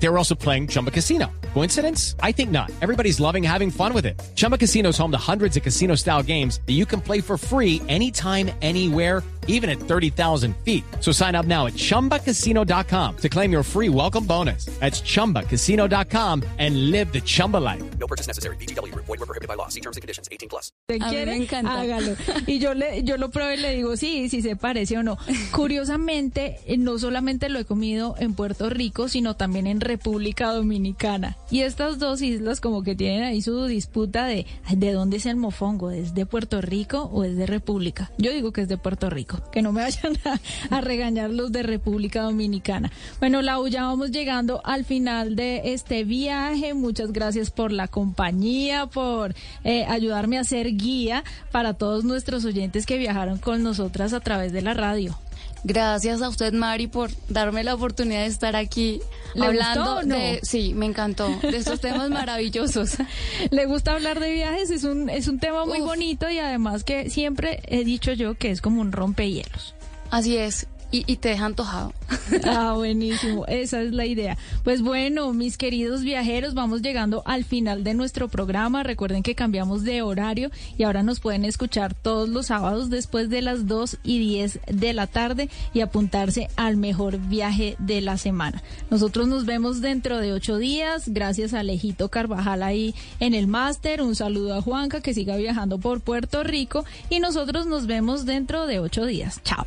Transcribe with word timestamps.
They 0.00 0.08
were 0.08 0.16
also 0.18 0.34
playing 0.36 0.68
Chumba 0.68 0.90
Casino. 0.90 1.26
Coincidence? 1.54 2.14
I 2.22 2.30
think 2.32 2.50
not. 2.50 2.70
Everybody's 2.82 3.18
loving 3.20 3.42
having 3.42 3.70
fun 3.70 3.92
with 3.92 4.06
it. 4.06 4.20
Chumba 4.36 4.56
Casino 4.58 4.90
is 4.90 4.98
home 4.98 5.10
to 5.10 5.18
hundreds 5.18 5.56
of 5.56 5.62
casino 5.64 5.96
style 5.96 6.22
games 6.22 6.60
that 6.66 6.74
you 6.74 6.86
can 6.86 7.00
play 7.00 7.20
for 7.20 7.36
free 7.36 7.82
anytime, 7.88 8.50
anywhere, 8.62 9.22
even 9.48 9.68
at 9.70 9.78
30,000 9.80 10.54
feet. 10.58 10.84
So 11.00 11.10
sign 11.10 11.34
up 11.34 11.46
now 11.46 11.66
at 11.66 11.72
chumbacasino.com 11.72 13.16
to 13.16 13.28
claim 13.28 13.50
your 13.50 13.62
free 13.64 13.88
welcome 13.88 14.24
bonus. 14.24 14.66
That's 14.78 15.00
chumbacasino.com 15.00 16.44
and 16.58 16.90
live 16.92 17.12
the 17.12 17.20
Chumba 17.22 17.56
life. 17.56 17.82
No 17.98 18.06
purchase 18.06 18.26
necessary. 18.28 18.56
BGW. 18.56 18.94
Void 18.94 19.08
were 19.08 19.26
prohibited 19.26 19.48
by 19.48 19.54
law. 19.54 19.68
See 19.68 19.80
terms 19.80 19.96
and 19.96 20.02
conditions. 20.02 20.28
18 20.30 20.48
plus. 20.48 20.70
usted 20.90 21.02
A 21.02 21.08
quiere, 21.08 21.26
me 21.38 21.44
encanta. 21.44 21.80
hágalo. 21.80 22.14
Y 22.46 22.58
yo 22.60 22.74
le, 22.74 23.02
yo 23.04 23.16
lo 23.16 23.30
pruebo 23.30 23.52
y 23.52 23.56
le 23.56 23.74
digo, 23.74 23.96
sí, 23.96 24.28
si 24.28 24.42
se 24.42 24.54
parece 24.54 24.98
o 24.98 25.02
no. 25.02 25.16
Curiosamente, 25.52 26.58
eh, 26.66 26.76
no 26.76 26.98
solamente 26.98 27.48
lo 27.48 27.58
he 27.58 27.64
comido 27.64 28.14
en 28.18 28.34
Puerto 28.34 28.68
Rico, 28.68 29.08
sino 29.08 29.34
también 29.34 29.66
en 29.66 29.80
República 29.88 30.52
Dominicana. 30.52 31.36
Y 31.50 31.62
estas 31.62 31.98
dos 31.98 32.22
islas 32.22 32.60
como 32.60 32.82
que 32.82 32.94
tienen 32.94 33.24
ahí 33.24 33.42
su 33.42 33.64
disputa 33.64 34.26
de, 34.26 34.46
¿de 34.70 34.92
dónde 34.92 35.16
es 35.16 35.26
el 35.26 35.36
mofongo? 35.36 35.90
¿Es 35.90 36.14
de 36.14 36.26
Puerto 36.26 36.60
Rico 36.60 37.10
o 37.12 37.24
es 37.24 37.36
de 37.36 37.46
República? 37.46 38.12
Yo 38.18 38.32
digo 38.32 38.52
que 38.52 38.60
es 38.60 38.68
de 38.68 38.78
Puerto 38.78 39.10
Rico. 39.10 39.40
Que 39.50 39.62
no 39.62 39.72
me 39.72 39.82
vayan 39.88 40.16
a, 40.24 40.76
a 40.76 40.80
regañar 40.80 41.30
los 41.30 41.50
de 41.50 41.62
República 41.62 42.22
Dominicana. 42.22 42.92
Bueno, 43.18 43.42
Lau, 43.42 43.66
ya 43.66 43.84
vamos 43.84 44.10
llegando 44.10 44.60
al 44.64 44.84
final 44.84 45.34
de 45.34 45.72
este 45.72 46.04
viaje. 46.04 46.74
Muchas 46.74 47.12
gracias 47.12 47.50
por 47.50 47.72
la 47.72 47.88
compañía, 47.88 48.86
por 48.86 49.34
eh, 49.64 49.84
ayudarme 49.86 50.38
a 50.38 50.44
ser 50.44 50.76
guía 50.76 51.24
para 51.50 51.74
todos 51.74 52.04
nuestros 52.04 52.44
oyentes 52.44 52.86
que 52.86 52.98
viajaron 52.98 53.38
con 53.38 53.62
nosotras 53.62 54.12
a 54.12 54.20
través 54.20 54.52
de 54.52 54.62
la 54.62 54.74
radio. 54.74 55.18
Gracias 55.64 56.22
a 56.22 56.28
usted, 56.28 56.52
Mari, 56.52 56.86
por 56.86 57.10
darme 57.28 57.64
la 57.64 57.74
oportunidad 57.74 58.20
de 58.20 58.26
estar 58.26 58.56
aquí 58.56 59.00
¿Le 59.34 59.46
hablando 59.46 60.02
no? 60.02 60.16
de... 60.16 60.40
Sí, 60.42 60.72
me 60.74 60.86
encantó. 60.86 61.28
De 61.42 61.56
estos 61.56 61.80
temas 61.80 62.10
maravillosos. 62.10 62.96
¿Le 63.50 63.66
gusta 63.66 63.94
hablar 63.94 64.20
de 64.20 64.30
viajes? 64.32 64.70
Es 64.70 64.84
un, 64.84 65.10
es 65.10 65.28
un 65.28 65.38
tema 65.38 65.66
muy 65.66 65.80
Uf. 65.80 65.86
bonito 65.86 66.30
y 66.30 66.38
además 66.38 66.84
que 66.84 67.10
siempre 67.10 67.60
he 67.66 67.84
dicho 67.84 68.12
yo 68.12 68.34
que 68.36 68.50
es 68.50 68.60
como 68.60 68.80
un 68.80 68.92
rompehielos. 68.92 69.74
Así 70.10 70.36
es. 70.36 70.66
Y, 70.90 71.16
te 71.16 71.30
deja 71.30 71.46
antojado. 71.46 71.92
Ah, 72.44 72.74
buenísimo, 72.74 73.46
esa 73.46 73.80
es 73.80 73.92
la 73.92 74.04
idea. 74.04 74.36
Pues 74.62 74.82
bueno, 74.82 75.32
mis 75.32 75.56
queridos 75.56 76.02
viajeros, 76.02 76.54
vamos 76.54 76.82
llegando 76.82 77.22
al 77.24 77.44
final 77.44 77.84
de 77.84 77.94
nuestro 77.94 78.28
programa. 78.28 78.82
Recuerden 78.82 79.22
que 79.22 79.34
cambiamos 79.34 79.82
de 79.82 80.02
horario 80.02 80.50
y 80.76 80.82
ahora 80.84 81.02
nos 81.02 81.20
pueden 81.20 81.44
escuchar 81.46 81.94
todos 81.94 82.28
los 82.28 82.46
sábados 82.46 82.90
después 82.90 83.30
de 83.30 83.42
las 83.42 83.66
2 83.66 83.98
y 84.02 84.18
10 84.18 84.60
de 84.66 84.92
la 84.92 85.06
tarde 85.06 85.48
y 85.72 85.80
apuntarse 85.80 86.48
al 86.56 86.76
mejor 86.76 87.18
viaje 87.18 87.76
de 87.78 88.00
la 88.02 88.18
semana. 88.18 88.62
Nosotros 88.90 89.26
nos 89.26 89.46
vemos 89.46 89.80
dentro 89.80 90.18
de 90.18 90.32
ocho 90.32 90.58
días. 90.58 91.04
Gracias 91.08 91.54
a 91.54 91.60
Alejito 91.60 92.08
Carvajal 92.10 92.62
ahí 92.62 92.94
en 93.20 93.34
el 93.34 93.46
máster. 93.46 94.02
Un 94.02 94.14
saludo 94.14 94.54
a 94.54 94.62
Juanca 94.62 95.00
que 95.00 95.14
siga 95.14 95.36
viajando 95.36 95.78
por 95.78 96.00
Puerto 96.00 96.44
Rico 96.44 96.84
y 97.08 97.20
nosotros 97.20 97.66
nos 97.66 97.86
vemos 97.86 98.26
dentro 98.26 98.66
de 98.66 98.80
ocho 98.80 99.06
días. 99.06 99.40
Chao. 99.44 99.66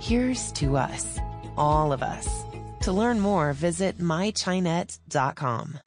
Here's 0.00 0.52
to 0.54 0.76
us, 0.76 1.18
all 1.56 1.92
of 1.92 2.02
us. 2.02 2.28
To 2.84 2.92
learn 2.92 3.18
more, 3.18 3.52
visit 3.52 3.98
mychinet.com. 3.98 5.80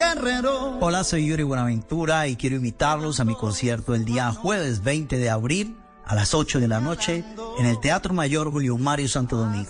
Hola, 0.81 1.03
soy 1.03 1.27
Yuri 1.27 1.43
Buenaventura 1.43 2.27
y 2.27 2.35
quiero 2.35 2.55
invitarlos 2.55 3.19
a 3.19 3.25
mi 3.25 3.35
concierto 3.35 3.93
el 3.93 4.05
día 4.05 4.31
jueves 4.31 4.83
20 4.83 5.17
de 5.17 5.29
abril 5.29 5.77
a 6.05 6.15
las 6.15 6.33
8 6.33 6.59
de 6.59 6.67
la 6.67 6.79
noche 6.81 7.23
en 7.59 7.65
el 7.65 7.79
Teatro 7.79 8.13
Mayor 8.13 8.51
Julio 8.51 8.77
Mario 8.77 9.07
Santo 9.07 9.37
Domingo. 9.37 9.69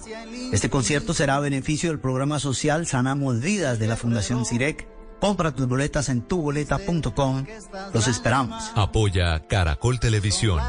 Este 0.53 0.69
concierto 0.69 1.13
será 1.13 1.35
a 1.35 1.39
beneficio 1.41 1.89
del 1.89 1.99
programa 1.99 2.39
social 2.39 2.87
Sanamos 2.87 3.41
Vidas 3.41 3.77
de 3.77 3.87
la 3.87 3.97
Fundación 3.97 4.45
CIREC. 4.45 4.87
Compra 5.19 5.51
tus 5.53 5.67
boletas 5.67 6.07
en 6.07 6.21
tuboleta.com. 6.21 7.45
Los 7.93 8.07
esperamos. 8.07 8.71
Apoya 8.73 9.45
Caracol 9.47 9.99
Televisión, 9.99 10.61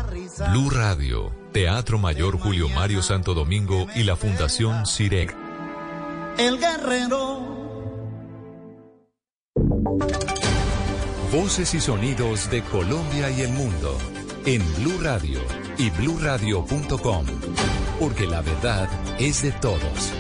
Blue 0.51 0.71
Radio, 0.71 1.40
Teatro 1.53 1.99
Mayor 1.99 2.39
Julio 2.39 2.69
Mario 2.69 3.03
Santo 3.03 3.35
Domingo 3.35 3.89
y 3.97 4.05
la 4.05 4.15
Fundación 4.15 4.87
CIREC. 4.87 5.35
El 6.39 6.59
guerrero. 6.59 7.41
Voces 11.33 11.75
y 11.75 11.81
sonidos 11.81 12.51
de 12.51 12.63
Colombia 12.63 13.31
y 13.31 13.43
el 13.43 13.53
mundo 13.53 13.99
en 14.47 14.63
Blue 14.77 14.99
Radio 15.03 15.41
y 15.77 15.91
bluradio.com, 15.91 17.27
porque 17.99 18.27
la 18.27 18.43
verdad 18.43 18.89
es 19.19 19.43
de 19.43 19.53
todos. 19.53 20.13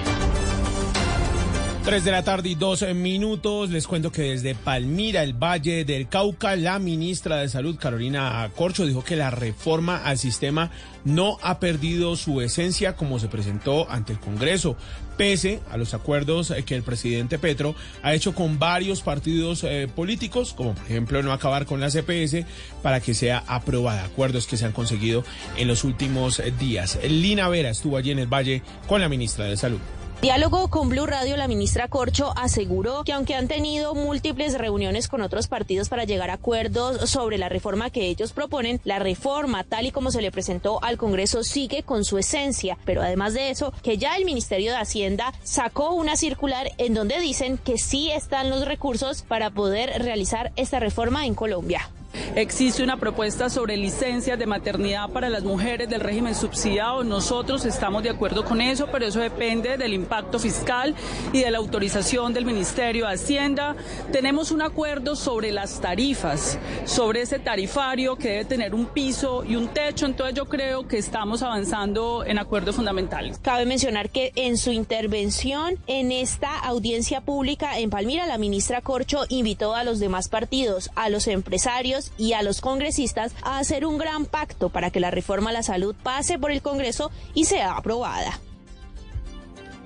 3 1.84 2.04
de 2.04 2.10
la 2.10 2.22
tarde 2.22 2.50
y 2.50 2.54
12 2.54 2.92
minutos. 2.92 3.70
Les 3.70 3.86
cuento 3.86 4.12
que 4.12 4.22
desde 4.22 4.54
Palmira, 4.54 5.22
el 5.22 5.32
Valle 5.32 5.84
del 5.84 6.08
Cauca, 6.08 6.54
la 6.54 6.78
ministra 6.78 7.38
de 7.38 7.48
Salud, 7.48 7.76
Carolina 7.78 8.50
Corcho, 8.54 8.84
dijo 8.84 9.02
que 9.02 9.16
la 9.16 9.30
reforma 9.30 9.96
al 9.96 10.18
sistema 10.18 10.70
no 11.04 11.38
ha 11.42 11.58
perdido 11.58 12.16
su 12.16 12.42
esencia 12.42 12.96
como 12.96 13.18
se 13.18 13.28
presentó 13.28 13.90
ante 13.90 14.12
el 14.12 14.20
Congreso, 14.20 14.76
pese 15.16 15.60
a 15.70 15.78
los 15.78 15.94
acuerdos 15.94 16.50
eh, 16.50 16.64
que 16.64 16.76
el 16.76 16.82
presidente 16.82 17.38
Petro 17.38 17.74
ha 18.02 18.12
hecho 18.12 18.34
con 18.34 18.58
varios 18.58 19.00
partidos 19.00 19.64
eh, 19.64 19.88
políticos, 19.94 20.52
como 20.52 20.74
por 20.74 20.84
ejemplo 20.84 21.22
no 21.22 21.32
acabar 21.32 21.64
con 21.64 21.80
la 21.80 21.90
CPS, 21.90 22.44
para 22.82 23.00
que 23.00 23.14
sea 23.14 23.42
aprobada. 23.46 24.04
Acuerdos 24.04 24.46
que 24.46 24.58
se 24.58 24.66
han 24.66 24.72
conseguido 24.72 25.24
en 25.56 25.66
los 25.66 25.84
últimos 25.84 26.42
días. 26.58 26.98
Lina 27.08 27.48
Vera 27.48 27.70
estuvo 27.70 27.96
allí 27.96 28.10
en 28.10 28.18
el 28.18 28.26
Valle 28.26 28.62
con 28.86 29.00
la 29.00 29.08
ministra 29.08 29.46
de 29.46 29.56
Salud. 29.56 29.80
Diálogo 30.20 30.68
con 30.68 30.90
Blue 30.90 31.06
Radio, 31.06 31.38
la 31.38 31.48
ministra 31.48 31.88
Corcho 31.88 32.34
aseguró 32.36 33.04
que 33.04 33.14
aunque 33.14 33.34
han 33.34 33.48
tenido 33.48 33.94
múltiples 33.94 34.58
reuniones 34.58 35.08
con 35.08 35.22
otros 35.22 35.48
partidos 35.48 35.88
para 35.88 36.04
llegar 36.04 36.28
a 36.28 36.34
acuerdos 36.34 37.08
sobre 37.08 37.38
la 37.38 37.48
reforma 37.48 37.88
que 37.88 38.06
ellos 38.08 38.34
proponen, 38.34 38.82
la 38.84 38.98
reforma 38.98 39.64
tal 39.64 39.86
y 39.86 39.92
como 39.92 40.10
se 40.10 40.20
le 40.20 40.30
presentó 40.30 40.84
al 40.84 40.98
Congreso 40.98 41.42
sigue 41.42 41.84
con 41.84 42.04
su 42.04 42.18
esencia. 42.18 42.76
Pero 42.84 43.00
además 43.00 43.32
de 43.32 43.48
eso, 43.48 43.72
que 43.82 43.96
ya 43.96 44.14
el 44.16 44.26
Ministerio 44.26 44.72
de 44.72 44.78
Hacienda 44.78 45.32
sacó 45.42 45.94
una 45.94 46.18
circular 46.18 46.70
en 46.76 46.92
donde 46.92 47.18
dicen 47.18 47.56
que 47.56 47.78
sí 47.78 48.10
están 48.10 48.50
los 48.50 48.66
recursos 48.66 49.22
para 49.22 49.48
poder 49.48 50.02
realizar 50.02 50.52
esta 50.54 50.80
reforma 50.80 51.24
en 51.24 51.34
Colombia. 51.34 51.88
Existe 52.34 52.82
una 52.82 52.96
propuesta 52.96 53.50
sobre 53.50 53.76
licencias 53.76 54.38
de 54.38 54.46
maternidad 54.46 55.08
para 55.10 55.28
las 55.28 55.42
mujeres 55.42 55.88
del 55.88 56.00
régimen 56.00 56.34
subsidiado. 56.34 57.04
Nosotros 57.04 57.64
estamos 57.64 58.02
de 58.02 58.10
acuerdo 58.10 58.44
con 58.44 58.60
eso, 58.60 58.88
pero 58.90 59.06
eso 59.06 59.20
depende 59.20 59.76
del 59.76 59.94
impacto 59.94 60.38
fiscal 60.38 60.94
y 61.32 61.40
de 61.40 61.50
la 61.50 61.58
autorización 61.58 62.32
del 62.32 62.44
Ministerio 62.44 63.06
de 63.06 63.14
Hacienda. 63.14 63.76
Tenemos 64.12 64.50
un 64.50 64.62
acuerdo 64.62 65.16
sobre 65.16 65.52
las 65.52 65.80
tarifas, 65.80 66.58
sobre 66.84 67.22
ese 67.22 67.38
tarifario 67.38 68.16
que 68.16 68.28
debe 68.30 68.44
tener 68.44 68.74
un 68.74 68.86
piso 68.86 69.44
y 69.44 69.56
un 69.56 69.68
techo. 69.68 70.06
Entonces 70.06 70.34
yo 70.36 70.46
creo 70.46 70.86
que 70.86 70.98
estamos 70.98 71.42
avanzando 71.42 72.24
en 72.24 72.38
acuerdos 72.38 72.76
fundamentales. 72.76 73.38
Cabe 73.38 73.66
mencionar 73.66 74.10
que 74.10 74.32
en 74.36 74.56
su 74.56 74.70
intervención 74.70 75.78
en 75.86 76.12
esta 76.12 76.58
audiencia 76.58 77.20
pública 77.20 77.78
en 77.78 77.90
Palmira, 77.90 78.26
la 78.26 78.38
ministra 78.38 78.80
Corcho 78.80 79.24
invitó 79.28 79.74
a 79.74 79.84
los 79.84 79.98
demás 79.98 80.28
partidos, 80.28 80.90
a 80.94 81.08
los 81.08 81.26
empresarios 81.26 81.99
y 82.18 82.32
a 82.32 82.42
los 82.42 82.60
congresistas 82.60 83.32
a 83.42 83.58
hacer 83.58 83.86
un 83.86 83.98
gran 83.98 84.26
pacto 84.26 84.68
para 84.68 84.90
que 84.90 85.00
la 85.00 85.10
reforma 85.10 85.50
a 85.50 85.54
la 85.54 85.62
salud 85.62 85.94
pase 86.02 86.38
por 86.38 86.50
el 86.50 86.62
Congreso 86.62 87.10
y 87.34 87.44
sea 87.44 87.76
aprobada. 87.76 88.40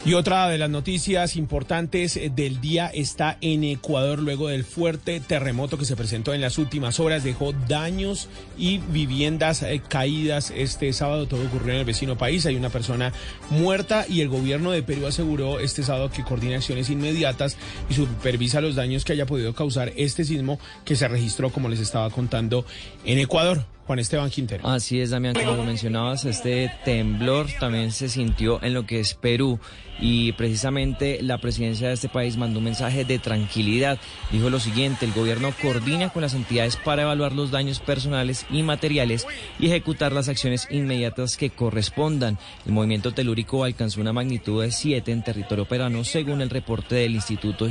Y 0.07 0.13
otra 0.13 0.51
de 0.51 0.59
las 0.59 0.69
noticias 0.69 1.35
importantes 1.35 2.19
eh, 2.19 2.31
del 2.35 2.61
día 2.61 2.89
está 2.89 3.39
en 3.41 3.65
Ecuador 3.65 4.19
luego 4.19 4.49
del 4.49 4.63
fuerte 4.63 5.19
terremoto 5.19 5.79
que 5.79 5.87
se 5.87 5.97
presentó 5.97 6.35
en 6.35 6.43
las 6.43 6.59
últimas 6.59 7.01
horas. 7.01 7.25
Dejó 7.25 7.55
daños 7.55 8.29
y 8.59 8.79
viviendas 8.79 9.63
eh, 9.63 9.81
caídas 9.89 10.53
este 10.55 10.93
sábado. 10.93 11.27
Todo 11.27 11.47
ocurrió 11.47 11.73
en 11.73 11.79
el 11.79 11.87
vecino 11.87 12.19
país. 12.19 12.45
Hay 12.45 12.57
una 12.57 12.69
persona 12.69 13.15
muerta 13.49 14.05
y 14.07 14.21
el 14.21 14.29
gobierno 14.29 14.73
de 14.73 14.83
Perú 14.83 15.07
aseguró 15.07 15.59
este 15.59 15.83
sábado 15.83 16.11
que 16.11 16.23
coordina 16.23 16.57
acciones 16.57 16.91
inmediatas 16.91 17.57
y 17.89 17.95
supervisa 17.95 18.61
los 18.61 18.75
daños 18.75 19.07
que 19.07 19.15
haya 19.15 19.25
podido 19.25 19.55
causar 19.55 19.91
este 19.97 20.25
sismo 20.25 20.59
que 20.85 20.97
se 20.97 21.09
registró, 21.09 21.49
como 21.49 21.71
les 21.71 21.81
estaba 21.81 22.11
contando, 22.11 22.67
en 23.07 23.21
Ecuador. 23.21 23.74
Juan 23.87 23.99
Esteban 23.99 24.31
Quintero. 24.31 24.67
Así 24.67 25.01
es, 25.01 25.11
Damián, 25.11 25.35
como 25.35 25.57
lo 25.57 25.65
mencionabas, 25.65 26.25
este 26.25 26.73
temblor 26.85 27.49
también 27.61 27.93
se 27.93 28.09
sintió 28.09 28.63
en 28.63 28.75
lo 28.75 28.87
que 28.87 29.01
es 29.01 29.15
Perú 29.15 29.61
y 30.01 30.33
precisamente 30.33 31.21
la 31.23 31.39
presidencia 31.39 31.89
de 31.89 31.95
este 31.95 32.09
país 32.09 32.37
mandó 32.37 32.59
un 32.59 32.65
mensaje 32.65 33.05
de 33.05 33.19
tranquilidad. 33.19 33.99
Dijo 34.33 34.51
lo 34.51 34.59
siguiente, 34.59 35.05
el 35.05 35.13
gobierno 35.13 35.53
coordina 35.63 36.11
con 36.11 36.23
las 36.23 36.35
entidades 36.35 36.77
para 36.77 37.03
evaluar 37.03 37.33
los 37.33 37.51
daños 37.51 37.81
personales 37.81 38.47
y 38.51 38.63
materiales 38.63 39.27
y 39.59 39.67
ejecutar 39.67 40.13
las 40.13 40.29
acciones 40.29 40.67
inmediatas 40.71 41.37
que 41.37 41.51
correspondan. 41.51 42.39
El 42.67 42.73
movimiento 42.73 43.13
telúrico 43.13 43.65
alcanzó 43.65 44.01
una 44.01 44.13
magnitud 44.13 44.63
de 44.63 44.73
7 44.73 45.13
en 45.13 45.23
territorio 45.23 45.67
peruano 45.67 46.05
según 46.05 46.41
el 46.41 46.51
reporte 46.51 46.97
del 46.97 47.15
Instituto 47.15 47.69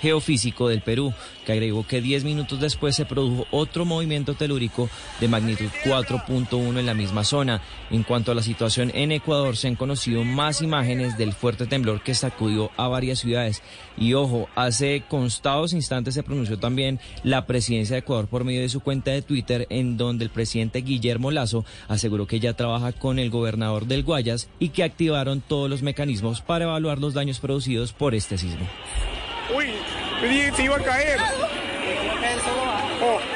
Geofísico 0.00 0.68
del 0.68 0.82
Perú, 0.82 1.12
que 1.44 1.52
agregó 1.52 1.86
que 1.86 2.00
10 2.00 2.24
minutos 2.24 2.60
después 2.60 2.96
se 2.96 3.04
produjo 3.04 3.46
otro 3.50 3.84
movimiento 3.84 4.34
telúrico 4.34 4.88
de 5.20 5.28
magnitud 5.32 5.70
4.1 5.84 6.78
en 6.78 6.84
la 6.84 6.92
misma 6.92 7.24
zona. 7.24 7.62
En 7.90 8.02
cuanto 8.02 8.32
a 8.32 8.34
la 8.34 8.42
situación 8.42 8.92
en 8.94 9.12
Ecuador, 9.12 9.56
se 9.56 9.66
han 9.66 9.76
conocido 9.76 10.24
más 10.24 10.60
imágenes 10.60 11.16
del 11.16 11.32
fuerte 11.32 11.66
temblor 11.66 12.02
que 12.02 12.14
sacudió 12.14 12.70
a 12.76 12.86
varias 12.88 13.20
ciudades. 13.20 13.62
Y 13.96 14.12
ojo, 14.12 14.50
hace 14.54 15.04
constados 15.08 15.72
instantes 15.72 16.12
se 16.12 16.22
pronunció 16.22 16.58
también 16.58 17.00
la 17.24 17.46
presidencia 17.46 17.94
de 17.94 18.00
Ecuador 18.00 18.28
por 18.28 18.44
medio 18.44 18.60
de 18.60 18.68
su 18.68 18.80
cuenta 18.80 19.10
de 19.10 19.22
Twitter, 19.22 19.66
en 19.70 19.96
donde 19.96 20.24
el 20.24 20.30
presidente 20.30 20.82
Guillermo 20.82 21.30
Lazo 21.30 21.64
aseguró 21.88 22.26
que 22.26 22.38
ya 22.38 22.52
trabaja 22.52 22.92
con 22.92 23.18
el 23.18 23.30
gobernador 23.30 23.86
del 23.86 24.02
Guayas 24.02 24.50
y 24.58 24.68
que 24.68 24.84
activaron 24.84 25.40
todos 25.40 25.70
los 25.70 25.80
mecanismos 25.80 26.42
para 26.42 26.66
evaluar 26.66 26.98
los 26.98 27.14
daños 27.14 27.40
producidos 27.40 27.94
por 27.94 28.14
este 28.14 28.36
sismo. 28.36 28.68
Uy, 29.56 29.66
se 30.54 30.64
iba 30.64 30.76
a 30.76 30.82
caer. 30.82 31.18
Oh. 33.02 33.31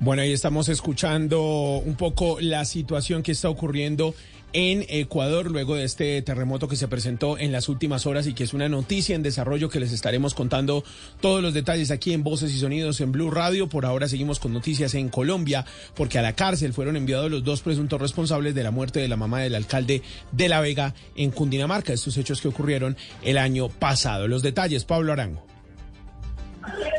Bueno, 0.00 0.22
ahí 0.22 0.32
estamos 0.32 0.68
escuchando 0.68 1.82
un 1.84 1.96
poco 1.96 2.38
la 2.40 2.64
situación 2.64 3.24
que 3.24 3.32
está 3.32 3.48
ocurriendo 3.48 4.14
en 4.52 4.86
Ecuador 4.88 5.50
luego 5.50 5.74
de 5.74 5.84
este 5.84 6.22
terremoto 6.22 6.68
que 6.68 6.76
se 6.76 6.86
presentó 6.86 7.36
en 7.36 7.50
las 7.50 7.68
últimas 7.68 8.06
horas 8.06 8.28
y 8.28 8.32
que 8.32 8.44
es 8.44 8.54
una 8.54 8.68
noticia 8.68 9.16
en 9.16 9.24
desarrollo 9.24 9.68
que 9.68 9.80
les 9.80 9.92
estaremos 9.92 10.34
contando 10.34 10.84
todos 11.20 11.42
los 11.42 11.52
detalles 11.52 11.90
aquí 11.90 12.12
en 12.12 12.22
Voces 12.22 12.54
y 12.54 12.60
Sonidos 12.60 13.00
en 13.00 13.10
Blue 13.10 13.32
Radio. 13.32 13.68
Por 13.68 13.86
ahora 13.86 14.06
seguimos 14.06 14.38
con 14.38 14.52
noticias 14.52 14.94
en 14.94 15.08
Colombia 15.08 15.66
porque 15.96 16.20
a 16.20 16.22
la 16.22 16.34
cárcel 16.34 16.72
fueron 16.72 16.96
enviados 16.96 17.28
los 17.28 17.42
dos 17.42 17.62
presuntos 17.62 18.00
responsables 18.00 18.54
de 18.54 18.62
la 18.62 18.70
muerte 18.70 19.00
de 19.00 19.08
la 19.08 19.16
mamá 19.16 19.40
del 19.40 19.56
alcalde 19.56 20.02
de 20.30 20.48
La 20.48 20.60
Vega 20.60 20.94
en 21.16 21.32
Cundinamarca. 21.32 21.92
Estos 21.92 22.16
hechos 22.16 22.40
que 22.40 22.48
ocurrieron 22.48 22.96
el 23.24 23.36
año 23.36 23.68
pasado. 23.68 24.28
Los 24.28 24.42
detalles, 24.42 24.84
Pablo 24.84 25.12
Arango. 25.12 25.57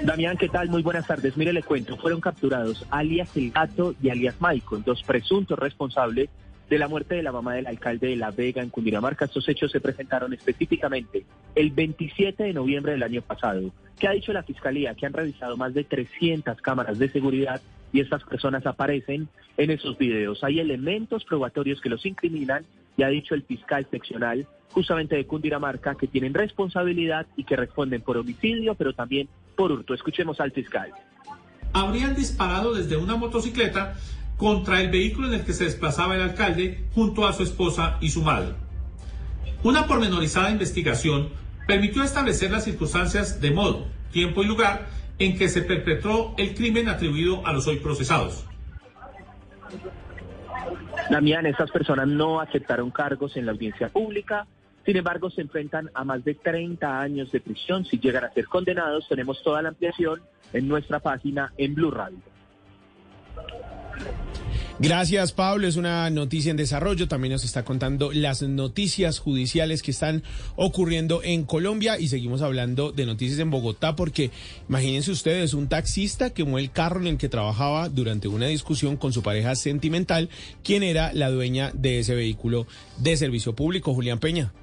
Damián, 0.03 0.37
¿qué 0.37 0.49
tal? 0.49 0.69
Muy 0.69 0.81
buenas 0.81 1.07
tardes. 1.07 1.37
Mire, 1.37 1.53
le 1.53 1.63
cuento, 1.63 1.97
fueron 1.97 2.21
capturados 2.21 2.85
alias 2.89 3.35
El 3.35 3.51
Gato 3.51 3.95
y 4.01 4.09
alias 4.09 4.35
Michael, 4.39 4.83
dos 4.83 5.03
presuntos 5.03 5.59
responsables 5.59 6.29
de 6.69 6.77
la 6.77 6.87
muerte 6.87 7.15
de 7.15 7.23
la 7.23 7.31
mamá 7.31 7.55
del 7.55 7.67
alcalde 7.67 8.07
de 8.07 8.15
La 8.15 8.31
Vega 8.31 8.61
en 8.61 8.69
Cundinamarca. 8.69 9.25
Estos 9.25 9.47
hechos 9.49 9.71
se 9.71 9.81
presentaron 9.81 10.33
específicamente 10.33 11.25
el 11.55 11.71
27 11.71 12.43
de 12.43 12.53
noviembre 12.53 12.93
del 12.93 13.03
año 13.03 13.21
pasado. 13.21 13.71
¿Qué 13.97 14.07
ha 14.07 14.11
dicho 14.11 14.31
la 14.33 14.43
Fiscalía? 14.43 14.93
Que 14.93 15.05
han 15.05 15.13
revisado 15.13 15.57
más 15.57 15.73
de 15.73 15.83
300 15.83 16.61
cámaras 16.61 16.99
de 16.99 17.09
seguridad 17.09 17.61
y 17.91 18.01
estas 18.01 18.23
personas 18.23 18.65
aparecen 18.65 19.27
en 19.57 19.71
esos 19.71 19.97
videos. 19.97 20.43
Hay 20.43 20.59
elementos 20.59 21.25
probatorios 21.25 21.81
que 21.81 21.89
los 21.89 22.05
incriminan 22.05 22.65
y 22.97 23.03
ha 23.03 23.09
dicho 23.09 23.33
el 23.33 23.43
fiscal 23.43 23.87
seccional 23.89 24.47
justamente 24.71 25.15
de 25.15 25.25
Cundinamarca 25.25 25.95
que 25.95 26.07
tienen 26.07 26.33
responsabilidad 26.33 27.27
y 27.35 27.43
que 27.43 27.55
responden 27.55 28.01
por 28.01 28.17
homicidio, 28.17 28.75
pero 28.75 28.93
también 28.93 29.27
por 29.55 29.71
hurto. 29.71 29.93
Escuchemos 29.93 30.39
al 30.39 30.51
fiscal. 30.51 30.91
Habrían 31.73 32.15
disparado 32.15 32.73
desde 32.73 32.97
una 32.97 33.15
motocicleta 33.15 33.95
contra 34.37 34.81
el 34.81 34.89
vehículo 34.89 35.27
en 35.27 35.35
el 35.35 35.45
que 35.45 35.53
se 35.53 35.65
desplazaba 35.65 36.15
el 36.15 36.21
alcalde 36.21 36.85
junto 36.93 37.27
a 37.27 37.33
su 37.33 37.43
esposa 37.43 37.97
y 38.01 38.09
su 38.09 38.23
madre. 38.23 38.53
Una 39.63 39.85
pormenorizada 39.85 40.49
investigación 40.49 41.29
permitió 41.67 42.03
establecer 42.03 42.49
las 42.49 42.63
circunstancias 42.63 43.41
de 43.41 43.51
modo, 43.51 43.85
tiempo 44.11 44.41
y 44.41 44.47
lugar 44.47 44.87
en 45.19 45.37
que 45.37 45.49
se 45.49 45.61
perpetró 45.61 46.33
el 46.37 46.55
crimen 46.55 46.87
atribuido 46.87 47.45
a 47.45 47.51
los 47.51 47.67
hoy 47.67 47.77
procesados. 47.77 48.45
Damián, 51.09 51.45
estas 51.45 51.69
personas 51.71 52.07
no 52.07 52.39
aceptaron 52.39 52.91
cargos 52.91 53.35
en 53.35 53.45
la 53.45 53.51
audiencia 53.51 53.89
pública, 53.89 54.47
sin 54.85 54.97
embargo 54.97 55.29
se 55.29 55.41
enfrentan 55.41 55.89
a 55.93 56.03
más 56.03 56.23
de 56.23 56.35
30 56.35 56.99
años 56.99 57.31
de 57.31 57.39
prisión. 57.39 57.85
Si 57.85 57.99
llegan 57.99 58.23
a 58.23 58.33
ser 58.33 58.45
condenados, 58.45 59.07
tenemos 59.07 59.41
toda 59.43 59.61
la 59.61 59.69
ampliación 59.69 60.21
en 60.53 60.67
nuestra 60.67 60.99
página 60.99 61.53
en 61.57 61.75
Blue 61.75 61.91
Radio. 61.91 62.19
Gracias, 64.81 65.33
Pablo. 65.33 65.67
Es 65.67 65.75
una 65.75 66.09
noticia 66.09 66.51
en 66.51 66.57
desarrollo. 66.57 67.09
También 67.09 67.33
nos 67.33 67.43
está 67.43 67.65
contando 67.65 68.13
las 68.13 68.41
noticias 68.43 69.19
judiciales 69.19 69.83
que 69.83 69.91
están 69.91 70.23
ocurriendo 70.55 71.21
en 71.21 71.43
Colombia 71.43 71.99
y 71.99 72.07
seguimos 72.07 72.41
hablando 72.41 72.93
de 72.93 73.05
noticias 73.05 73.39
en 73.39 73.51
Bogotá 73.51 73.97
porque 73.97 74.31
imagínense 74.69 75.11
ustedes 75.11 75.53
un 75.53 75.67
taxista 75.67 76.29
quemó 76.29 76.59
el 76.59 76.71
carro 76.71 77.01
en 77.01 77.07
el 77.07 77.17
que 77.17 77.27
trabajaba 77.27 77.89
durante 77.89 78.29
una 78.29 78.47
discusión 78.47 78.95
con 78.95 79.11
su 79.11 79.21
pareja 79.21 79.53
sentimental, 79.55 80.29
quien 80.63 80.83
era 80.83 81.11
la 81.11 81.29
dueña 81.29 81.71
de 81.73 81.99
ese 81.99 82.15
vehículo 82.15 82.65
de 82.99 83.17
servicio 83.17 83.53
público, 83.53 83.93
Julián 83.93 84.19
Peña. 84.19 84.53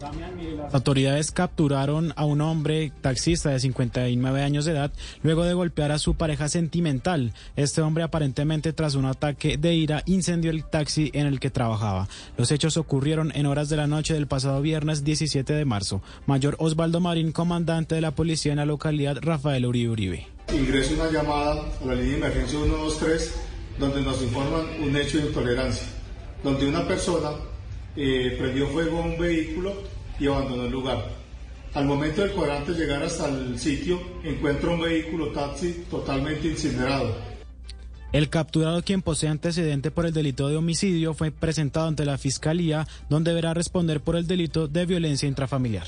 Las 0.00 0.74
autoridades 0.74 1.32
capturaron 1.32 2.12
a 2.16 2.24
un 2.24 2.40
hombre 2.40 2.92
taxista 3.00 3.50
de 3.50 3.58
59 3.58 4.42
años 4.42 4.64
de 4.64 4.72
edad 4.72 4.92
luego 5.22 5.44
de 5.44 5.54
golpear 5.54 5.90
a 5.90 5.98
su 5.98 6.14
pareja 6.14 6.48
sentimental. 6.48 7.32
Este 7.56 7.80
hombre 7.80 8.04
aparentemente 8.04 8.72
tras 8.72 8.94
un 8.94 9.06
ataque 9.06 9.56
de 9.56 9.74
ira 9.74 10.02
incendió 10.06 10.50
el 10.50 10.64
taxi 10.64 11.10
en 11.14 11.26
el 11.26 11.40
que 11.40 11.50
trabajaba. 11.50 12.08
Los 12.36 12.52
hechos 12.52 12.76
ocurrieron 12.76 13.32
en 13.34 13.46
horas 13.46 13.68
de 13.68 13.76
la 13.76 13.86
noche 13.86 14.14
del 14.14 14.28
pasado 14.28 14.62
viernes 14.62 15.02
17 15.02 15.52
de 15.52 15.64
marzo. 15.64 16.00
Mayor 16.26 16.56
Osvaldo 16.58 17.00
Marín, 17.00 17.32
comandante 17.32 17.96
de 17.96 18.00
la 18.00 18.12
policía 18.12 18.52
en 18.52 18.58
la 18.58 18.66
localidad 18.66 19.18
Rafael 19.20 19.66
Uribe 19.66 19.90
Uribe. 19.90 20.26
Ingreso 20.52 20.94
una 20.94 21.10
llamada 21.10 21.60
a 21.82 21.86
la 21.86 21.94
línea 21.94 22.10
de 22.10 22.16
emergencia 22.18 22.58
123 22.58 23.34
donde 23.78 24.02
nos 24.02 24.22
informan 24.22 24.66
un 24.80 24.96
hecho 24.96 25.18
de 25.18 25.26
intolerancia, 25.26 25.86
donde 26.42 26.68
una 26.68 26.86
persona 26.86 27.30
eh, 27.96 28.36
prendió 28.38 28.66
fuego 28.68 28.98
a 28.98 29.06
un 29.06 29.18
vehículo 29.18 29.74
y 30.18 30.26
abandonó 30.26 30.64
el 30.64 30.72
lugar. 30.72 31.04
Al 31.74 31.84
momento 31.84 32.22
del 32.22 32.32
cuadrante 32.32 32.72
llegar 32.72 33.02
hasta 33.02 33.28
el 33.28 33.58
sitio, 33.58 34.00
encuentra 34.24 34.70
un 34.70 34.80
vehículo 34.80 35.28
taxi 35.28 35.84
totalmente 35.90 36.48
incinerado. 36.48 37.14
El 38.10 38.30
capturado 38.30 38.82
quien 38.82 39.02
posee 39.02 39.28
antecedente 39.28 39.90
por 39.90 40.06
el 40.06 40.14
delito 40.14 40.48
de 40.48 40.56
homicidio 40.56 41.12
fue 41.12 41.30
presentado 41.30 41.88
ante 41.88 42.06
la 42.06 42.16
Fiscalía, 42.16 42.86
donde 43.10 43.30
deberá 43.32 43.52
responder 43.52 44.00
por 44.00 44.16
el 44.16 44.26
delito 44.26 44.66
de 44.66 44.86
violencia 44.86 45.28
intrafamiliar. 45.28 45.86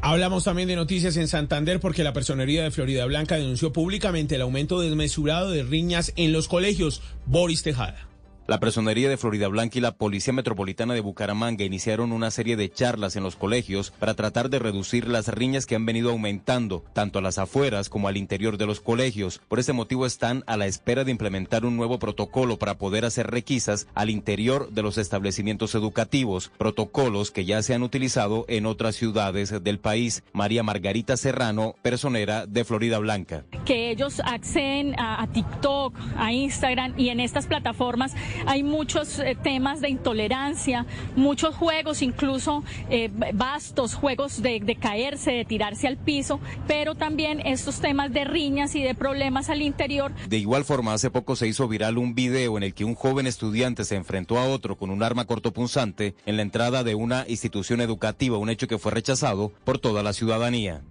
Hablamos 0.00 0.44
también 0.44 0.68
de 0.68 0.74
noticias 0.74 1.16
en 1.16 1.28
Santander 1.28 1.78
porque 1.78 2.02
la 2.02 2.12
Personería 2.12 2.64
de 2.64 2.72
Florida 2.72 3.04
Blanca 3.04 3.36
denunció 3.36 3.72
públicamente 3.72 4.34
el 4.34 4.42
aumento 4.42 4.80
desmesurado 4.80 5.50
de 5.50 5.62
riñas 5.62 6.12
en 6.16 6.32
los 6.32 6.48
colegios. 6.48 7.02
Boris 7.26 7.62
Tejada. 7.62 8.08
La 8.48 8.58
Personería 8.58 9.08
de 9.08 9.16
Florida 9.16 9.46
Blanca 9.46 9.78
y 9.78 9.80
la 9.80 9.92
Policía 9.92 10.32
Metropolitana 10.32 10.94
de 10.94 11.00
Bucaramanga 11.00 11.64
iniciaron 11.64 12.10
una 12.10 12.32
serie 12.32 12.56
de 12.56 12.70
charlas 12.72 13.14
en 13.14 13.22
los 13.22 13.36
colegios 13.36 13.92
para 13.92 14.14
tratar 14.14 14.50
de 14.50 14.58
reducir 14.58 15.06
las 15.06 15.28
riñas 15.28 15.64
que 15.64 15.76
han 15.76 15.86
venido 15.86 16.10
aumentando, 16.10 16.84
tanto 16.92 17.20
a 17.20 17.22
las 17.22 17.38
afueras 17.38 17.88
como 17.88 18.08
al 18.08 18.16
interior 18.16 18.58
de 18.58 18.66
los 18.66 18.80
colegios. 18.80 19.40
Por 19.46 19.60
ese 19.60 19.72
motivo 19.72 20.06
están 20.06 20.42
a 20.48 20.56
la 20.56 20.66
espera 20.66 21.04
de 21.04 21.12
implementar 21.12 21.64
un 21.64 21.76
nuevo 21.76 22.00
protocolo 22.00 22.58
para 22.58 22.78
poder 22.78 23.04
hacer 23.04 23.28
requisas 23.28 23.86
al 23.94 24.10
interior 24.10 24.70
de 24.72 24.82
los 24.82 24.98
establecimientos 24.98 25.76
educativos, 25.76 26.50
protocolos 26.58 27.30
que 27.30 27.44
ya 27.44 27.62
se 27.62 27.74
han 27.74 27.84
utilizado 27.84 28.44
en 28.48 28.66
otras 28.66 28.96
ciudades 28.96 29.62
del 29.62 29.78
país. 29.78 30.24
María 30.32 30.64
Margarita 30.64 31.16
Serrano, 31.16 31.76
personera 31.80 32.46
de 32.46 32.64
Florida 32.64 32.98
Blanca. 32.98 33.44
Que 33.64 33.92
ellos 33.92 34.20
acceden 34.24 34.98
a, 34.98 35.22
a 35.22 35.28
TikTok, 35.28 35.94
a 36.16 36.32
Instagram 36.32 36.94
y 36.98 37.10
en 37.10 37.20
estas 37.20 37.46
plataformas 37.46 38.16
hay 38.46 38.62
muchos 38.62 39.18
eh, 39.18 39.36
temas 39.40 39.80
de 39.80 39.88
intolerancia, 39.88 40.86
muchos 41.16 41.54
juegos, 41.54 42.02
incluso 42.02 42.64
eh, 42.90 43.10
vastos, 43.34 43.94
juegos 43.94 44.42
de, 44.42 44.60
de 44.60 44.76
caerse, 44.76 45.32
de 45.32 45.44
tirarse 45.44 45.86
al 45.86 45.96
piso, 45.96 46.40
pero 46.66 46.94
también 46.94 47.40
estos 47.46 47.80
temas 47.80 48.12
de 48.12 48.24
riñas 48.24 48.74
y 48.74 48.82
de 48.82 48.94
problemas 48.94 49.50
al 49.50 49.62
interior. 49.62 50.12
De 50.28 50.38
igual 50.38 50.64
forma, 50.64 50.94
hace 50.94 51.10
poco 51.10 51.36
se 51.36 51.48
hizo 51.48 51.68
viral 51.68 51.98
un 51.98 52.14
video 52.14 52.56
en 52.56 52.64
el 52.64 52.74
que 52.74 52.84
un 52.84 52.94
joven 52.94 53.26
estudiante 53.26 53.84
se 53.84 53.96
enfrentó 53.96 54.38
a 54.38 54.46
otro 54.46 54.76
con 54.76 54.90
un 54.90 55.02
arma 55.02 55.24
cortopunzante 55.24 56.14
en 56.26 56.36
la 56.36 56.42
entrada 56.42 56.84
de 56.84 56.94
una 56.94 57.24
institución 57.28 57.80
educativa, 57.80 58.38
un 58.38 58.50
hecho 58.50 58.68
que 58.68 58.78
fue 58.78 58.92
rechazado 58.92 59.52
por 59.64 59.78
toda 59.78 60.02
la 60.02 60.12
ciudadanía. 60.12 60.82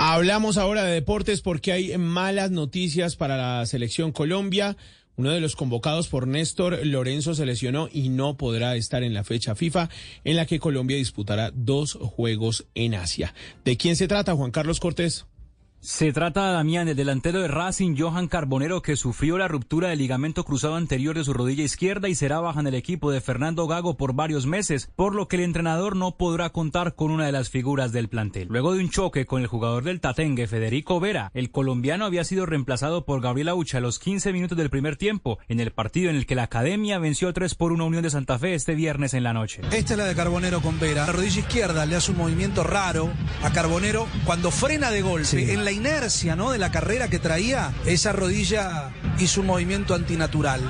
Hablamos 0.00 0.58
ahora 0.58 0.84
de 0.84 0.94
deportes 0.94 1.40
porque 1.40 1.72
hay 1.72 1.98
malas 1.98 2.52
noticias 2.52 3.16
para 3.16 3.36
la 3.36 3.66
selección 3.66 4.12
Colombia. 4.12 4.76
Uno 5.16 5.32
de 5.32 5.40
los 5.40 5.56
convocados 5.56 6.06
por 6.06 6.28
Néstor 6.28 6.86
Lorenzo 6.86 7.34
se 7.34 7.44
lesionó 7.44 7.88
y 7.92 8.08
no 8.08 8.36
podrá 8.36 8.76
estar 8.76 9.02
en 9.02 9.12
la 9.12 9.24
fecha 9.24 9.56
FIFA 9.56 9.90
en 10.22 10.36
la 10.36 10.46
que 10.46 10.60
Colombia 10.60 10.96
disputará 10.96 11.50
dos 11.52 11.94
juegos 11.94 12.66
en 12.76 12.94
Asia. 12.94 13.34
¿De 13.64 13.76
quién 13.76 13.96
se 13.96 14.06
trata, 14.06 14.36
Juan 14.36 14.52
Carlos 14.52 14.78
Cortés? 14.78 15.26
Se 15.80 16.12
trata 16.12 16.48
de 16.48 16.54
Damián, 16.54 16.88
el 16.88 16.96
delantero 16.96 17.40
de 17.40 17.46
Racing, 17.46 17.94
Johan 17.96 18.26
Carbonero, 18.26 18.82
que 18.82 18.96
sufrió 18.96 19.38
la 19.38 19.46
ruptura 19.46 19.88
del 19.88 20.00
ligamento 20.00 20.44
cruzado 20.44 20.74
anterior 20.74 21.16
de 21.16 21.22
su 21.22 21.32
rodilla 21.32 21.62
izquierda 21.62 22.08
y 22.08 22.16
será 22.16 22.40
baja 22.40 22.58
en 22.58 22.66
el 22.66 22.74
equipo 22.74 23.12
de 23.12 23.20
Fernando 23.20 23.68
Gago 23.68 23.96
por 23.96 24.12
varios 24.12 24.44
meses, 24.44 24.90
por 24.96 25.14
lo 25.14 25.28
que 25.28 25.36
el 25.36 25.42
entrenador 25.42 25.94
no 25.94 26.16
podrá 26.16 26.50
contar 26.50 26.96
con 26.96 27.12
una 27.12 27.26
de 27.26 27.32
las 27.32 27.48
figuras 27.48 27.92
del 27.92 28.08
plantel. 28.08 28.48
Luego 28.50 28.74
de 28.74 28.80
un 28.80 28.90
choque 28.90 29.24
con 29.24 29.40
el 29.40 29.46
jugador 29.46 29.84
del 29.84 30.00
Tatengue, 30.00 30.48
Federico 30.48 30.98
Vera, 30.98 31.30
el 31.32 31.52
colombiano 31.52 32.06
había 32.06 32.24
sido 32.24 32.44
reemplazado 32.44 33.04
por 33.04 33.20
Gabriel 33.20 33.48
Aucha 33.48 33.78
a 33.78 33.80
los 33.80 34.00
15 34.00 34.32
minutos 34.32 34.58
del 34.58 34.70
primer 34.70 34.96
tiempo, 34.96 35.38
en 35.46 35.60
el 35.60 35.70
partido 35.70 36.10
en 36.10 36.16
el 36.16 36.26
que 36.26 36.34
la 36.34 36.42
Academia 36.42 36.98
venció 36.98 37.32
3 37.32 37.54
por 37.54 37.70
1 37.70 37.86
Unión 37.86 38.02
de 38.02 38.10
Santa 38.10 38.36
Fe 38.40 38.54
este 38.54 38.74
viernes 38.74 39.14
en 39.14 39.22
la 39.22 39.32
noche. 39.32 39.62
Esta 39.70 39.94
es 39.94 39.98
la 39.98 40.06
de 40.06 40.16
Carbonero 40.16 40.60
con 40.60 40.80
Vera. 40.80 41.06
La 41.06 41.12
rodilla 41.12 41.38
izquierda 41.38 41.86
le 41.86 41.94
hace 41.94 42.10
un 42.10 42.18
movimiento 42.18 42.64
raro 42.64 43.08
a 43.44 43.52
Carbonero 43.52 44.08
cuando 44.26 44.50
frena 44.50 44.90
de 44.90 45.02
golpe. 45.02 45.52
En 45.52 45.64
la 45.64 45.67
inercia 45.72 46.36
¿no? 46.36 46.50
de 46.50 46.58
la 46.58 46.70
carrera 46.70 47.08
que 47.08 47.18
traía, 47.18 47.72
esa 47.86 48.12
rodilla 48.12 48.90
hizo 49.18 49.40
un 49.40 49.48
movimiento 49.48 49.94
antinatural. 49.94 50.60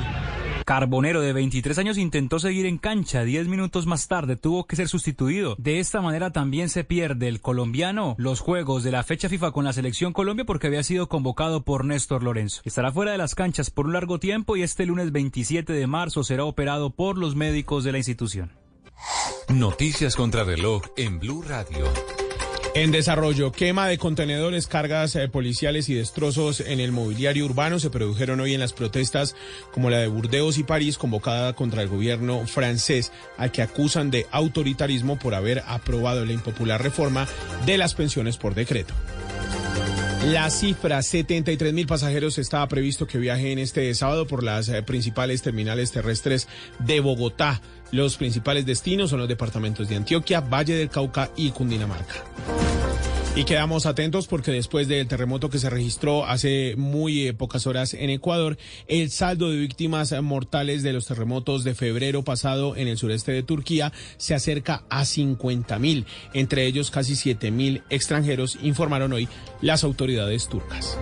Carbonero 0.68 1.22
de 1.22 1.32
23 1.32 1.78
años 1.78 1.96
intentó 1.96 2.38
seguir 2.38 2.66
en 2.66 2.76
cancha, 2.76 3.24
10 3.24 3.48
minutos 3.48 3.86
más 3.86 4.06
tarde 4.06 4.36
tuvo 4.36 4.66
que 4.66 4.76
ser 4.76 4.86
sustituido. 4.86 5.54
De 5.56 5.80
esta 5.80 6.02
manera 6.02 6.30
también 6.30 6.68
se 6.68 6.84
pierde 6.84 7.26
el 7.26 7.40
colombiano 7.40 8.14
los 8.18 8.40
juegos 8.40 8.84
de 8.84 8.90
la 8.90 9.02
fecha 9.02 9.30
FIFA 9.30 9.52
con 9.52 9.64
la 9.64 9.72
selección 9.72 10.12
Colombia 10.12 10.44
porque 10.44 10.66
había 10.66 10.82
sido 10.82 11.08
convocado 11.08 11.62
por 11.62 11.86
Néstor 11.86 12.22
Lorenzo. 12.22 12.60
Estará 12.66 12.92
fuera 12.92 13.12
de 13.12 13.18
las 13.18 13.34
canchas 13.34 13.70
por 13.70 13.86
un 13.86 13.94
largo 13.94 14.18
tiempo 14.18 14.58
y 14.58 14.62
este 14.62 14.84
lunes 14.84 15.10
27 15.10 15.72
de 15.72 15.86
marzo 15.86 16.22
será 16.22 16.44
operado 16.44 16.90
por 16.90 17.16
los 17.16 17.34
médicos 17.34 17.82
de 17.82 17.92
la 17.92 17.98
institución. 17.98 18.52
Noticias 19.48 20.16
contra 20.16 20.44
reloj 20.44 20.82
en 20.98 21.18
Blue 21.18 21.42
Radio. 21.48 21.86
En 22.78 22.92
desarrollo, 22.92 23.50
quema 23.50 23.88
de 23.88 23.98
contenedores, 23.98 24.68
cargas 24.68 25.16
eh, 25.16 25.26
policiales 25.28 25.88
y 25.88 25.94
destrozos 25.94 26.60
en 26.60 26.78
el 26.78 26.92
mobiliario 26.92 27.44
urbano 27.44 27.80
se 27.80 27.90
produjeron 27.90 28.38
hoy 28.38 28.54
en 28.54 28.60
las 28.60 28.72
protestas 28.72 29.34
como 29.72 29.90
la 29.90 29.98
de 29.98 30.06
Burdeos 30.06 30.58
y 30.58 30.62
París 30.62 30.96
convocada 30.96 31.54
contra 31.54 31.82
el 31.82 31.88
gobierno 31.88 32.46
francés, 32.46 33.10
al 33.36 33.50
que 33.50 33.62
acusan 33.62 34.12
de 34.12 34.26
autoritarismo 34.30 35.18
por 35.18 35.34
haber 35.34 35.64
aprobado 35.66 36.24
la 36.24 36.32
impopular 36.32 36.80
reforma 36.80 37.26
de 37.66 37.78
las 37.78 37.96
pensiones 37.96 38.36
por 38.36 38.54
decreto. 38.54 38.94
La 40.32 40.50
cifra, 40.50 41.00
73 41.00 41.72
mil 41.72 41.86
pasajeros, 41.86 42.36
estaba 42.36 42.68
previsto 42.68 43.06
que 43.06 43.16
viajen 43.16 43.58
este 43.58 43.94
sábado 43.94 44.26
por 44.26 44.42
las 44.42 44.68
eh, 44.68 44.82
principales 44.82 45.40
terminales 45.40 45.90
terrestres 45.90 46.48
de 46.80 47.00
Bogotá. 47.00 47.62
Los 47.92 48.18
principales 48.18 48.66
destinos 48.66 49.08
son 49.08 49.20
los 49.20 49.28
departamentos 49.28 49.88
de 49.88 49.96
Antioquia, 49.96 50.40
Valle 50.42 50.74
del 50.74 50.90
Cauca 50.90 51.30
y 51.34 51.50
Cundinamarca. 51.50 52.24
Y 53.36 53.44
quedamos 53.44 53.86
atentos 53.86 54.26
porque 54.26 54.50
después 54.50 54.88
del 54.88 55.06
terremoto 55.06 55.48
que 55.48 55.58
se 55.58 55.70
registró 55.70 56.26
hace 56.26 56.74
muy 56.76 57.28
eh, 57.28 57.34
pocas 57.34 57.68
horas 57.68 57.94
en 57.94 58.10
Ecuador, 58.10 58.58
el 58.88 59.10
saldo 59.10 59.50
de 59.50 59.58
víctimas 59.58 60.12
mortales 60.22 60.82
de 60.82 60.92
los 60.92 61.06
terremotos 61.06 61.62
de 61.62 61.76
febrero 61.76 62.24
pasado 62.24 62.74
en 62.74 62.88
el 62.88 62.98
sureste 62.98 63.30
de 63.30 63.44
Turquía 63.44 63.92
se 64.16 64.34
acerca 64.34 64.82
a 64.90 65.04
50 65.04 65.78
mil, 65.78 66.04
entre 66.34 66.66
ellos 66.66 66.90
casi 66.90 67.14
7 67.14 67.52
mil 67.52 67.82
extranjeros, 67.90 68.58
informaron 68.62 69.12
hoy 69.12 69.28
las 69.60 69.84
autoridades 69.84 70.48
turcas. 70.48 70.98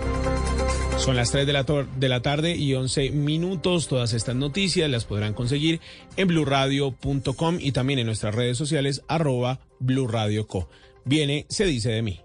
Son 0.99 1.14
las 1.14 1.30
3 1.30 1.47
de 1.47 1.52
la, 1.52 1.64
de 1.64 2.09
la, 2.09 2.23
tarde 2.23 2.56
y 2.56 2.75
11 2.75 3.11
minutos. 3.11 3.87
Todas 3.87 4.14
estas 4.14 4.35
noticias 4.35 4.90
las 4.90 5.04
podrán 5.04 5.35
conseguir 5.35 5.80
en 6.16 6.26
blurradio.com 6.28 7.59
y 7.61 7.73
también 7.73 7.99
en 7.99 8.06
nuestras 8.06 8.35
redes 8.35 8.56
sociales 8.56 9.02
arroba 9.06 9.61
blurradioco. 9.78 10.68
Viene, 11.06 11.46
se 11.48 11.64
dice 11.66 11.90
de 11.90 12.02
mí. 12.02 12.20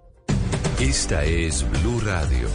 Esta 0.79 1.23
es 1.23 1.63
Blue 1.69 2.01
Radio. 2.01 2.47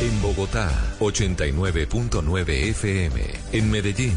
En 0.00 0.20
Bogotá, 0.20 0.68
89.9 0.98 2.48
FM. 2.70 3.20
En 3.52 3.70
Medellín. 3.70 4.16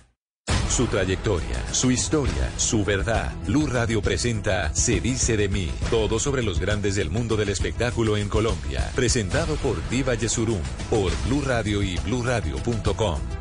Su 0.71 0.87
trayectoria, 0.87 1.61
su 1.73 1.91
historia, 1.91 2.49
su 2.55 2.85
verdad. 2.85 3.33
Blue 3.45 3.67
Radio 3.67 4.01
presenta 4.01 4.73
Se 4.73 5.01
dice 5.01 5.35
de 5.35 5.49
mí. 5.49 5.69
Todo 5.89 6.17
sobre 6.17 6.43
los 6.43 6.61
grandes 6.61 6.95
del 6.95 7.09
mundo 7.09 7.35
del 7.35 7.49
espectáculo 7.49 8.15
en 8.15 8.29
Colombia. 8.29 8.89
Presentado 8.95 9.55
por 9.55 9.75
Diva 9.89 10.15
Yesurum, 10.15 10.61
por 10.89 11.11
Blue 11.27 11.41
Radio 11.45 11.83
y 11.83 11.97
bluradio.com. 11.97 13.40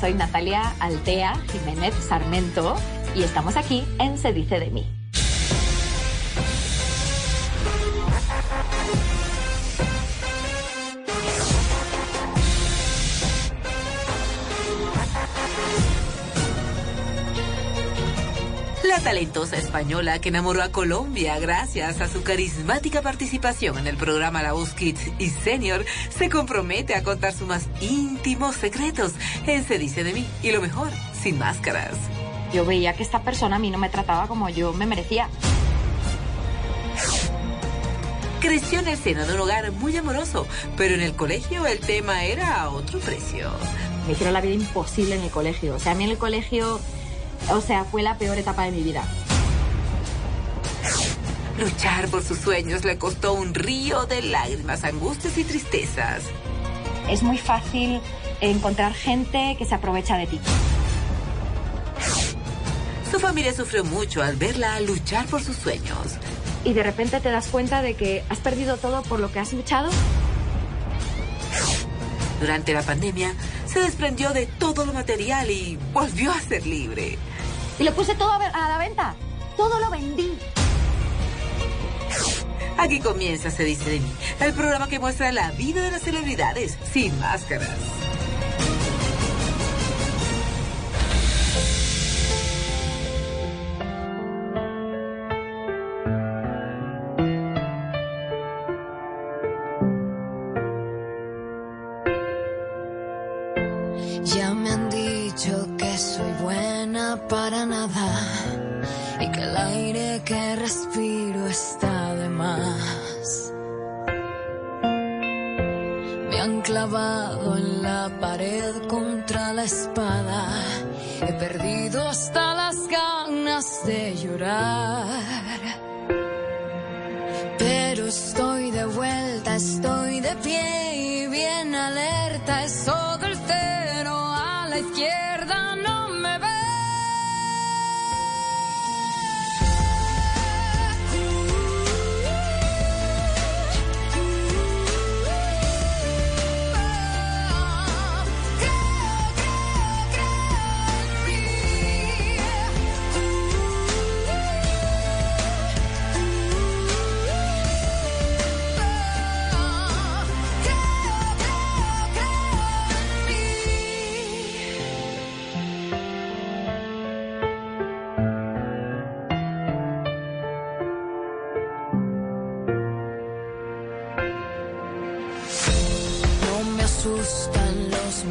soy 0.00 0.12
Natalia 0.12 0.74
Altea 0.80 1.34
Jiménez 1.50 1.94
Sarmento 1.94 2.76
y 3.14 3.22
estamos 3.22 3.56
aquí 3.56 3.84
en 3.98 4.18
Se 4.18 4.32
dice 4.32 4.60
de 4.60 4.70
mí. 4.70 4.95
Talentosa 19.06 19.56
española 19.56 20.20
que 20.20 20.30
enamoró 20.30 20.64
a 20.64 20.72
Colombia 20.72 21.38
gracias 21.38 22.00
a 22.00 22.08
su 22.08 22.24
carismática 22.24 23.02
participación 23.02 23.78
en 23.78 23.86
el 23.86 23.96
programa 23.96 24.42
La 24.42 24.52
Voz 24.52 24.72
Kids 24.72 25.12
y 25.20 25.28
Senior 25.28 25.84
se 26.08 26.28
compromete 26.28 26.96
a 26.96 27.04
contar 27.04 27.32
sus 27.32 27.46
más 27.46 27.68
íntimos 27.80 28.56
secretos 28.56 29.12
en 29.46 29.62
Se 29.62 29.78
dice 29.78 30.02
de 30.02 30.12
mí 30.12 30.26
y 30.42 30.50
lo 30.50 30.60
mejor, 30.60 30.88
sin 31.22 31.38
máscaras. 31.38 31.94
Yo 32.52 32.64
veía 32.64 32.96
que 32.96 33.04
esta 33.04 33.22
persona 33.22 33.54
a 33.54 33.58
mí 33.60 33.70
no 33.70 33.78
me 33.78 33.90
trataba 33.90 34.26
como 34.26 34.48
yo 34.48 34.72
me 34.72 34.86
merecía. 34.86 35.28
Creció 38.40 38.80
en 38.80 38.88
el 38.88 38.98
seno 38.98 39.24
de 39.24 39.34
un 39.34 39.40
hogar 39.40 39.70
muy 39.70 39.96
amoroso, 39.96 40.48
pero 40.76 40.96
en 40.96 41.00
el 41.00 41.14
colegio 41.14 41.64
el 41.64 41.78
tema 41.78 42.24
era 42.24 42.60
a 42.60 42.70
otro 42.70 42.98
precio. 42.98 43.52
Me 44.08 44.14
hicieron 44.14 44.34
la 44.34 44.40
vida 44.40 44.54
imposible 44.54 45.14
en 45.14 45.22
el 45.22 45.30
colegio. 45.30 45.76
O 45.76 45.78
sea, 45.78 45.92
a 45.92 45.94
mí 45.94 46.02
en 46.02 46.10
el 46.10 46.18
colegio, 46.18 46.80
o 47.50 47.60
sea, 47.60 47.84
fue 47.84 48.02
la 48.02 48.18
peor 48.18 48.38
etapa 48.38 48.64
de 48.64 48.72
mi 48.72 48.82
vida. 48.82 49.02
Luchar 51.58 52.08
por 52.08 52.22
sus 52.22 52.38
sueños 52.38 52.84
le 52.84 52.98
costó 52.98 53.32
un 53.32 53.54
río 53.54 54.04
de 54.04 54.22
lágrimas, 54.22 54.84
angustias 54.84 55.38
y 55.38 55.44
tristezas. 55.44 56.22
Es 57.08 57.22
muy 57.22 57.38
fácil 57.38 58.00
encontrar 58.40 58.92
gente 58.92 59.56
que 59.58 59.64
se 59.64 59.74
aprovecha 59.74 60.16
de 60.18 60.26
ti. 60.26 60.40
Su 63.10 63.20
familia 63.20 63.54
sufrió 63.54 63.84
mucho 63.84 64.22
al 64.22 64.36
verla 64.36 64.78
luchar 64.80 65.24
por 65.26 65.42
sus 65.42 65.56
sueños. 65.56 66.18
Y 66.64 66.74
de 66.74 66.82
repente 66.82 67.20
te 67.20 67.30
das 67.30 67.46
cuenta 67.46 67.80
de 67.80 67.94
que 67.94 68.24
has 68.28 68.38
perdido 68.38 68.76
todo 68.76 69.02
por 69.04 69.20
lo 69.20 69.32
que 69.32 69.38
has 69.38 69.52
luchado. 69.52 69.88
Durante 72.40 72.72
la 72.74 72.82
pandemia 72.82 73.34
se 73.66 73.80
desprendió 73.80 74.30
de 74.30 74.46
todo 74.46 74.84
lo 74.84 74.92
material 74.92 75.50
y 75.50 75.78
volvió 75.92 76.32
a 76.32 76.40
ser 76.40 76.66
libre. 76.66 77.18
Y 77.78 77.84
lo 77.84 77.92
puse 77.94 78.14
todo 78.14 78.32
a 78.32 78.68
la 78.68 78.78
venta. 78.78 79.14
Todo 79.56 79.78
lo 79.80 79.90
vendí. 79.90 80.38
Aquí 82.78 83.00
comienza 83.00 83.50
Se 83.50 83.64
dice 83.64 83.88
de 83.90 84.00
mí, 84.00 84.12
el 84.40 84.52
programa 84.52 84.88
que 84.88 84.98
muestra 84.98 85.32
la 85.32 85.50
vida 85.52 85.82
de 85.82 85.90
las 85.90 86.02
celebridades 86.02 86.76
sin 86.92 87.18
máscaras. 87.20 88.05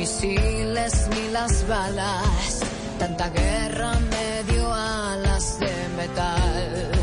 Misiles 0.05 1.07
ni 1.15 1.31
las 1.31 1.67
balas. 1.67 2.61
Tanta 2.99 3.27
guerra 3.29 3.93
me 4.11 4.53
dio 4.53 4.71
alas 4.71 5.59
de 5.59 5.73
metal. 5.97 6.94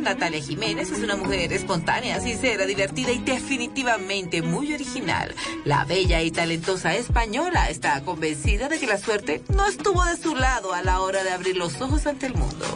Natalia 0.00 0.42
Jiménez 0.42 0.92
es 0.92 0.98
una 0.98 1.16
mujer 1.16 1.50
espontánea, 1.54 2.20
sincera, 2.20 2.66
divertida 2.66 3.10
y 3.10 3.20
definitivamente 3.20 4.42
muy 4.42 4.74
original. 4.74 5.34
La 5.64 5.86
bella 5.86 6.20
y 6.20 6.30
talentosa 6.30 6.94
española 6.94 7.70
está 7.70 8.02
convencida 8.02 8.68
de 8.68 8.78
que 8.78 8.86
la 8.86 8.98
suerte 8.98 9.42
no 9.48 9.64
estuvo 9.64 10.04
de 10.04 10.18
su 10.18 10.36
lado 10.36 10.74
a 10.74 10.82
la 10.82 11.00
hora 11.00 11.24
de 11.24 11.30
abrir 11.30 11.56
los 11.56 11.80
ojos 11.80 12.06
ante 12.06 12.26
el 12.26 12.34
mundo. 12.34 12.66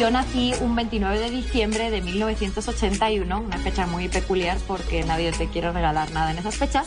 Yo 0.00 0.10
nací 0.10 0.54
un 0.62 0.74
29 0.74 1.18
de 1.18 1.30
diciembre 1.30 1.90
de 1.90 2.00
1981, 2.00 3.40
una 3.40 3.58
fecha 3.58 3.86
muy 3.86 4.08
peculiar 4.08 4.56
porque 4.66 5.04
nadie 5.04 5.32
te 5.32 5.48
quiere 5.48 5.70
regalar 5.70 6.12
nada 6.12 6.30
en 6.30 6.38
esas 6.38 6.56
fechas. 6.56 6.86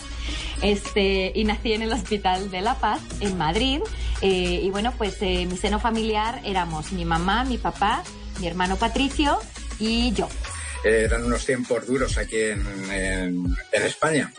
Este, 0.63 1.31
y 1.35 1.43
nací 1.43 1.73
en 1.73 1.83
el 1.83 1.91
Hospital 1.91 2.49
de 2.49 2.61
La 2.61 2.75
Paz, 2.75 3.01
en 3.19 3.37
Madrid. 3.37 3.81
Eh, 4.21 4.61
y 4.63 4.69
bueno, 4.69 4.93
pues 4.97 5.17
eh, 5.21 5.45
mi 5.49 5.57
seno 5.57 5.79
familiar 5.79 6.41
éramos 6.45 6.91
mi 6.91 7.05
mamá, 7.05 7.43
mi 7.43 7.57
papá, 7.57 8.03
mi 8.39 8.47
hermano 8.47 8.75
Patricio 8.77 9.39
y 9.79 10.11
yo. 10.13 10.27
Eran 10.83 11.25
unos 11.25 11.45
tiempos 11.45 11.85
duros 11.85 12.17
aquí 12.17 12.37
en, 12.39 12.65
en- 12.91 13.55
en 13.71 13.83
España. 13.83 14.31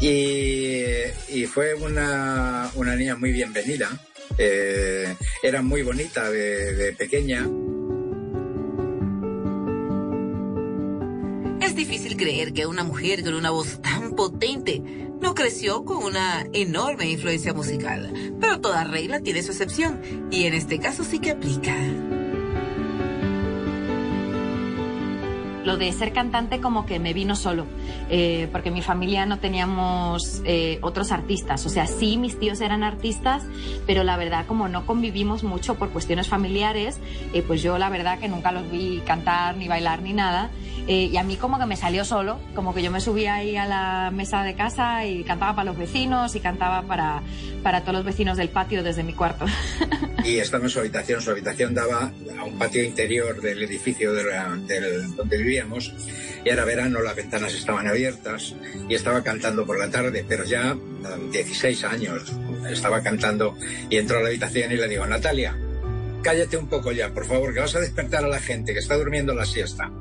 Y, 0.00 0.82
y 1.28 1.46
fue 1.46 1.74
una, 1.74 2.70
una 2.74 2.94
niña 2.96 3.16
muy 3.16 3.32
bienvenida. 3.32 3.88
Eh, 4.38 5.14
era 5.42 5.62
muy 5.62 5.82
bonita 5.82 6.30
de, 6.30 6.74
de 6.74 6.92
pequeña. 6.92 7.46
Es 11.60 11.76
difícil 11.76 12.16
creer 12.16 12.52
que 12.52 12.66
una 12.66 12.82
mujer 12.84 13.22
con 13.22 13.34
una 13.34 13.50
voz 13.50 13.80
tan 13.80 14.12
potente 14.16 14.82
no 15.22 15.34
creció 15.34 15.84
con 15.84 15.98
una 15.98 16.44
enorme 16.52 17.08
influencia 17.08 17.54
musical. 17.54 18.12
Pero 18.40 18.60
toda 18.60 18.84
regla 18.84 19.20
tiene 19.20 19.42
su 19.42 19.52
excepción 19.52 20.28
y 20.30 20.44
en 20.44 20.54
este 20.54 20.80
caso 20.80 21.04
sí 21.04 21.20
que 21.20 21.30
aplica. 21.30 21.74
Lo 25.64 25.76
de 25.76 25.92
ser 25.92 26.12
cantante 26.12 26.60
como 26.60 26.86
que 26.86 26.98
me 26.98 27.12
vino 27.12 27.36
solo, 27.36 27.66
eh, 28.10 28.48
porque 28.50 28.70
mi 28.70 28.82
familia 28.82 29.26
no 29.26 29.38
teníamos 29.38 30.42
eh, 30.44 30.78
otros 30.82 31.12
artistas. 31.12 31.64
O 31.66 31.68
sea, 31.68 31.86
sí, 31.86 32.16
mis 32.16 32.38
tíos 32.38 32.60
eran 32.60 32.82
artistas, 32.82 33.44
pero 33.86 34.04
la 34.04 34.16
verdad 34.16 34.46
como 34.46 34.68
no 34.68 34.86
convivimos 34.86 35.44
mucho 35.44 35.76
por 35.76 35.90
cuestiones 35.90 36.28
familiares, 36.28 36.98
eh, 37.32 37.42
pues 37.42 37.62
yo 37.62 37.78
la 37.78 37.88
verdad 37.90 38.18
que 38.18 38.28
nunca 38.28 38.52
los 38.52 38.70
vi 38.70 39.02
cantar 39.06 39.56
ni 39.56 39.68
bailar 39.68 40.02
ni 40.02 40.12
nada. 40.12 40.50
Eh, 40.88 41.10
y 41.12 41.16
a 41.16 41.22
mí 41.22 41.36
como 41.36 41.58
que 41.58 41.66
me 41.66 41.76
salió 41.76 42.04
solo, 42.04 42.40
como 42.56 42.74
que 42.74 42.82
yo 42.82 42.90
me 42.90 43.00
subía 43.00 43.34
ahí 43.34 43.56
a 43.56 43.66
la 43.66 44.10
mesa 44.12 44.42
de 44.42 44.54
casa 44.54 45.06
y 45.06 45.22
cantaba 45.22 45.54
para 45.54 45.66
los 45.66 45.78
vecinos 45.78 46.34
y 46.34 46.40
cantaba 46.40 46.82
para, 46.82 47.22
para 47.62 47.82
todos 47.82 47.94
los 47.94 48.04
vecinos 48.04 48.36
del 48.36 48.48
patio 48.48 48.82
desde 48.82 49.04
mi 49.04 49.12
cuarto. 49.12 49.44
Y 50.24 50.38
estaba 50.38 50.64
en 50.64 50.70
su 50.70 50.78
habitación. 50.78 51.20
Su 51.20 51.30
habitación 51.30 51.74
daba 51.74 52.12
a 52.38 52.44
un 52.44 52.58
patio 52.58 52.82
interior 52.82 53.40
del 53.40 53.62
edificio 53.62 54.12
donde 54.12 55.36
vivíamos. 55.36 55.92
Y 56.44 56.48
era 56.48 56.64
verano, 56.64 57.00
las 57.02 57.16
ventanas 57.16 57.54
estaban 57.54 57.86
abiertas 57.86 58.54
y 58.88 58.94
estaba 58.94 59.22
cantando 59.22 59.64
por 59.64 59.78
la 59.78 59.90
tarde, 59.90 60.24
pero 60.28 60.44
ya 60.44 60.74
um, 60.74 61.30
16 61.30 61.84
años 61.84 62.32
estaba 62.68 63.02
cantando 63.02 63.56
y 63.88 63.98
entró 63.98 64.18
a 64.18 64.22
la 64.22 64.28
habitación 64.28 64.72
y 64.72 64.76
le 64.76 64.88
digo, 64.88 65.06
Natalia, 65.06 65.56
cállate 66.22 66.56
un 66.56 66.68
poco 66.68 66.90
ya, 66.90 67.10
por 67.10 67.26
favor, 67.26 67.54
que 67.54 67.60
vas 67.60 67.76
a 67.76 67.80
despertar 67.80 68.24
a 68.24 68.28
la 68.28 68.40
gente 68.40 68.72
que 68.72 68.80
está 68.80 68.96
durmiendo 68.96 69.34
la 69.34 69.44
siesta. 69.44 69.92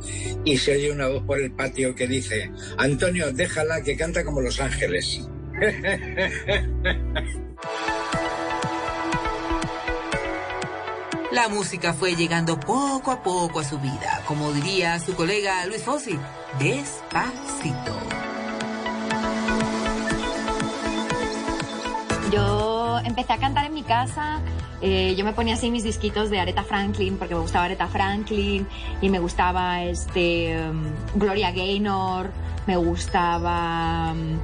Y 0.44 0.58
se 0.58 0.76
oye 0.76 0.92
una 0.92 1.08
voz 1.08 1.24
por 1.24 1.40
el 1.40 1.52
patio 1.52 1.94
que 1.94 2.08
dice, 2.08 2.50
Antonio, 2.78 3.32
déjala 3.32 3.84
que 3.84 3.96
canta 3.96 4.24
como 4.24 4.42
los 4.42 4.60
ángeles. 4.60 5.22
La 11.32 11.48
música 11.48 11.94
fue 11.94 12.16
llegando 12.16 12.60
poco 12.60 13.12
a 13.12 13.24
poco 13.24 13.60
a 13.62 13.64
su 13.64 13.80
vida, 13.80 14.22
como 14.28 14.52
diría 14.52 15.00
su 15.00 15.16
colega 15.16 15.66
Luis 15.66 15.82
Fossi, 15.84 16.18
despacito. 16.60 17.96
Yo 22.34 23.00
empecé 23.06 23.34
a 23.34 23.38
cantar 23.38 23.66
en 23.66 23.74
mi 23.74 23.84
casa. 23.84 24.42
eh, 24.82 25.14
yo 25.16 25.24
me 25.24 25.32
ponía 25.34 25.54
así 25.54 25.70
mis 25.70 25.84
disquitos 25.84 26.30
de 26.32 26.40
Aretha 26.40 26.64
Franklin 26.64 27.18
porque 27.18 27.36
me 27.36 27.42
gustaba 27.42 27.66
Aretha 27.66 27.88
Franklin 27.88 28.68
y 29.00 29.10
me 29.10 29.20
gustaba 29.20 29.84
este 29.84 30.58
um, 30.60 30.84
Gloria 31.16 31.52
Gaynor, 31.52 32.32
me 32.68 32.76
gustaba 32.78 34.12
um, 34.14 34.38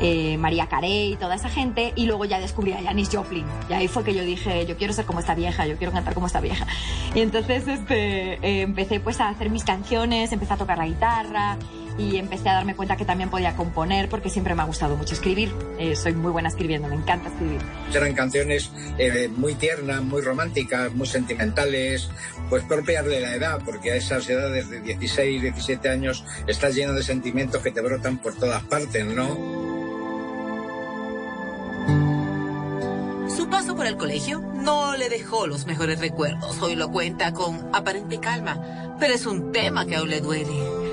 eh, 0.00 0.36
María 0.38 0.66
Carey 0.68 1.12
y 1.12 1.16
toda 1.16 1.34
esa 1.34 1.48
gente 1.48 1.92
y 1.96 2.06
luego 2.06 2.24
ya 2.24 2.38
descubrí 2.38 2.72
a 2.72 2.82
Janis 2.82 3.08
Joplin 3.12 3.46
y 3.68 3.72
ahí 3.72 3.88
fue 3.88 4.04
que 4.04 4.14
yo 4.14 4.22
dije 4.22 4.66
yo 4.66 4.76
quiero 4.76 4.92
ser 4.92 5.04
como 5.04 5.20
esta 5.20 5.34
vieja, 5.34 5.66
yo 5.66 5.76
quiero 5.76 5.92
cantar 5.92 6.14
como 6.14 6.26
esta 6.26 6.40
vieja 6.40 6.66
y 7.14 7.20
entonces 7.20 7.66
este 7.66 8.34
eh, 8.34 8.62
empecé 8.62 9.00
pues 9.00 9.20
a 9.20 9.28
hacer 9.28 9.50
mis 9.50 9.64
canciones, 9.64 10.32
empecé 10.32 10.54
a 10.54 10.56
tocar 10.56 10.78
la 10.78 10.86
guitarra 10.86 11.58
y 11.98 12.16
empecé 12.16 12.48
a 12.48 12.54
darme 12.54 12.74
cuenta 12.74 12.96
que 12.96 13.04
también 13.04 13.30
podía 13.30 13.56
componer 13.56 14.08
porque 14.08 14.28
siempre 14.28 14.54
me 14.54 14.62
ha 14.62 14.64
gustado 14.66 14.96
mucho 14.96 15.14
escribir. 15.14 15.52
Eh, 15.78 15.96
soy 15.96 16.12
muy 16.12 16.30
buena 16.30 16.48
escribiendo, 16.48 16.88
me 16.88 16.96
encanta 16.96 17.28
escribir. 17.28 17.60
Eran 17.94 18.12
canciones 18.14 18.70
eh, 18.98 19.28
muy 19.34 19.54
tiernas, 19.54 20.02
muy 20.02 20.20
románticas, 20.20 20.92
muy 20.92 21.06
sentimentales, 21.06 22.10
pues 22.50 22.62
propias 22.64 23.04
de 23.06 23.20
la 23.20 23.34
edad, 23.34 23.60
porque 23.64 23.92
a 23.92 23.96
esas 23.96 24.28
edades 24.28 24.68
de 24.68 24.80
16, 24.80 25.42
17 25.42 25.88
años 25.88 26.24
estás 26.46 26.74
lleno 26.74 26.92
de 26.92 27.02
sentimientos 27.02 27.62
que 27.62 27.70
te 27.70 27.80
brotan 27.80 28.18
por 28.18 28.34
todas 28.34 28.62
partes, 28.64 29.04
¿no? 29.06 29.75
Su 33.28 33.48
paso 33.50 33.74
por 33.74 33.86
el 33.86 33.96
colegio 33.96 34.40
no 34.40 34.96
le 34.96 35.08
dejó 35.08 35.46
los 35.46 35.66
mejores 35.66 36.00
recuerdos. 36.00 36.60
Hoy 36.62 36.76
lo 36.76 36.90
cuenta 36.90 37.32
con 37.32 37.74
aparente 37.74 38.18
calma, 38.18 38.96
pero 38.98 39.14
es 39.14 39.26
un 39.26 39.52
tema 39.52 39.86
que 39.86 39.96
aún 39.96 40.10
le 40.10 40.20
duele. 40.20 40.86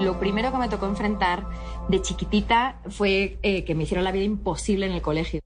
Lo 0.00 0.18
primero 0.18 0.52
que 0.52 0.58
me 0.58 0.68
tocó 0.68 0.86
enfrentar 0.86 1.46
de 1.88 2.00
chiquitita 2.00 2.80
fue 2.88 3.38
eh, 3.42 3.64
que 3.64 3.74
me 3.74 3.84
hicieron 3.84 4.04
la 4.04 4.12
vida 4.12 4.24
imposible 4.24 4.86
en 4.86 4.92
el 4.92 5.02
colegio. 5.02 5.40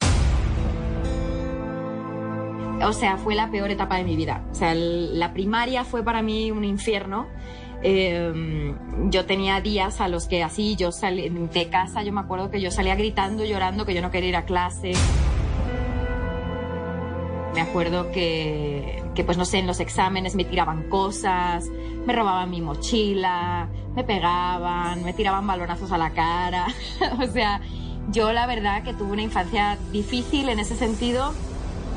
O 2.82 2.92
sea, 2.92 3.16
fue 3.16 3.34
la 3.34 3.50
peor 3.50 3.70
etapa 3.70 3.96
de 3.96 4.04
mi 4.04 4.16
vida. 4.16 4.44
O 4.50 4.54
sea, 4.54 4.74
la 4.74 5.32
primaria 5.32 5.84
fue 5.84 6.02
para 6.02 6.22
mí 6.22 6.50
un 6.50 6.64
infierno. 6.64 7.26
Eh, 7.82 8.74
yo 9.10 9.24
tenía 9.24 9.60
días 9.60 10.00
a 10.00 10.08
los 10.08 10.26
que 10.26 10.42
así 10.42 10.74
yo 10.76 10.90
salí 10.90 11.28
de 11.28 11.68
casa, 11.68 12.02
yo 12.02 12.12
me 12.12 12.20
acuerdo 12.20 12.50
que 12.50 12.60
yo 12.60 12.70
salía 12.70 12.96
gritando, 12.96 13.44
llorando, 13.44 13.86
que 13.86 13.94
yo 13.94 14.02
no 14.02 14.10
quería 14.10 14.30
ir 14.30 14.36
a 14.36 14.44
clase. 14.44 14.92
Me 17.54 17.60
acuerdo 17.60 18.10
que, 18.12 19.02
que, 19.14 19.24
pues 19.24 19.38
no 19.38 19.44
sé, 19.44 19.58
en 19.58 19.66
los 19.66 19.80
exámenes 19.80 20.34
me 20.34 20.44
tiraban 20.44 20.88
cosas, 20.88 21.66
me 22.06 22.12
robaban 22.12 22.50
mi 22.50 22.60
mochila, 22.60 23.68
me 23.94 24.04
pegaban, 24.04 25.04
me 25.04 25.12
tiraban 25.12 25.46
balonazos 25.46 25.90
a 25.92 25.98
la 25.98 26.10
cara. 26.10 26.66
o 27.20 27.26
sea, 27.26 27.60
yo 28.10 28.32
la 28.32 28.46
verdad 28.46 28.82
que 28.82 28.94
tuve 28.94 29.12
una 29.12 29.22
infancia 29.22 29.78
difícil 29.92 30.48
en 30.48 30.58
ese 30.58 30.76
sentido 30.76 31.32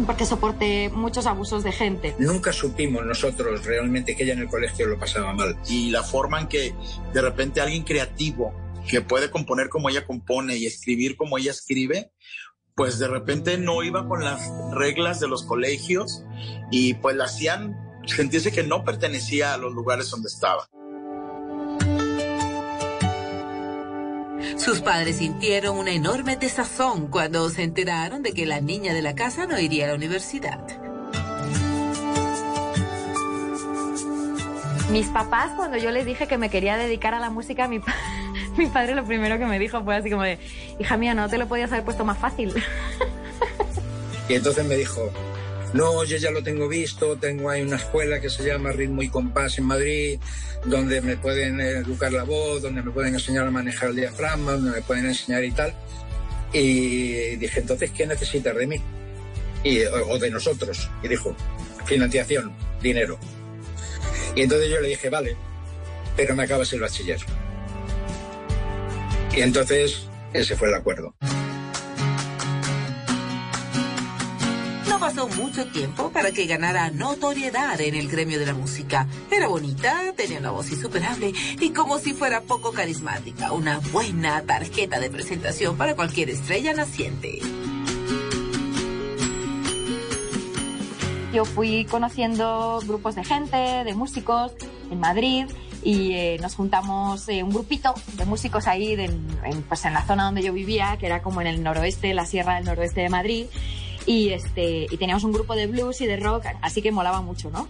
porque 0.05 0.25
soporté 0.25 0.89
muchos 0.89 1.25
abusos 1.25 1.63
de 1.63 1.71
gente. 1.71 2.15
Nunca 2.19 2.53
supimos 2.53 3.05
nosotros 3.05 3.65
realmente 3.65 4.15
que 4.15 4.23
ella 4.23 4.33
en 4.33 4.39
el 4.39 4.47
colegio 4.47 4.87
lo 4.87 4.97
pasaba 4.99 5.33
mal. 5.33 5.57
y 5.67 5.91
la 5.91 6.03
forma 6.03 6.41
en 6.41 6.47
que 6.47 6.73
de 7.13 7.21
repente 7.21 7.61
alguien 7.61 7.83
creativo 7.83 8.53
que 8.87 9.01
puede 9.01 9.29
componer 9.29 9.69
como 9.69 9.89
ella 9.89 10.05
compone 10.05 10.57
y 10.57 10.65
escribir 10.65 11.15
como 11.15 11.37
ella 11.37 11.51
escribe, 11.51 12.11
pues 12.75 12.99
de 12.99 13.07
repente 13.07 13.57
no 13.57 13.83
iba 13.83 14.07
con 14.07 14.23
las 14.23 14.41
reglas 14.71 15.19
de 15.19 15.27
los 15.27 15.43
colegios 15.43 16.23
y 16.71 16.95
pues 16.95 17.15
la 17.15 17.25
hacían 17.25 17.77
sentirse 18.05 18.51
que 18.51 18.63
no 18.63 18.83
pertenecía 18.83 19.53
a 19.53 19.57
los 19.57 19.73
lugares 19.73 20.09
donde 20.09 20.27
estaba. 20.27 20.67
Sus 24.57 24.81
padres 24.81 25.17
sintieron 25.17 25.77
una 25.77 25.91
enorme 25.91 26.35
desazón 26.35 27.07
cuando 27.07 27.49
se 27.49 27.63
enteraron 27.63 28.21
de 28.23 28.33
que 28.33 28.45
la 28.45 28.61
niña 28.61 28.93
de 28.93 29.01
la 29.01 29.15
casa 29.15 29.45
no 29.47 29.59
iría 29.59 29.85
a 29.85 29.87
la 29.89 29.95
universidad. 29.95 30.59
Mis 34.91 35.07
papás, 35.07 35.51
cuando 35.55 35.77
yo 35.77 35.89
les 35.91 36.05
dije 36.05 36.27
que 36.27 36.37
me 36.37 36.49
quería 36.49 36.75
dedicar 36.77 37.13
a 37.13 37.19
la 37.19 37.29
música, 37.29 37.67
mi, 37.67 37.79
pa- 37.79 37.95
mi 38.57 38.67
padre 38.67 38.93
lo 38.93 39.05
primero 39.05 39.37
que 39.37 39.45
me 39.45 39.57
dijo 39.57 39.81
fue 39.83 39.95
así 39.95 40.09
como 40.09 40.23
de, 40.23 40.37
hija 40.79 40.97
mía, 40.97 41.13
no 41.13 41.29
te 41.29 41.37
lo 41.37 41.47
podías 41.47 41.71
haber 41.71 41.85
puesto 41.85 42.05
más 42.05 42.17
fácil. 42.17 42.53
Y 44.29 44.35
entonces 44.35 44.63
me 44.65 44.75
dijo, 44.77 45.09
no, 45.73 46.03
yo 46.03 46.17
ya 46.17 46.31
lo 46.31 46.43
tengo 46.43 46.67
visto, 46.67 47.15
tengo 47.15 47.49
ahí 47.49 47.61
una 47.61 47.77
escuela 47.77 48.19
que 48.19 48.29
se 48.29 48.43
llama 48.43 48.71
Ritmo 48.71 49.01
y 49.01 49.09
Compás 49.09 49.57
en 49.57 49.65
Madrid, 49.65 50.19
donde 50.65 51.01
me 51.01 51.17
pueden 51.17 51.61
eh, 51.61 51.77
educar 51.77 52.11
la 52.11 52.23
voz, 52.23 52.61
donde 52.61 52.81
me 52.81 52.91
pueden 52.91 53.13
enseñar 53.13 53.47
a 53.47 53.51
manejar 53.51 53.89
el 53.89 53.95
diafragma, 53.95 54.53
donde 54.53 54.71
me 54.71 54.81
pueden 54.81 55.05
enseñar 55.05 55.43
y 55.43 55.51
tal. 55.51 55.73
Y 56.53 57.37
dije, 57.37 57.61
entonces, 57.61 57.91
¿qué 57.91 58.05
necesitas 58.05 58.55
de 58.55 58.67
mí? 58.67 58.81
Y, 59.63 59.83
o, 59.85 60.09
o 60.09 60.19
de 60.19 60.29
nosotros. 60.29 60.89
Y 61.01 61.07
dijo, 61.07 61.35
financiación, 61.85 62.53
dinero. 62.81 63.17
Y 64.35 64.41
entonces 64.41 64.69
yo 64.69 64.81
le 64.81 64.89
dije, 64.89 65.09
vale, 65.09 65.37
pero 66.17 66.35
me 66.35 66.43
acabas 66.43 66.73
el 66.73 66.81
bachiller. 66.81 67.19
Y 69.33 69.41
entonces 69.41 70.07
ese 70.33 70.55
fue 70.55 70.67
el 70.67 70.75
acuerdo. 70.75 71.15
Pasó 75.01 75.27
mucho 75.29 75.65
tiempo 75.65 76.11
para 76.11 76.31
que 76.31 76.45
ganara 76.45 76.91
notoriedad 76.91 77.81
en 77.81 77.95
el 77.95 78.07
gremio 78.07 78.37
de 78.37 78.45
la 78.45 78.53
música. 78.53 79.07
Era 79.31 79.47
bonita, 79.47 80.13
tenía 80.15 80.37
una 80.37 80.51
voz 80.51 80.71
insuperable 80.71 81.33
y 81.59 81.71
como 81.71 81.97
si 81.97 82.13
fuera 82.13 82.41
poco 82.41 82.71
carismática, 82.71 83.51
una 83.51 83.79
buena 83.91 84.41
tarjeta 84.43 84.99
de 84.99 85.09
presentación 85.09 85.75
para 85.75 85.95
cualquier 85.95 86.29
estrella 86.29 86.73
naciente. 86.73 87.39
Yo 91.33 91.45
fui 91.45 91.85
conociendo 91.85 92.79
grupos 92.85 93.15
de 93.15 93.23
gente, 93.23 93.57
de 93.57 93.93
músicos 93.95 94.51
en 94.91 94.99
Madrid 94.99 95.45
y 95.83 96.13
eh, 96.13 96.37
nos 96.41 96.53
juntamos 96.53 97.27
eh, 97.27 97.41
un 97.41 97.49
grupito 97.49 97.95
de 98.17 98.25
músicos 98.25 98.67
ahí 98.67 98.95
de- 98.95 99.05
en, 99.05 99.63
pues 99.67 99.83
en 99.85 99.93
la 99.95 100.05
zona 100.05 100.25
donde 100.25 100.43
yo 100.43 100.53
vivía, 100.53 100.95
que 100.99 101.07
era 101.07 101.23
como 101.23 101.41
en 101.41 101.47
el 101.47 101.63
noroeste, 101.63 102.13
la 102.13 102.27
sierra 102.27 102.55
del 102.55 102.65
noroeste 102.65 103.01
de 103.01 103.09
Madrid. 103.09 103.45
Y, 104.05 104.29
este, 104.29 104.87
y 104.89 104.97
teníamos 104.97 105.23
un 105.23 105.31
grupo 105.31 105.55
de 105.55 105.67
blues 105.67 106.01
y 106.01 106.07
de 106.07 106.17
rock, 106.17 106.45
así 106.61 106.81
que 106.81 106.91
molaba 106.91 107.21
mucho, 107.21 107.49
¿no? 107.51 107.67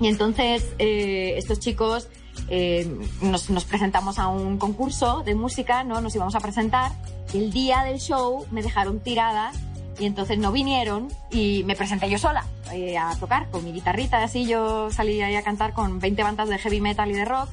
Y 0.00 0.08
entonces 0.08 0.64
eh, 0.78 1.34
estos 1.36 1.58
chicos 1.58 2.08
eh, 2.48 2.88
nos, 3.22 3.50
nos 3.50 3.64
presentamos 3.64 4.18
a 4.18 4.28
un 4.28 4.58
concurso 4.58 5.22
de 5.24 5.34
música, 5.34 5.84
¿no? 5.84 6.00
Nos 6.00 6.14
íbamos 6.14 6.34
a 6.34 6.40
presentar. 6.40 6.92
El 7.34 7.52
día 7.52 7.82
del 7.82 7.98
show 7.98 8.46
me 8.50 8.62
dejaron 8.62 9.00
tirada 9.00 9.52
y 9.98 10.04
entonces 10.04 10.38
no 10.38 10.52
vinieron 10.52 11.08
y 11.30 11.64
me 11.64 11.74
presenté 11.74 12.10
yo 12.10 12.18
sola 12.18 12.44
eh, 12.72 12.98
a 12.98 13.14
tocar 13.16 13.50
con 13.50 13.64
mi 13.64 13.72
guitarrita. 13.72 14.22
Así 14.22 14.46
yo 14.46 14.90
salí 14.90 15.20
ahí 15.22 15.34
a 15.34 15.42
cantar 15.42 15.72
con 15.72 15.98
20 15.98 16.22
bandas 16.22 16.48
de 16.48 16.58
heavy 16.58 16.80
metal 16.80 17.10
y 17.10 17.14
de 17.14 17.24
rock 17.24 17.48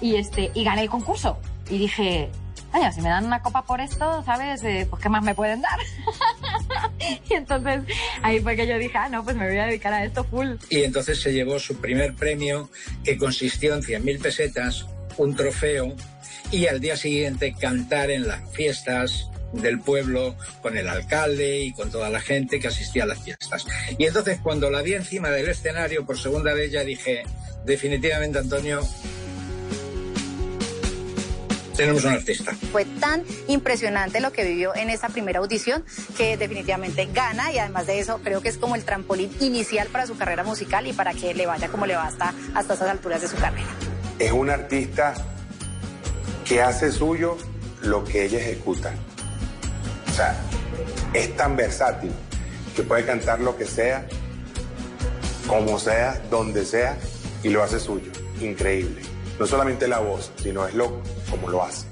y, 0.00 0.16
este, 0.16 0.50
y 0.54 0.64
gané 0.64 0.82
el 0.82 0.90
concurso. 0.90 1.38
Y 1.68 1.78
dije, 1.78 2.30
vaya, 2.72 2.92
si 2.92 3.00
me 3.00 3.08
dan 3.08 3.26
una 3.26 3.42
copa 3.42 3.62
por 3.62 3.80
esto, 3.80 4.22
¿sabes? 4.24 4.62
Eh, 4.64 4.86
pues 4.88 5.02
qué 5.02 5.08
más 5.08 5.22
me 5.22 5.34
pueden 5.34 5.62
dar. 5.62 5.78
y 7.28 7.34
entonces 7.34 7.82
ahí 8.22 8.40
fue 8.40 8.56
que 8.56 8.66
yo 8.66 8.78
dije, 8.78 8.96
ah, 8.96 9.08
no, 9.08 9.24
pues 9.24 9.36
me 9.36 9.46
voy 9.46 9.58
a 9.58 9.66
dedicar 9.66 9.92
a 9.92 10.04
esto 10.04 10.24
full. 10.24 10.56
Y 10.68 10.84
entonces 10.84 11.20
se 11.20 11.32
llevó 11.32 11.58
su 11.58 11.76
primer 11.80 12.14
premio, 12.14 12.70
que 13.04 13.16
consistió 13.16 13.74
en 13.74 13.82
100.000 13.82 14.22
pesetas, 14.22 14.86
un 15.16 15.34
trofeo, 15.34 15.94
y 16.50 16.66
al 16.66 16.80
día 16.80 16.96
siguiente 16.96 17.54
cantar 17.58 18.10
en 18.10 18.26
las 18.26 18.48
fiestas 18.50 19.30
del 19.52 19.80
pueblo 19.80 20.36
con 20.62 20.76
el 20.76 20.88
alcalde 20.88 21.60
y 21.60 21.72
con 21.72 21.90
toda 21.90 22.08
la 22.08 22.20
gente 22.20 22.60
que 22.60 22.68
asistía 22.68 23.04
a 23.04 23.06
las 23.06 23.22
fiestas. 23.22 23.66
Y 23.98 24.06
entonces 24.06 24.38
cuando 24.42 24.70
la 24.70 24.82
vi 24.82 24.94
encima 24.94 25.30
del 25.30 25.48
escenario 25.48 26.06
por 26.06 26.18
segunda 26.18 26.54
vez 26.54 26.70
ya 26.70 26.84
dije, 26.84 27.24
definitivamente 27.64 28.38
Antonio, 28.38 28.80
tenemos 31.76 32.04
un 32.04 32.12
artista. 32.12 32.52
Fue 32.72 32.84
tan 32.84 33.24
impresionante 33.48 34.20
lo 34.20 34.32
que 34.32 34.44
vivió 34.44 34.74
en 34.74 34.90
esa 34.90 35.08
primera 35.08 35.38
audición 35.38 35.84
que 36.16 36.36
definitivamente 36.36 37.08
gana 37.12 37.52
y 37.52 37.58
además 37.58 37.86
de 37.86 37.98
eso 37.98 38.20
creo 38.22 38.40
que 38.40 38.48
es 38.48 38.58
como 38.58 38.74
el 38.74 38.84
trampolín 38.84 39.30
inicial 39.40 39.88
para 39.88 40.06
su 40.06 40.16
carrera 40.16 40.44
musical 40.44 40.86
y 40.86 40.92
para 40.92 41.14
que 41.14 41.34
le 41.34 41.46
vaya 41.46 41.68
como 41.68 41.86
le 41.86 41.96
va 41.96 42.06
hasta, 42.06 42.34
hasta 42.54 42.74
esas 42.74 42.88
alturas 42.88 43.20
de 43.20 43.28
su 43.28 43.36
carrera. 43.36 43.68
Es 44.18 44.32
un 44.32 44.50
artista 44.50 45.14
que 46.44 46.62
hace 46.62 46.90
suyo 46.92 47.36
lo 47.82 48.04
que 48.04 48.24
ella 48.24 48.38
ejecuta. 48.38 48.92
O 50.08 50.12
sea, 50.12 50.36
es 51.14 51.34
tan 51.36 51.56
versátil 51.56 52.12
que 52.74 52.82
puede 52.82 53.04
cantar 53.04 53.40
lo 53.40 53.56
que 53.56 53.64
sea, 53.64 54.06
como 55.46 55.78
sea, 55.78 56.20
donde 56.30 56.64
sea, 56.64 56.98
y 57.42 57.48
lo 57.48 57.62
hace 57.62 57.80
suyo. 57.80 58.10
Increíble. 58.40 59.09
No 59.40 59.46
solamente 59.46 59.88
la 59.88 60.00
voz, 60.00 60.30
sino 60.36 60.68
es 60.68 60.74
lo 60.74 61.00
como 61.30 61.48
lo 61.48 61.62
hace. 61.64 61.86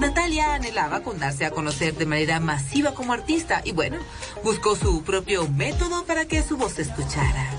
Natalia 0.00 0.54
anhelaba 0.54 1.02
con 1.02 1.18
darse 1.18 1.44
a 1.44 1.50
conocer 1.50 1.92
de 1.92 2.06
manera 2.06 2.40
masiva 2.40 2.94
como 2.94 3.12
artista 3.12 3.60
y 3.64 3.72
bueno, 3.72 3.98
buscó 4.42 4.74
su 4.74 5.04
propio 5.04 5.46
método 5.46 6.06
para 6.06 6.24
que 6.24 6.42
su 6.42 6.56
voz 6.56 6.72
se 6.72 6.82
escuchara. 6.82 7.50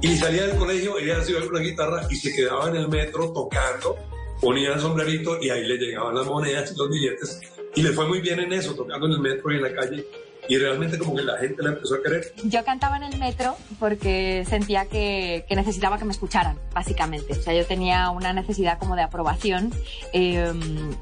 Y 0.00 0.16
salía 0.16 0.46
del 0.46 0.56
colegio, 0.56 0.98
ella 0.98 1.22
se 1.22 1.32
iba 1.32 1.40
con 1.42 1.56
la 1.56 1.60
guitarra 1.60 2.06
y 2.08 2.16
se 2.16 2.34
quedaba 2.34 2.70
en 2.70 2.76
el 2.76 2.88
metro 2.88 3.34
tocando, 3.34 3.98
ponía 4.40 4.72
el 4.72 4.80
sombrerito 4.80 5.38
y 5.38 5.50
ahí 5.50 5.66
le 5.66 5.76
llegaban 5.76 6.14
las 6.14 6.24
monedas 6.24 6.72
y 6.72 6.78
los 6.78 6.88
billetes. 6.88 7.40
Y 7.74 7.82
le 7.82 7.92
fue 7.92 8.08
muy 8.08 8.22
bien 8.22 8.40
en 8.40 8.54
eso, 8.54 8.74
tocando 8.74 9.04
en 9.04 9.12
el 9.12 9.20
metro 9.20 9.52
y 9.52 9.56
en 9.56 9.62
la 9.64 9.74
calle. 9.74 10.06
Y 10.48 10.58
realmente 10.58 10.98
como 10.98 11.14
que 11.14 11.22
la 11.22 11.38
gente 11.38 11.62
la 11.62 11.70
empezó 11.70 11.94
a 11.96 12.02
querer. 12.02 12.32
Yo 12.44 12.64
cantaba 12.64 12.96
en 12.96 13.04
el 13.04 13.18
metro 13.18 13.56
porque 13.78 14.44
sentía 14.48 14.86
que, 14.86 15.44
que 15.48 15.56
necesitaba 15.56 15.98
que 15.98 16.04
me 16.04 16.12
escucharan, 16.12 16.58
básicamente. 16.74 17.32
O 17.32 17.42
sea, 17.42 17.54
yo 17.54 17.64
tenía 17.66 18.10
una 18.10 18.32
necesidad 18.32 18.78
como 18.78 18.96
de 18.96 19.02
aprobación 19.02 19.72
eh, 20.12 20.52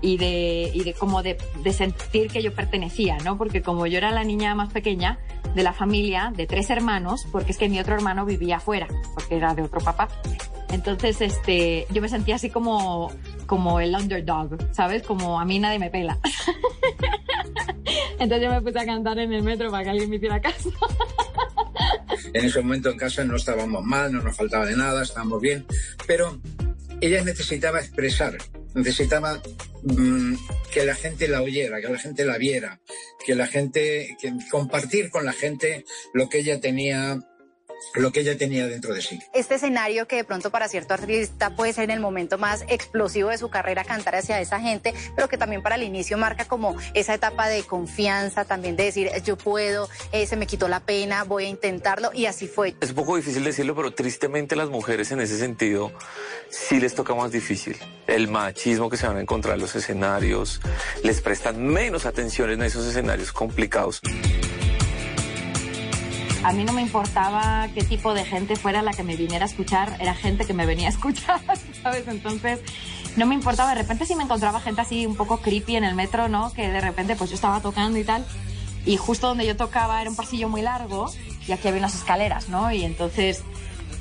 y 0.00 0.16
de, 0.16 0.70
y 0.72 0.84
de 0.84 0.94
como 0.94 1.22
de, 1.22 1.36
de 1.62 1.72
sentir 1.72 2.30
que 2.30 2.42
yo 2.42 2.52
pertenecía, 2.54 3.18
¿no? 3.18 3.36
Porque 3.36 3.62
como 3.62 3.86
yo 3.86 3.98
era 3.98 4.10
la 4.10 4.24
niña 4.24 4.54
más 4.54 4.72
pequeña 4.72 5.18
de 5.54 5.62
la 5.62 5.72
familia, 5.72 6.32
de 6.34 6.46
tres 6.46 6.70
hermanos, 6.70 7.26
porque 7.30 7.52
es 7.52 7.58
que 7.58 7.68
mi 7.68 7.78
otro 7.78 7.94
hermano 7.94 8.24
vivía 8.24 8.56
afuera, 8.56 8.88
porque 9.14 9.36
era 9.36 9.54
de 9.54 9.62
otro 9.62 9.80
papá. 9.80 10.08
Entonces, 10.74 11.20
este, 11.20 11.86
yo 11.90 12.02
me 12.02 12.08
sentía 12.08 12.34
así 12.34 12.50
como, 12.50 13.12
como 13.46 13.78
el 13.78 13.94
underdog, 13.94 14.58
¿sabes? 14.72 15.04
Como 15.04 15.40
a 15.40 15.44
mí 15.44 15.60
nadie 15.60 15.78
me 15.78 15.88
pela. 15.88 16.18
Entonces 18.18 18.42
yo 18.42 18.50
me 18.50 18.60
puse 18.60 18.80
a 18.80 18.84
cantar 18.84 19.18
en 19.20 19.32
el 19.32 19.42
metro 19.42 19.70
para 19.70 19.84
que 19.84 19.90
alguien 19.90 20.10
me 20.10 20.16
hiciera 20.16 20.40
caso. 20.40 20.72
En 22.32 22.44
ese 22.44 22.60
momento 22.60 22.90
en 22.90 22.96
casa 22.96 23.22
no 23.24 23.36
estábamos 23.36 23.84
mal, 23.84 24.12
no 24.12 24.20
nos 24.20 24.36
faltaba 24.36 24.66
de 24.66 24.76
nada, 24.76 25.04
estábamos 25.04 25.40
bien, 25.40 25.64
pero 26.08 26.40
ella 27.00 27.22
necesitaba 27.22 27.78
expresar, 27.78 28.36
necesitaba 28.74 29.40
mm, 29.82 30.34
que 30.72 30.84
la 30.84 30.96
gente 30.96 31.28
la 31.28 31.42
oyera, 31.42 31.80
que 31.80 31.88
la 31.88 31.98
gente 31.98 32.24
la 32.24 32.36
viera, 32.36 32.80
que 33.24 33.36
la 33.36 33.46
gente, 33.46 34.16
que 34.20 34.32
compartir 34.50 35.10
con 35.10 35.24
la 35.24 35.32
gente 35.32 35.84
lo 36.12 36.28
que 36.28 36.38
ella 36.38 36.60
tenía, 36.60 37.20
lo 37.94 38.12
que 38.12 38.20
ella 38.20 38.36
tenía 38.36 38.66
dentro 38.66 38.94
de 38.94 39.02
sí. 39.02 39.20
Este 39.32 39.56
escenario 39.56 40.06
que 40.06 40.16
de 40.16 40.24
pronto 40.24 40.50
para 40.50 40.68
cierto 40.68 40.94
artista 40.94 41.50
puede 41.50 41.72
ser 41.72 41.84
en 41.84 41.90
el 41.90 42.00
momento 42.00 42.38
más 42.38 42.64
explosivo 42.68 43.30
de 43.30 43.38
su 43.38 43.50
carrera 43.50 43.84
cantar 43.84 44.16
hacia 44.16 44.40
esa 44.40 44.60
gente, 44.60 44.94
pero 45.14 45.28
que 45.28 45.38
también 45.38 45.62
para 45.62 45.76
el 45.76 45.82
inicio 45.82 46.18
marca 46.18 46.44
como 46.46 46.76
esa 46.94 47.14
etapa 47.14 47.48
de 47.48 47.62
confianza, 47.62 48.44
también 48.44 48.76
de 48.76 48.84
decir 48.84 49.10
yo 49.24 49.36
puedo, 49.36 49.88
eh, 50.12 50.26
se 50.26 50.36
me 50.36 50.46
quitó 50.46 50.68
la 50.68 50.80
pena, 50.80 51.24
voy 51.24 51.44
a 51.44 51.48
intentarlo 51.48 52.10
y 52.12 52.26
así 52.26 52.46
fue. 52.46 52.74
Es 52.80 52.90
un 52.90 52.96
poco 52.96 53.16
difícil 53.16 53.44
decirlo, 53.44 53.74
pero 53.74 53.92
tristemente 53.92 54.56
las 54.56 54.68
mujeres 54.68 55.10
en 55.12 55.20
ese 55.20 55.38
sentido 55.38 55.92
sí 56.48 56.80
les 56.80 56.94
toca 56.94 57.14
más 57.14 57.32
difícil. 57.32 57.76
El 58.06 58.28
machismo 58.28 58.90
que 58.90 58.96
se 58.96 59.06
van 59.06 59.16
a 59.16 59.20
encontrar 59.20 59.54
en 59.54 59.60
los 59.60 59.74
escenarios, 59.74 60.60
les 61.02 61.20
prestan 61.20 61.64
menos 61.64 62.06
atención 62.06 62.50
en 62.50 62.62
esos 62.62 62.86
escenarios 62.86 63.32
complicados. 63.32 64.00
A 66.44 66.52
mí 66.52 66.62
no 66.64 66.74
me 66.74 66.82
importaba 66.82 67.68
qué 67.74 67.82
tipo 67.82 68.12
de 68.12 68.24
gente 68.24 68.56
fuera 68.56 68.82
la 68.82 68.92
que 68.92 69.02
me 69.02 69.16
viniera 69.16 69.46
a 69.46 69.48
escuchar, 69.48 69.96
era 69.98 70.14
gente 70.14 70.44
que 70.44 70.52
me 70.52 70.66
venía 70.66 70.88
a 70.88 70.90
escuchar, 70.90 71.40
¿sabes? 71.82 72.06
Entonces, 72.06 72.60
no 73.16 73.24
me 73.24 73.34
importaba. 73.34 73.70
De 73.70 73.80
repente 73.80 74.04
si 74.04 74.14
me 74.14 74.24
encontraba 74.24 74.60
gente 74.60 74.82
así 74.82 75.06
un 75.06 75.16
poco 75.16 75.38
creepy 75.38 75.76
en 75.76 75.84
el 75.84 75.94
metro, 75.94 76.28
¿no? 76.28 76.52
Que 76.52 76.68
de 76.68 76.82
repente 76.82 77.16
pues 77.16 77.30
yo 77.30 77.36
estaba 77.36 77.60
tocando 77.60 77.98
y 77.98 78.04
tal. 78.04 78.26
Y 78.84 78.98
justo 78.98 79.28
donde 79.28 79.46
yo 79.46 79.56
tocaba 79.56 80.02
era 80.02 80.10
un 80.10 80.16
pasillo 80.16 80.50
muy 80.50 80.60
largo 80.60 81.10
y 81.48 81.52
aquí 81.52 81.66
había 81.66 81.80
unas 81.80 81.94
escaleras, 81.94 82.50
¿no? 82.50 82.70
Y 82.70 82.84
entonces 82.84 83.42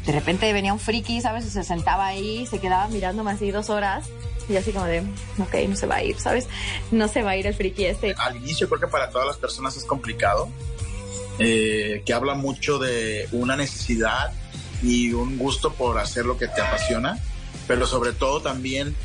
de 0.06 0.12
repente 0.12 0.52
venía 0.52 0.74
un 0.74 0.80
friki, 0.80 1.22
¿sabes? 1.22 1.46
Y 1.46 1.50
se 1.50 1.64
sentaba 1.64 2.08
ahí, 2.08 2.46
se 2.46 2.60
quedaba 2.60 2.90
mirándome 2.90 3.32
así 3.32 3.52
dos 3.52 3.70
horas. 3.70 4.10
Y 4.50 4.58
así 4.58 4.74
como 4.74 4.84
de, 4.84 5.00
ok, 5.40 5.56
no 5.70 5.78
se 5.78 5.88
va 5.88 5.96
a 5.96 6.04
ir, 6.04 6.20
¿sabes? 6.20 6.50
No 6.92 7.08
se 7.08 7.24
va 7.24 7.32
a 7.32 7.38
ir 7.38 7.48
el 7.48 7.54
friki 7.54 7.86
este. 7.86 8.14
Al 8.18 8.36
inicio 8.36 8.68
creo 8.68 8.82
que 8.82 8.88
para 8.88 9.10
todas 9.10 9.26
las 9.26 9.38
personas 9.38 9.78
es 9.78 9.86
complicado, 9.86 10.50
eh, 11.40 12.04
que 12.06 12.14
habla 12.14 12.36
mucho 12.36 12.80
de 12.80 13.28
una 13.32 13.56
necesidad 13.56 14.32
y 14.82 15.14
un 15.14 15.38
gusto 15.38 15.74
por 15.74 15.98
hacer 15.98 16.26
lo 16.26 16.38
que 16.38 16.48
te 16.48 16.62
apasiona, 16.62 17.18
pero 17.68 17.88
sobre 17.88 18.12
todo 18.12 18.42
también 18.42 18.96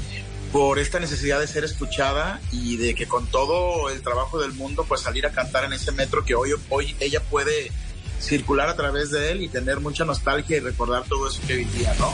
por 0.53 0.79
esta 0.79 0.99
necesidad 0.99 1.41
de 1.41 1.47
ser 1.47 1.64
escuchada 1.64 2.41
y 2.53 2.77
de 2.77 2.95
que 2.95 3.07
con 3.07 3.27
todo 3.27 3.91
el 3.91 4.03
trabajo 4.03 4.38
del 4.38 4.53
mundo, 4.53 4.85
pues 4.88 5.03
salir 5.03 5.27
a 5.27 5.31
cantar 5.31 5.64
en 5.64 5.75
ese 5.75 5.93
metro 5.93 6.25
que 6.25 6.35
hoy, 6.35 6.53
hoy 6.71 6.97
ella 7.01 7.21
puede 7.21 7.71
circular 8.21 8.69
a 8.69 8.77
través 8.77 9.11
de 9.11 9.31
él 9.31 9.43
y 9.43 9.49
tener 9.49 9.81
mucha 9.81 10.05
nostalgia 10.05 10.57
y 10.57 10.61
recordar 10.61 11.05
todo 11.05 11.29
eso 11.29 11.41
que 11.47 11.57
vivía, 11.57 11.95
¿no? 11.99 12.12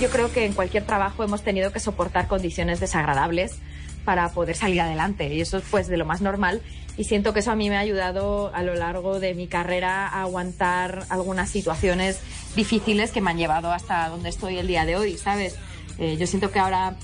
Yo 0.00 0.08
creo 0.08 0.32
que 0.32 0.46
en 0.46 0.54
cualquier 0.54 0.84
trabajo 0.84 1.22
hemos 1.24 1.42
tenido 1.42 1.72
que 1.72 1.80
soportar 1.80 2.26
condiciones 2.26 2.80
desagradables 2.80 3.56
para 4.04 4.30
poder 4.32 4.56
salir 4.56 4.80
adelante 4.80 5.32
y 5.32 5.40
eso 5.40 5.58
es 5.58 5.64
pues 5.70 5.88
de 5.88 5.96
lo 5.96 6.04
más 6.04 6.20
normal 6.20 6.62
y 6.96 7.04
siento 7.04 7.32
que 7.32 7.40
eso 7.40 7.50
a 7.50 7.56
mí 7.56 7.70
me 7.70 7.76
ha 7.76 7.80
ayudado 7.80 8.54
a 8.54 8.62
lo 8.62 8.74
largo 8.74 9.20
de 9.20 9.34
mi 9.34 9.46
carrera 9.46 10.08
a 10.08 10.22
aguantar 10.22 11.06
algunas 11.08 11.48
situaciones 11.48 12.20
difíciles 12.54 13.10
que 13.10 13.20
me 13.20 13.30
han 13.30 13.38
llevado 13.38 13.72
hasta 13.72 14.08
donde 14.08 14.28
estoy 14.28 14.58
el 14.58 14.66
día 14.66 14.84
de 14.84 14.96
hoy, 14.96 15.16
¿sabes? 15.16 15.56
Eh, 15.98 16.16
yo 16.18 16.26
siento 16.26 16.50
que 16.50 16.58
ahora 16.58 16.96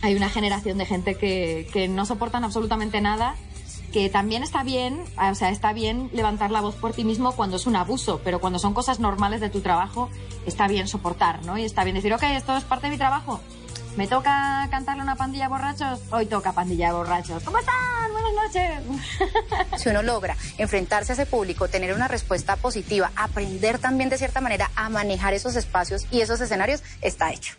hay 0.00 0.14
una 0.14 0.28
generación 0.28 0.78
de 0.78 0.86
gente 0.86 1.14
que, 1.14 1.68
que 1.72 1.88
no 1.88 2.06
soportan 2.06 2.44
absolutamente 2.44 3.00
nada 3.00 3.34
que 3.92 4.08
también 4.08 4.42
está 4.42 4.64
bien, 4.64 5.04
o 5.30 5.34
sea, 5.34 5.50
está 5.50 5.72
bien 5.72 6.08
levantar 6.14 6.50
la 6.50 6.62
voz 6.62 6.74
por 6.74 6.92
ti 6.94 7.04
mismo 7.04 7.32
cuando 7.32 7.56
es 7.56 7.66
un 7.66 7.76
abuso, 7.76 8.20
pero 8.24 8.40
cuando 8.40 8.58
son 8.58 8.72
cosas 8.72 9.00
normales 9.00 9.40
de 9.40 9.50
tu 9.50 9.60
trabajo, 9.60 10.08
está 10.46 10.66
bien 10.66 10.88
soportar, 10.88 11.44
¿no? 11.44 11.58
Y 11.58 11.64
está 11.64 11.84
bien 11.84 11.94
decir, 11.94 12.12
ok, 12.14 12.22
esto 12.22 12.56
es 12.56 12.64
parte 12.64 12.86
de 12.86 12.92
mi 12.92 12.96
trabajo, 12.96 13.40
¿Me 13.96 14.06
toca 14.06 14.66
cantarle 14.70 15.02
una 15.02 15.16
pandilla 15.16 15.48
borrachos? 15.48 16.00
Hoy 16.10 16.26
toca 16.26 16.52
pandilla 16.52 16.92
borrachos. 16.92 17.42
¿Cómo 17.42 17.58
están? 17.58 17.74
Buenas 18.12 18.32
noches. 18.32 19.80
Si 19.80 19.88
uno 19.90 20.02
logra 20.02 20.36
enfrentarse 20.56 21.12
a 21.12 21.14
ese 21.14 21.26
público, 21.26 21.68
tener 21.68 21.92
una 21.94 22.08
respuesta 22.08 22.56
positiva, 22.56 23.10
aprender 23.16 23.78
también 23.78 24.08
de 24.08 24.16
cierta 24.16 24.40
manera 24.40 24.70
a 24.76 24.88
manejar 24.88 25.34
esos 25.34 25.56
espacios 25.56 26.06
y 26.10 26.22
esos 26.22 26.40
escenarios, 26.40 26.82
está 27.02 27.32
hecho. 27.32 27.54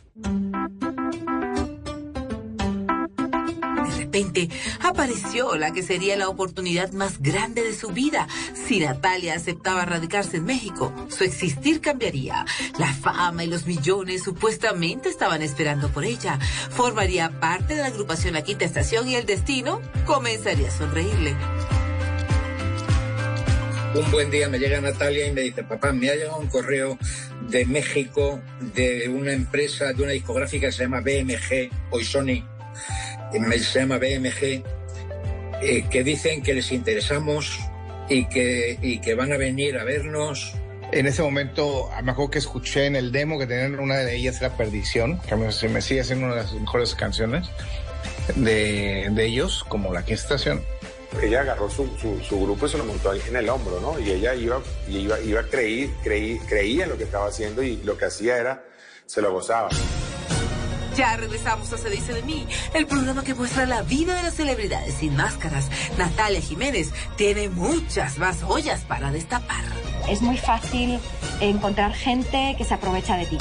Repente 4.13 4.47
apareció 4.81 5.55
la 5.55 5.73
que 5.73 5.81
sería 5.81 6.15
la 6.15 6.29
oportunidad 6.29 6.91
más 6.91 7.19
grande 7.19 7.63
de 7.63 7.73
su 7.73 7.87
vida. 7.87 8.27
Si 8.53 8.79
Natalia 8.79 9.33
aceptaba 9.33 9.85
radicarse 9.85 10.37
en 10.37 10.45
México, 10.45 10.93
su 11.09 11.23
existir 11.23 11.81
cambiaría. 11.81 12.45
La 12.77 12.93
fama 12.93 13.43
y 13.43 13.47
los 13.47 13.65
millones 13.65 14.21
supuestamente 14.21 15.09
estaban 15.09 15.41
esperando 15.41 15.89
por 15.89 16.05
ella. 16.05 16.37
Formaría 16.69 17.39
parte 17.39 17.73
de 17.73 17.81
la 17.81 17.87
agrupación 17.87 18.35
La 18.35 18.43
Quinta 18.43 18.65
Estación 18.65 19.07
y 19.07 19.15
el 19.15 19.25
destino 19.25 19.81
comenzaría 20.05 20.67
a 20.67 20.71
sonreírle. 20.71 21.35
Un 23.95 24.11
buen 24.11 24.29
día 24.29 24.47
me 24.47 24.59
llega 24.59 24.79
Natalia 24.79 25.25
y 25.25 25.31
me 25.31 25.41
dice, 25.41 25.63
papá, 25.63 25.91
me 25.91 26.11
ha 26.11 26.15
llegado 26.15 26.37
un 26.37 26.49
correo 26.49 26.99
de 27.49 27.65
México 27.65 28.39
de 28.75 29.09
una 29.09 29.33
empresa, 29.33 29.91
de 29.91 30.03
una 30.03 30.11
discográfica 30.11 30.67
que 30.67 30.71
se 30.71 30.83
llama 30.83 31.01
BMG, 31.01 31.71
hoy 31.89 32.05
Sony, 32.05 32.43
se 33.59 33.79
llama 33.79 33.97
BMG, 33.97 34.63
eh, 35.61 35.85
que 35.89 36.03
dicen 36.03 36.41
que 36.41 36.53
les 36.53 36.71
interesamos 36.71 37.59
y 38.09 38.25
que, 38.27 38.77
y 38.81 38.99
que 38.99 39.15
van 39.15 39.31
a 39.31 39.37
venir 39.37 39.77
a 39.77 39.83
vernos. 39.83 40.53
En 40.91 41.07
ese 41.07 41.23
momento, 41.23 41.89
me 42.03 42.11
acuerdo 42.11 42.31
que 42.31 42.39
escuché 42.39 42.85
en 42.85 42.95
el 42.95 43.11
demo 43.11 43.39
que 43.39 43.47
tenían 43.47 43.79
una 43.79 43.97
de 43.97 44.15
ellas 44.15 44.39
era 44.41 44.55
Perdición, 44.55 45.19
que 45.21 45.35
me, 45.35 45.51
se 45.51 45.67
me 45.67 45.81
sigue 45.81 46.03
siendo 46.03 46.25
una 46.27 46.35
de 46.35 46.41
las 46.43 46.53
mejores 46.53 46.93
canciones 46.93 47.47
de, 48.35 49.09
de 49.11 49.25
ellos, 49.25 49.63
como 49.67 49.91
La 49.91 50.05
Quinta 50.05 50.21
Estación. 50.21 50.61
Ella 51.21 51.41
agarró 51.41 51.69
su, 51.69 51.87
su, 51.97 52.19
su 52.19 52.41
grupo 52.41 52.65
y 52.65 52.69
se 52.69 52.77
lo 52.77 52.85
montó 52.85 53.11
ahí 53.11 53.21
en 53.27 53.35
el 53.35 53.49
hombro, 53.49 53.79
¿no? 53.79 53.99
Y 53.99 54.11
ella 54.11 54.33
iba, 54.33 54.61
y 54.87 54.97
iba, 54.97 55.19
iba 55.19 55.43
creí, 55.43 55.93
creí, 56.03 56.39
creía 56.39 56.85
en 56.85 56.89
lo 56.89 56.97
que 56.97 57.03
estaba 57.03 57.27
haciendo 57.27 57.61
y 57.63 57.77
lo 57.77 57.97
que 57.97 58.05
hacía 58.05 58.37
era, 58.37 58.63
se 59.05 59.21
lo 59.21 59.31
gozaba. 59.31 59.69
Ya 60.95 61.17
regresamos 61.17 61.73
a 61.73 61.77
Se 61.77 61.89
dice 61.89 62.13
de 62.13 62.21
mí, 62.23 62.47
el 62.73 62.85
programa 62.85 63.23
que 63.23 63.33
muestra 63.33 63.65
la 63.65 63.81
vida 63.81 64.15
de 64.15 64.23
las 64.23 64.35
celebridades 64.35 64.93
sin 64.95 65.15
máscaras. 65.15 65.69
Natalia 65.97 66.39
Jiménez 66.39 66.91
tiene 67.17 67.49
muchas 67.49 68.17
más 68.19 68.43
joyas 68.43 68.81
para 68.81 69.11
destapar. 69.11 69.63
Es 70.07 70.21
muy 70.21 70.37
fácil 70.37 70.99
encontrar 71.39 71.93
gente 71.93 72.55
que 72.57 72.65
se 72.65 72.73
aprovecha 72.73 73.17
de 73.17 73.25
ti. 73.25 73.37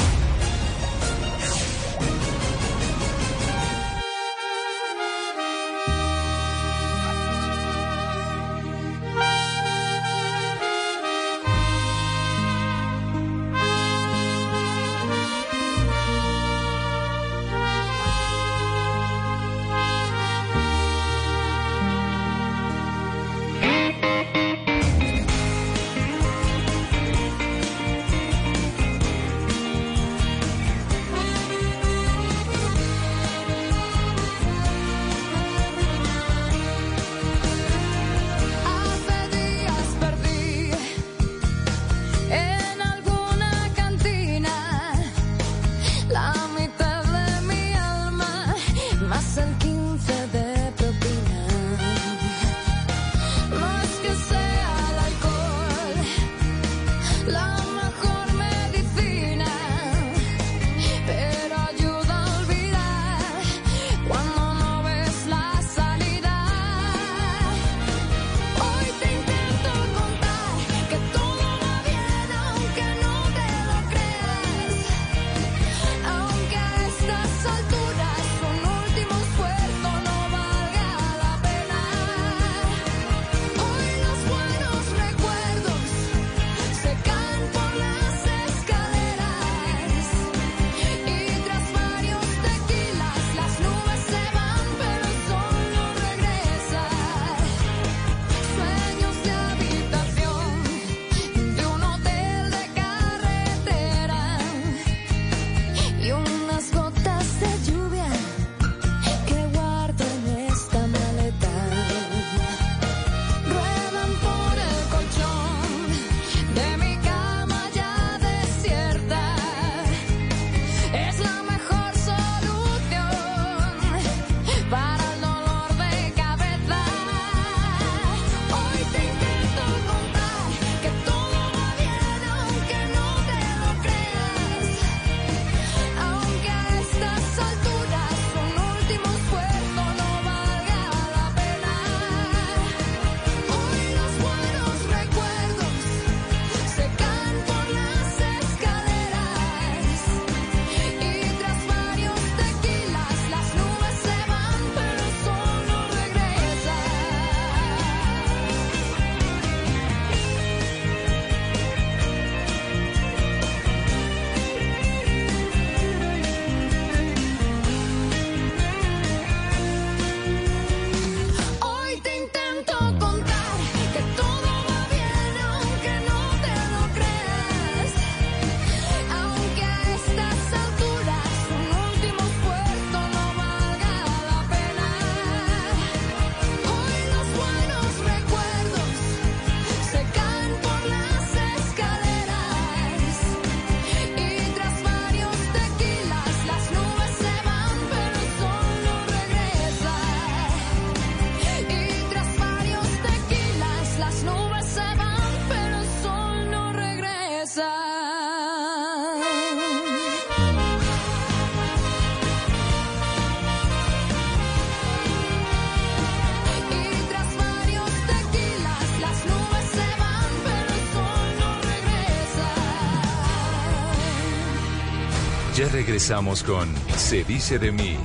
Regresamos 225.92 226.42
con 226.42 226.74
Se 226.96 227.22
dice 227.22 227.58
de 227.58 227.70
mí. 227.70 227.98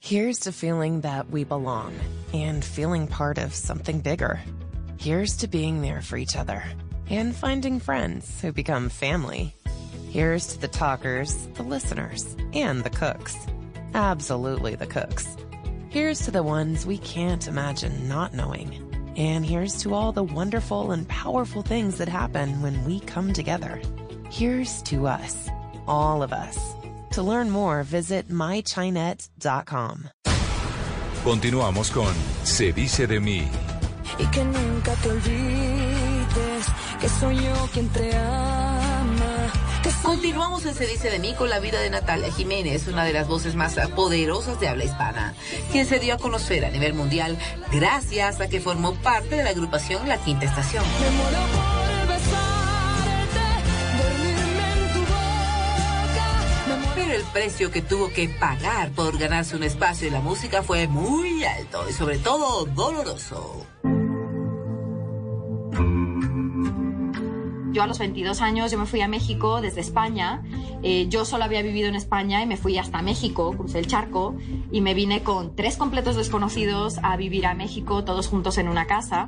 Here's 0.00 0.38
to 0.40 0.52
feeling 0.52 1.02
that 1.02 1.28
we 1.28 1.44
belong 1.44 1.92
and 2.32 2.64
feeling 2.64 3.06
part 3.06 3.36
of 3.36 3.54
something 3.54 4.00
bigger. 4.00 4.40
Here's 4.98 5.36
to 5.38 5.48
being 5.48 5.82
there 5.82 6.00
for 6.00 6.16
each 6.16 6.34
other 6.34 6.64
and 7.10 7.36
finding 7.36 7.78
friends 7.78 8.40
who 8.40 8.52
become 8.52 8.88
family. 8.88 9.54
Here's 10.10 10.46
to 10.54 10.58
the 10.58 10.68
talkers, 10.68 11.34
the 11.52 11.62
listeners, 11.62 12.36
and 12.54 12.82
the 12.82 12.90
cooks. 12.90 13.36
Absolutely 13.92 14.76
the 14.76 14.86
cooks. 14.86 15.36
Here's 15.90 16.20
to 16.24 16.30
the 16.30 16.42
ones 16.42 16.86
we 16.86 16.96
can't 16.96 17.46
imagine 17.46 18.08
not 18.08 18.32
knowing. 18.32 18.87
And 19.18 19.44
here's 19.44 19.82
to 19.82 19.94
all 19.94 20.12
the 20.12 20.22
wonderful 20.22 20.92
and 20.92 21.08
powerful 21.08 21.62
things 21.62 21.98
that 21.98 22.08
happen 22.08 22.62
when 22.62 22.84
we 22.84 23.00
come 23.00 23.32
together. 23.32 23.82
Here's 24.30 24.80
to 24.82 25.08
us, 25.08 25.48
all 25.88 26.22
of 26.22 26.32
us. 26.32 26.56
To 27.14 27.22
learn 27.24 27.50
more, 27.50 27.82
visit 27.82 28.28
mychinet.com. 28.28 30.10
Continuamos 31.24 31.90
con 31.92 32.14
Se 32.44 32.72
dice 32.72 33.08
de 33.08 33.18
mí. 33.18 33.42
Y 34.20 34.26
que 34.30 34.44
nunca 34.44 34.94
te 35.02 35.10
olvides 35.10 36.66
que 37.00 37.08
soy 37.08 37.36
yo 37.42 37.68
quien 37.72 37.88
te 37.88 38.16
ama. 38.16 38.77
Continuamos 40.08 40.64
en 40.64 40.74
Se 40.74 40.86
dice 40.86 41.10
de 41.10 41.18
mí 41.18 41.34
con 41.34 41.50
la 41.50 41.60
vida 41.60 41.80
de 41.80 41.90
Natalia 41.90 42.32
Jiménez, 42.32 42.88
una 42.88 43.04
de 43.04 43.12
las 43.12 43.28
voces 43.28 43.54
más 43.54 43.76
poderosas 43.94 44.58
de 44.58 44.66
habla 44.66 44.84
hispana, 44.84 45.34
quien 45.70 45.84
se 45.84 45.98
dio 45.98 46.14
a 46.14 46.16
conocer 46.16 46.64
a 46.64 46.70
nivel 46.70 46.94
mundial 46.94 47.36
gracias 47.70 48.40
a 48.40 48.48
que 48.48 48.58
formó 48.58 48.94
parte 48.94 49.36
de 49.36 49.44
la 49.44 49.50
agrupación 49.50 50.08
La 50.08 50.16
Quinta 50.16 50.46
Estación. 50.46 50.82
Pero 56.94 57.12
el 57.12 57.22
precio 57.24 57.70
que 57.70 57.82
tuvo 57.82 58.08
que 58.08 58.30
pagar 58.30 58.92
por 58.92 59.18
ganarse 59.18 59.56
un 59.56 59.62
espacio 59.62 60.06
en 60.06 60.14
la 60.14 60.20
música 60.22 60.62
fue 60.62 60.88
muy 60.88 61.44
alto 61.44 61.84
y 61.86 61.92
sobre 61.92 62.16
todo 62.16 62.64
doloroso. 62.64 63.66
Yo 67.72 67.82
a 67.82 67.86
los 67.86 67.98
22 67.98 68.40
años 68.40 68.70
yo 68.70 68.78
me 68.78 68.86
fui 68.86 69.00
a 69.02 69.08
México 69.08 69.60
desde 69.60 69.80
España. 69.80 70.42
Eh, 70.82 71.06
yo 71.08 71.24
solo 71.24 71.44
había 71.44 71.62
vivido 71.62 71.88
en 71.88 71.94
España 71.94 72.42
y 72.42 72.46
me 72.46 72.56
fui 72.56 72.78
hasta 72.78 73.02
México, 73.02 73.52
crucé 73.56 73.78
el 73.78 73.86
charco 73.86 74.36
y 74.72 74.80
me 74.80 74.94
vine 74.94 75.22
con 75.22 75.54
tres 75.54 75.76
completos 75.76 76.16
desconocidos 76.16 76.98
a 77.02 77.16
vivir 77.16 77.46
a 77.46 77.54
México, 77.54 78.04
todos 78.04 78.28
juntos 78.28 78.58
en 78.58 78.68
una 78.68 78.86
casa. 78.86 79.26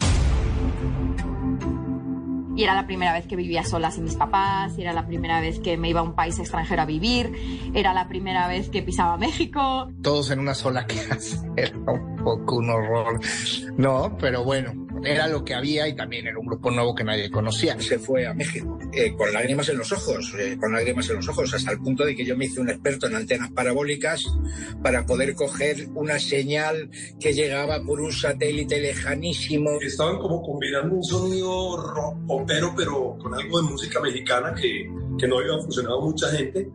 Y 2.57 2.65
era 2.65 2.75
la 2.75 2.87
primera 2.87 3.13
vez 3.13 3.27
que 3.27 3.37
vivía 3.37 3.65
sola 3.65 3.91
sin 3.91 4.05
mis 4.05 4.17
papás, 4.17 4.77
y 4.77 4.83
era 4.83 4.93
la 4.93 5.07
primera 5.07 5.41
vez 5.41 5.61
que 5.61 5.77
me 5.79 5.89
iba 5.89 6.01
a 6.01 6.03
un 6.03 6.15
país 6.15 6.39
extranjero 6.39 6.83
a 6.83 6.85
vivir, 6.85 7.71
era 7.73 7.95
la 7.95 8.07
primera 8.09 8.49
vez 8.49 8.69
que 8.69 8.83
pisaba 8.83 9.17
México. 9.17 9.89
Todos 10.03 10.31
en 10.31 10.41
una 10.41 10.55
sola 10.55 10.87
casa. 11.09 11.43
Era 11.57 11.73
un 11.91 12.17
poco 12.17 12.57
un 12.57 12.69
horror. 12.71 13.21
No, 13.79 14.17
pero 14.19 14.45
bueno, 14.45 14.75
era 15.05 15.29
lo 15.29 15.45
que 15.45 15.55
había 15.55 15.89
y 15.89 15.95
también 15.95 16.27
era 16.27 16.39
un 16.39 16.47
grupo 16.47 16.71
nuevo 16.71 16.95
que 16.95 17.05
nadie 17.05 17.31
conocía. 17.31 17.79
Se 17.81 17.99
fue 17.99 18.27
a 18.27 18.35
México 18.35 18.79
eh, 18.93 19.15
con 19.17 19.33
lágrimas 19.33 19.69
en 19.69 19.79
los 19.79 19.93
ojos, 19.93 20.35
eh, 20.39 20.57
con 20.59 20.73
lágrimas 20.73 21.09
en 21.11 21.17
los 21.17 21.29
ojos, 21.29 21.53
hasta 21.55 21.73
el 21.73 21.79
punto 21.79 22.05
de 22.05 22.15
que 22.15 22.25
yo 22.25 22.37
me 22.37 22.47
hice 22.47 22.61
un 22.61 22.71
experto 22.71 23.07
en 23.07 23.17
antenas 23.17 23.51
parabólicas 23.53 24.27
para 24.83 25.07
poder 25.07 25.35
coger 25.35 25.89
una 25.95 26.19
señal 26.19 26.91
que 27.19 27.33
llegaba 27.33 27.83
por 27.83 28.01
un 28.01 28.13
satélite 28.13 28.81
lejanísimo. 28.81 29.71
Estaban 29.81 30.19
como 30.19 30.43
combinando 30.43 30.97
un 30.97 31.05
sonido 31.05 31.77
rock 31.77 32.27
popero, 32.27 32.75
pero 32.77 33.17
con 33.19 33.35
algo 33.35 33.63
de 33.63 33.69
música 33.69 34.01
mexicana 34.01 34.55
que, 34.55 34.91
que 35.19 35.29
no 35.29 35.39
había 35.39 35.59
funcionado 35.63 36.01
mucha 36.01 36.29
gente. 36.31 36.69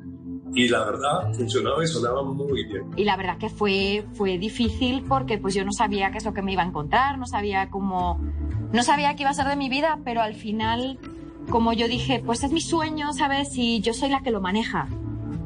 Y 0.53 0.67
la 0.67 0.85
verdad, 0.85 1.33
funcionaba 1.33 1.83
y 1.83 1.87
sonaba 1.87 2.23
muy 2.23 2.63
bien. 2.65 2.83
Y 2.95 3.03
la 3.03 3.17
verdad 3.17 3.37
que 3.37 3.49
fue, 3.49 4.05
fue 4.13 4.37
difícil 4.37 5.03
porque 5.07 5.37
pues 5.37 5.53
yo 5.53 5.65
no 5.65 5.71
sabía 5.71 6.11
qué 6.11 6.19
es 6.19 6.25
lo 6.25 6.33
que 6.33 6.41
me 6.41 6.53
iba 6.53 6.63
a 6.63 6.67
encontrar, 6.67 7.17
no 7.17 7.25
sabía 7.25 7.69
cómo, 7.69 8.19
no 8.71 8.83
sabía 8.83 9.15
qué 9.15 9.23
iba 9.23 9.31
a 9.31 9.33
ser 9.33 9.47
de 9.47 9.55
mi 9.55 9.69
vida, 9.69 9.99
pero 10.05 10.21
al 10.21 10.35
final, 10.35 10.99
como 11.49 11.73
yo 11.73 11.87
dije, 11.87 12.21
pues 12.25 12.43
es 12.43 12.51
mi 12.51 12.61
sueño, 12.61 13.11
¿sabes? 13.13 13.49
Y 13.55 13.81
yo 13.81 13.93
soy 13.93 14.09
la 14.09 14.21
que 14.21 14.31
lo 14.31 14.39
maneja, 14.39 14.87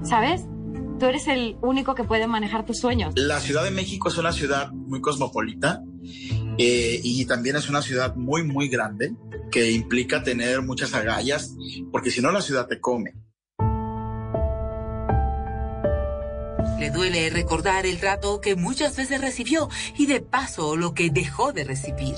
¿sabes? 0.04 0.46
Tú 1.00 1.06
eres 1.06 1.28
el 1.28 1.56
único 1.62 1.96
que 1.96 2.04
puede 2.04 2.28
manejar 2.28 2.66
tus 2.66 2.80
sueños. 2.80 3.14
La 3.16 3.40
Ciudad 3.40 3.64
de 3.64 3.72
México 3.72 4.10
es 4.10 4.18
una 4.18 4.34
ciudad 4.34 4.72
muy 4.72 5.00
cosmopolita 5.00 5.82
eh, 6.58 7.00
y 7.02 7.26
también 7.26 7.56
es 7.56 7.70
una 7.70 7.82
ciudad 7.82 8.16
muy, 8.16 8.44
muy 8.44 8.68
grande 8.68 9.14
que 9.50 9.72
implica 9.72 10.24
tener 10.24 10.62
muchas 10.62 10.94
agallas, 10.94 11.56
porque 11.92 12.12
si 12.12 12.22
no 12.22 12.32
la 12.32 12.42
ciudad 12.42 12.68
te 12.68 12.80
come. 12.80 13.14
Le 16.80 16.92
duele 16.92 17.30
recordar 17.30 17.86
el 17.86 18.00
trato 18.00 18.40
que 18.40 18.56
muchas 18.56 18.96
veces 18.96 19.20
recibió 19.20 19.68
y 19.98 20.06
de 20.06 20.22
paso 20.22 20.78
lo 20.78 20.94
que 20.94 21.10
dejó 21.10 21.52
de 21.52 21.66
recibir. 21.66 22.16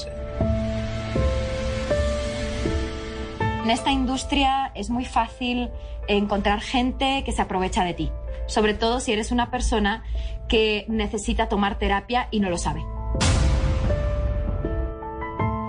En 3.63 3.69
esta 3.71 3.91
industria 3.91 4.71
es 4.75 4.91
muy 4.91 5.05
fácil 5.05 5.71
encontrar 6.07 6.61
gente 6.61 7.23
que 7.25 7.31
se 7.31 7.41
aprovecha 7.41 7.83
de 7.83 7.95
ti, 7.95 8.11
sobre 8.47 8.75
todo 8.75 8.99
si 8.99 9.13
eres 9.13 9.31
una 9.31 9.49
persona 9.49 10.03
que 10.47 10.85
necesita 10.87 11.49
tomar 11.49 11.79
terapia 11.79 12.27
y 12.29 12.39
no 12.39 12.51
lo 12.51 12.59
sabe. 12.59 12.83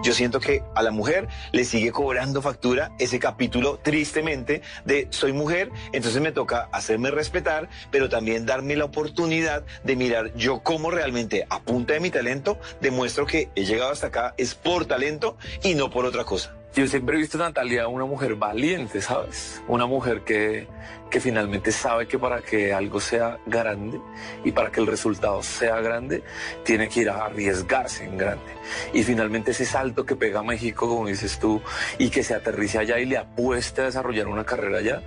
Yo 0.03 0.13
siento 0.13 0.41
que 0.41 0.65
a 0.75 0.83
la 0.83 0.91
mujer 0.91 1.29
le 1.53 1.65
sigue 1.65 1.93
cobrando 1.93 2.43
factura 2.43 2.91
ese 2.99 3.21
capítulo 3.21 3.79
tristemente 3.83 4.63
de 4.85 5.07
soy 5.11 5.33
mujer, 5.33 5.71
entonces 5.93 6.21
me 6.21 6.33
toca 6.33 6.69
hacerme 6.73 7.13
respetar, 7.13 7.69
pero 7.93 8.09
también 8.09 8.45
darme 8.45 8.75
la 8.75 8.87
oportunidad 8.87 9.65
de 9.85 9.95
mirar 9.97 10.35
yo 10.35 10.61
cómo 10.65 10.91
realmente 10.91 11.47
a 11.49 11.61
punta 11.63 11.95
de 11.95 12.01
mi 12.01 12.11
talento 12.11 12.59
demuestro 12.81 13.27
que 13.27 13.51
he 13.55 13.65
llegado 13.65 13.93
hasta 13.93 14.09
acá 14.09 14.35
es 14.39 14.57
por 14.57 14.87
talento 14.87 15.37
y 15.63 15.75
no 15.75 15.91
por 15.91 16.05
otra 16.05 16.25
cosa. 16.25 16.57
Yo 16.75 16.87
siempre 16.87 17.17
he 17.17 17.19
visto 17.19 17.37
a 17.37 17.49
Natalia 17.49 17.87
una 17.87 18.07
mujer 18.07 18.35
valiente, 18.35 19.03
¿sabes? 19.03 19.63
Una 19.69 19.85
mujer 19.85 20.23
que, 20.23 20.67
que 21.11 21.21
finalmente 21.21 21.71
sabe 21.71 22.09
que 22.09 22.19
para 22.19 22.41
que 22.41 22.73
algo 22.73 22.99
sea 22.99 23.39
grande 23.45 24.01
y 24.43 24.53
para 24.53 24.73
que 24.73 24.81
el 24.81 24.87
resultado 24.87 25.43
sea 25.43 25.83
grande, 25.83 26.23
tiene 26.65 26.89
que 26.89 27.01
ir 27.01 27.11
a 27.11 27.27
arriesgarse 27.27 28.05
en 28.05 28.17
grande. 28.17 28.51
Y 28.95 29.03
finalmente 29.03 29.51
ese 29.51 29.67
salto 29.67 30.07
que 30.07 30.17
pega 30.17 30.41
a 30.41 30.43
México, 30.43 30.89
como 30.89 31.09
dices 31.09 31.39
tú, 31.39 31.61
y 31.99 32.09
que 32.09 32.25
se 32.25 32.35
aterrice 32.35 32.79
allá 32.79 32.99
y 32.99 33.05
le 33.05 33.19
apueste 33.19 33.83
a 33.83 33.85
desarrollar 33.85 34.29
una 34.29 34.45
carrera 34.45 34.79
allá, 34.79 35.03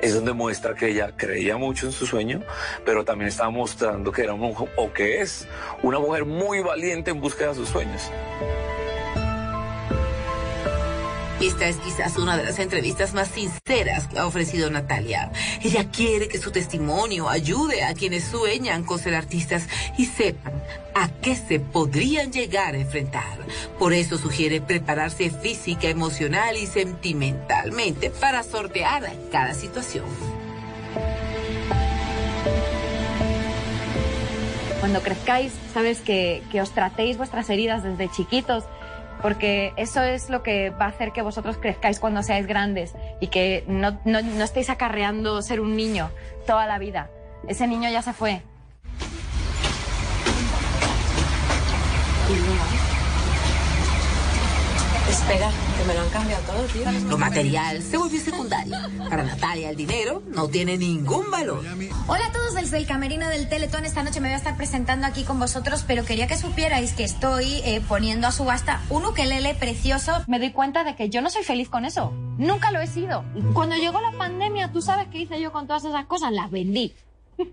es 0.00 0.14
donde 0.14 0.32
muestra 0.32 0.74
que 0.74 0.88
ella 0.88 1.12
creía 1.18 1.58
mucho 1.58 1.84
en 1.84 1.92
su 1.92 2.06
sueño, 2.06 2.42
pero 2.86 3.04
también 3.04 3.28
estaba 3.28 3.50
mostrando 3.50 4.10
que 4.10 4.22
era 4.22 4.34
mujer, 4.34 4.70
o 4.76 4.90
que 4.90 5.20
es 5.20 5.46
una 5.82 5.98
mujer 5.98 6.24
muy 6.24 6.62
valiente 6.62 7.10
en 7.10 7.20
búsqueda 7.20 7.48
de 7.48 7.56
sus 7.56 7.68
sueños. 7.68 8.10
Esta 11.40 11.68
es 11.68 11.76
quizás 11.78 12.18
una 12.18 12.36
de 12.36 12.44
las 12.44 12.58
entrevistas 12.58 13.14
más 13.14 13.28
sinceras 13.28 14.06
que 14.08 14.18
ha 14.18 14.26
ofrecido 14.26 14.68
Natalia. 14.68 15.32
Ella 15.62 15.90
quiere 15.90 16.28
que 16.28 16.36
su 16.36 16.50
testimonio 16.50 17.30
ayude 17.30 17.82
a 17.82 17.94
quienes 17.94 18.24
sueñan 18.24 18.84
con 18.84 18.98
ser 18.98 19.14
artistas 19.14 19.66
y 19.96 20.04
sepan 20.04 20.62
a 20.94 21.08
qué 21.08 21.34
se 21.34 21.58
podrían 21.58 22.30
llegar 22.30 22.74
a 22.74 22.78
enfrentar. 22.78 23.38
Por 23.78 23.94
eso 23.94 24.18
sugiere 24.18 24.60
prepararse 24.60 25.30
física, 25.30 25.88
emocional 25.88 26.58
y 26.58 26.66
sentimentalmente 26.66 28.10
para 28.10 28.42
sortear 28.42 29.10
cada 29.32 29.54
situación. 29.54 30.04
Cuando 34.80 35.00
crezcáis, 35.00 35.52
sabes 35.72 36.02
que, 36.02 36.42
que 36.52 36.60
os 36.60 36.72
tratéis 36.72 37.16
vuestras 37.16 37.48
heridas 37.48 37.82
desde 37.82 38.10
chiquitos, 38.10 38.64
porque 39.20 39.72
eso 39.76 40.02
es 40.02 40.30
lo 40.30 40.42
que 40.42 40.70
va 40.70 40.86
a 40.86 40.88
hacer 40.88 41.12
que 41.12 41.22
vosotros 41.22 41.56
crezcáis 41.58 42.00
cuando 42.00 42.22
seáis 42.22 42.46
grandes 42.46 42.94
y 43.20 43.28
que 43.28 43.64
no, 43.66 43.98
no, 44.04 44.22
no 44.22 44.44
estéis 44.44 44.70
acarreando 44.70 45.42
ser 45.42 45.60
un 45.60 45.76
niño 45.76 46.10
toda 46.46 46.66
la 46.66 46.78
vida. 46.78 47.10
Ese 47.48 47.66
niño 47.66 47.88
ya 47.90 48.02
se 48.02 48.12
fue. 48.12 48.42
Espera, 55.30 55.52
que 55.78 55.84
me 55.84 55.94
lo 55.94 56.00
han 56.00 56.10
cambiado 56.10 56.42
todo, 56.42 56.62
tío. 56.64 57.08
Lo 57.08 57.16
material 57.16 57.80
se 57.82 57.96
volvió 57.96 58.18
secundario. 58.18 58.74
Para 59.08 59.22
Natalia 59.22 59.70
el 59.70 59.76
dinero 59.76 60.24
no 60.26 60.48
tiene 60.48 60.76
ningún 60.76 61.30
valor. 61.30 61.62
Hola 62.08 62.26
a 62.26 62.32
todos 62.32 62.56
desde 62.56 62.78
el 62.78 62.86
camerino 62.88 63.28
del 63.28 63.48
Teletón. 63.48 63.84
Esta 63.84 64.02
noche 64.02 64.18
me 64.18 64.26
voy 64.26 64.34
a 64.34 64.38
estar 64.38 64.56
presentando 64.56 65.06
aquí 65.06 65.22
con 65.22 65.38
vosotros, 65.38 65.84
pero 65.86 66.04
quería 66.04 66.26
que 66.26 66.36
supierais 66.36 66.94
que 66.94 67.04
estoy 67.04 67.60
eh, 67.64 67.80
poniendo 67.86 68.26
a 68.26 68.32
subasta 68.32 68.80
un 68.90 69.04
ukelele 69.04 69.54
precioso. 69.54 70.24
Me 70.26 70.40
doy 70.40 70.50
cuenta 70.50 70.82
de 70.82 70.96
que 70.96 71.10
yo 71.10 71.22
no 71.22 71.30
soy 71.30 71.44
feliz 71.44 71.68
con 71.68 71.84
eso. 71.84 72.12
Nunca 72.36 72.72
lo 72.72 72.80
he 72.80 72.88
sido. 72.88 73.24
Cuando 73.54 73.76
llegó 73.76 74.00
la 74.00 74.10
pandemia, 74.18 74.72
¿tú 74.72 74.82
sabes 74.82 75.06
qué 75.12 75.18
hice 75.18 75.40
yo 75.40 75.52
con 75.52 75.68
todas 75.68 75.84
esas 75.84 76.06
cosas? 76.06 76.32
Las 76.32 76.50
vendí. 76.50 76.92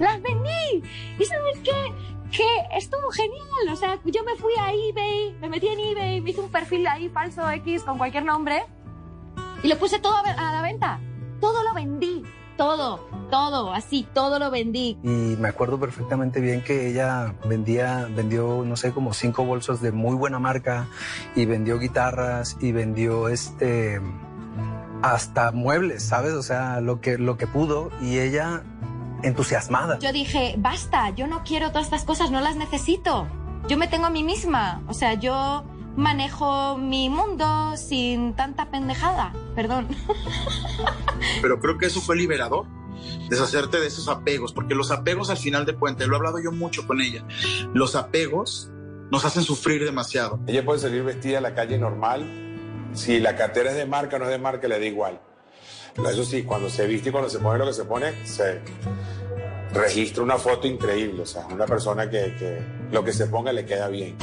Las 0.00 0.22
vendí. 0.22 0.82
¿Y 1.18 1.24
sabes 1.26 1.58
qué? 1.62 2.17
Que 2.30 2.76
estuvo 2.76 3.10
genial. 3.10 3.72
O 3.72 3.76
sea, 3.76 3.98
yo 4.04 4.22
me 4.24 4.36
fui 4.36 4.52
a 4.60 4.72
eBay, 4.72 5.36
me 5.40 5.48
metí 5.48 5.68
en 5.68 5.80
eBay, 5.80 6.20
me 6.20 6.30
hice 6.30 6.40
un 6.40 6.50
perfil 6.50 6.86
ahí 6.86 7.08
falso 7.08 7.48
X 7.50 7.82
con 7.82 7.98
cualquier 7.98 8.24
nombre 8.24 8.62
Y 9.62 9.68
lo 9.68 9.78
puse 9.78 9.98
todo 9.98 10.16
a, 10.16 10.52
la 10.52 10.62
venta. 10.62 11.00
Todo 11.40 11.62
lo 11.62 11.74
vendí. 11.74 12.22
Todo, 12.56 13.08
todo, 13.30 13.72
así, 13.72 14.04
todo 14.12 14.40
lo 14.40 14.50
vendí. 14.50 14.98
Y 15.04 15.36
me 15.38 15.46
acuerdo 15.46 15.78
perfectamente 15.78 16.40
bien 16.40 16.64
que 16.64 16.88
ella 16.88 17.36
vendía, 17.44 18.08
vendió, 18.10 18.64
no 18.64 18.74
sé, 18.74 18.90
como 18.90 19.14
cinco 19.14 19.44
bolsos 19.44 19.80
de 19.80 19.92
muy 19.92 20.16
buena 20.16 20.40
marca 20.40 20.88
y 21.36 21.46
vendió 21.46 21.78
guitarras 21.78 22.56
y 22.60 22.72
vendió 22.72 23.28
este 23.28 24.00
hasta 25.02 25.52
muebles, 25.52 26.02
¿sabes? 26.02 26.32
O 26.32 26.42
sea, 26.42 26.80
lo 26.80 27.00
que, 27.00 27.18
lo 27.18 27.36
que 27.36 27.46
pudo 27.46 27.90
y 28.00 28.18
ella 28.18 28.64
entusiasmada. 29.22 29.98
Yo 29.98 30.12
dije, 30.12 30.54
basta, 30.58 31.10
yo 31.10 31.26
no 31.26 31.42
quiero 31.44 31.68
todas 31.70 31.86
estas 31.86 32.04
cosas, 32.04 32.30
no 32.30 32.40
las 32.40 32.56
necesito. 32.56 33.26
Yo 33.68 33.76
me 33.76 33.88
tengo 33.88 34.06
a 34.06 34.10
mí 34.10 34.22
misma. 34.22 34.82
O 34.86 34.94
sea, 34.94 35.14
yo 35.14 35.64
manejo 35.96 36.78
mi 36.78 37.10
mundo 37.10 37.76
sin 37.76 38.34
tanta 38.34 38.70
pendejada. 38.70 39.32
Perdón. 39.54 39.88
Pero 41.42 41.60
creo 41.60 41.76
que 41.76 41.86
eso 41.86 42.00
fue 42.00 42.16
liberador, 42.16 42.66
deshacerte 43.28 43.80
de 43.80 43.88
esos 43.88 44.08
apegos, 44.08 44.52
porque 44.52 44.74
los 44.74 44.90
apegos 44.90 45.30
al 45.30 45.38
final 45.38 45.66
de 45.66 45.74
cuentas, 45.74 46.06
lo 46.06 46.14
he 46.14 46.18
hablado 46.18 46.38
yo 46.38 46.52
mucho 46.52 46.86
con 46.86 47.00
ella, 47.00 47.24
los 47.74 47.96
apegos 47.96 48.70
nos 49.10 49.24
hacen 49.24 49.42
sufrir 49.42 49.84
demasiado. 49.84 50.38
Ella 50.46 50.64
puede 50.64 50.78
salir 50.78 51.02
vestida 51.02 51.38
a 51.38 51.40
la 51.40 51.54
calle 51.54 51.78
normal. 51.78 52.90
Si 52.92 53.20
la 53.20 53.36
cartera 53.36 53.70
es 53.70 53.76
de 53.76 53.86
marca 53.86 54.16
o 54.16 54.18
no 54.18 54.26
es 54.26 54.30
de 54.30 54.38
marca, 54.38 54.68
le 54.68 54.78
da 54.78 54.86
igual. 54.86 55.20
Eso 56.06 56.24
sí, 56.24 56.42
cuando 56.44 56.70
se 56.70 56.86
viste 56.86 57.08
y 57.08 57.12
cuando 57.12 57.28
se 57.28 57.38
pone 57.38 57.58
lo 57.58 57.66
que 57.66 57.72
se 57.72 57.84
pone, 57.84 58.24
se 58.24 58.60
registra 59.72 60.22
una 60.22 60.38
foto 60.38 60.66
increíble. 60.66 61.22
O 61.22 61.26
sea, 61.26 61.46
una 61.46 61.66
persona 61.66 62.08
que, 62.08 62.34
que 62.38 62.62
lo 62.92 63.04
que 63.04 63.12
se 63.12 63.26
ponga 63.26 63.52
le 63.52 63.64
queda 63.66 63.88
bien. 63.88 64.16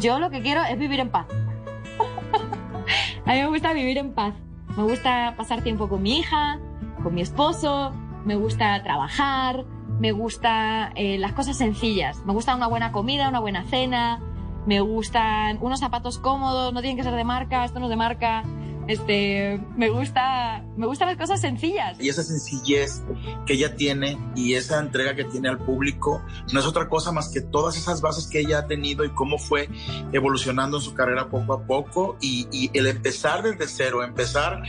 Yo 0.00 0.18
lo 0.18 0.30
que 0.30 0.42
quiero 0.42 0.62
es 0.64 0.78
vivir 0.78 1.00
en 1.00 1.10
paz. 1.10 1.26
A 3.26 3.32
mí 3.34 3.40
me 3.40 3.46
gusta 3.46 3.72
vivir 3.72 3.98
en 3.98 4.12
paz. 4.12 4.34
Me 4.76 4.82
gusta 4.82 5.34
pasar 5.36 5.62
tiempo 5.62 5.88
con 5.88 6.02
mi 6.02 6.18
hija, 6.18 6.58
con 7.02 7.14
mi 7.14 7.20
esposo, 7.20 7.92
me 8.24 8.34
gusta 8.36 8.82
trabajar, 8.82 9.64
me 10.00 10.12
gusta 10.12 10.92
eh, 10.94 11.18
las 11.18 11.32
cosas 11.32 11.56
sencillas. 11.56 12.24
Me 12.24 12.32
gusta 12.32 12.54
una 12.54 12.66
buena 12.66 12.92
comida, 12.92 13.28
una 13.28 13.40
buena 13.40 13.64
cena, 13.64 14.20
me 14.66 14.80
gustan 14.80 15.58
unos 15.60 15.80
zapatos 15.80 16.18
cómodos, 16.18 16.72
no 16.72 16.80
tienen 16.80 16.96
que 16.96 17.02
ser 17.02 17.14
de 17.14 17.24
marca, 17.24 17.64
esto 17.64 17.80
no 17.80 17.86
es 17.86 17.90
de 17.90 17.96
marca. 17.96 18.44
Este, 18.88 19.60
me 19.76 19.90
gusta, 19.90 20.64
me 20.76 20.86
gustan 20.86 21.06
las 21.06 21.16
cosas 21.16 21.40
sencillas. 21.40 22.00
Y 22.00 22.08
esa 22.08 22.24
sencillez 22.24 23.02
que 23.46 23.52
ella 23.52 23.76
tiene 23.76 24.18
y 24.34 24.54
esa 24.54 24.80
entrega 24.80 25.14
que 25.14 25.24
tiene 25.24 25.48
al 25.48 25.58
público 25.58 26.20
no 26.52 26.58
es 26.58 26.66
otra 26.66 26.88
cosa 26.88 27.12
más 27.12 27.28
que 27.28 27.40
todas 27.40 27.76
esas 27.76 28.00
bases 28.00 28.26
que 28.26 28.40
ella 28.40 28.58
ha 28.58 28.66
tenido 28.66 29.04
y 29.04 29.10
cómo 29.10 29.38
fue 29.38 29.68
evolucionando 30.12 30.78
en 30.78 30.82
su 30.82 30.94
carrera 30.94 31.28
poco 31.30 31.52
a 31.52 31.64
poco 31.64 32.16
y, 32.20 32.48
y 32.50 32.76
el 32.76 32.88
empezar 32.88 33.44
desde 33.44 33.68
cero, 33.68 34.02
empezar 34.02 34.62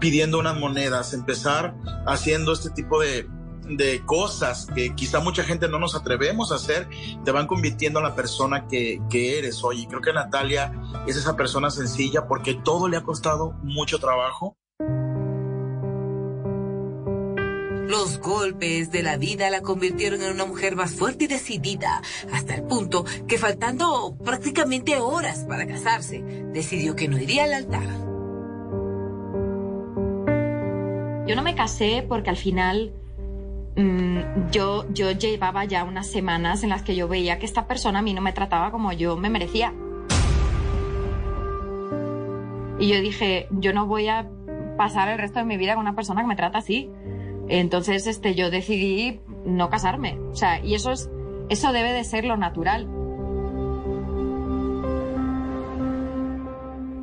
pidiendo 0.00 0.40
unas 0.40 0.58
monedas, 0.58 1.14
empezar 1.14 1.76
haciendo 2.04 2.52
este 2.52 2.70
tipo 2.70 3.00
de, 3.00 3.28
de 3.68 4.04
cosas 4.04 4.66
que 4.74 4.94
quizá 4.94 5.20
mucha 5.20 5.44
gente 5.44 5.68
no 5.68 5.78
nos 5.78 5.94
atrevemos 5.94 6.52
a 6.52 6.56
hacer, 6.56 6.88
te 7.24 7.30
van 7.30 7.46
convirtiendo 7.46 8.00
en 8.00 8.06
la 8.06 8.14
persona 8.14 8.66
que, 8.68 9.00
que 9.10 9.38
eres 9.38 9.62
hoy. 9.64 9.82
Y 9.82 9.86
creo 9.86 10.00
que 10.00 10.12
Natalia 10.12 10.72
es 11.06 11.16
esa 11.16 11.36
persona 11.36 11.70
sencilla 11.70 12.26
porque 12.26 12.54
todo 12.54 12.88
le 12.88 12.96
ha 12.96 13.02
costado 13.02 13.52
mucho 13.62 13.98
trabajo. 13.98 14.56
Los 17.92 18.20
golpes 18.20 18.90
de 18.90 19.02
la 19.02 19.18
vida 19.18 19.50
la 19.50 19.60
convirtieron 19.60 20.22
en 20.22 20.32
una 20.32 20.46
mujer 20.46 20.76
más 20.76 20.92
fuerte 20.92 21.24
y 21.24 21.26
decidida, 21.26 22.00
hasta 22.32 22.54
el 22.54 22.62
punto 22.62 23.04
que 23.28 23.36
faltando 23.36 24.16
prácticamente 24.24 24.96
horas 24.96 25.44
para 25.46 25.66
casarse, 25.66 26.22
decidió 26.54 26.96
que 26.96 27.08
no 27.08 27.18
iría 27.18 27.44
al 27.44 27.52
altar. 27.52 27.86
Yo 31.26 31.36
no 31.36 31.42
me 31.42 31.54
casé 31.54 32.04
porque 32.08 32.30
al 32.30 32.38
final 32.38 32.94
yo, 34.50 34.86
yo 34.92 35.10
llevaba 35.12 35.64
ya 35.64 35.84
unas 35.84 36.10
semanas 36.10 36.62
en 36.62 36.70
las 36.70 36.82
que 36.82 36.94
yo 36.94 37.08
veía 37.08 37.38
que 37.38 37.46
esta 37.46 37.66
persona 37.66 38.00
a 38.00 38.02
mí 38.02 38.12
no 38.12 38.20
me 38.20 38.32
trataba 38.32 38.70
como 38.70 38.92
yo 38.92 39.16
me 39.16 39.30
merecía. 39.30 39.72
Y 42.78 42.88
yo 42.88 43.00
dije, 43.00 43.48
yo 43.50 43.72
no 43.72 43.86
voy 43.86 44.08
a 44.08 44.28
pasar 44.76 45.08
el 45.08 45.18
resto 45.18 45.38
de 45.38 45.44
mi 45.44 45.56
vida 45.56 45.74
con 45.74 45.82
una 45.82 45.94
persona 45.94 46.22
que 46.22 46.26
me 46.26 46.36
trata 46.36 46.58
así. 46.58 46.90
Entonces, 47.48 48.06
este, 48.06 48.34
yo 48.34 48.50
decidí 48.50 49.20
no 49.44 49.70
casarme. 49.70 50.18
O 50.30 50.34
sea, 50.34 50.64
y 50.64 50.74
eso 50.74 50.90
es, 50.90 51.10
eso 51.48 51.72
debe 51.72 51.92
de 51.92 52.04
ser 52.04 52.24
lo 52.24 52.36
natural. 52.36 52.88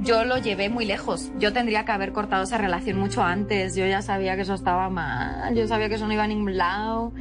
Yo 0.02 0.24
lo 0.24 0.38
llevé 0.38 0.70
muy 0.70 0.86
lejos. 0.86 1.32
Yo 1.40 1.52
tendría 1.52 1.84
que 1.84 1.92
haber 1.92 2.14
cortado 2.14 2.44
esa 2.44 2.58
relación 2.58 2.98
mucho 2.98 3.22
antes. 3.22 3.76
Yo 3.76 3.86
ya 3.86 4.02
sabía 4.02 4.36
que 4.38 4.44
eso 4.44 4.54
estaba 4.54 4.90
mal. 4.90 5.54
Yo 5.56 5.68
sabía 5.68 5.90
que 5.90 5.96
eso 5.96 6.08
no 6.08 6.14
iba 6.14 6.24
a 6.24 6.28
ningún 6.28 6.58
lado. 6.58 7.12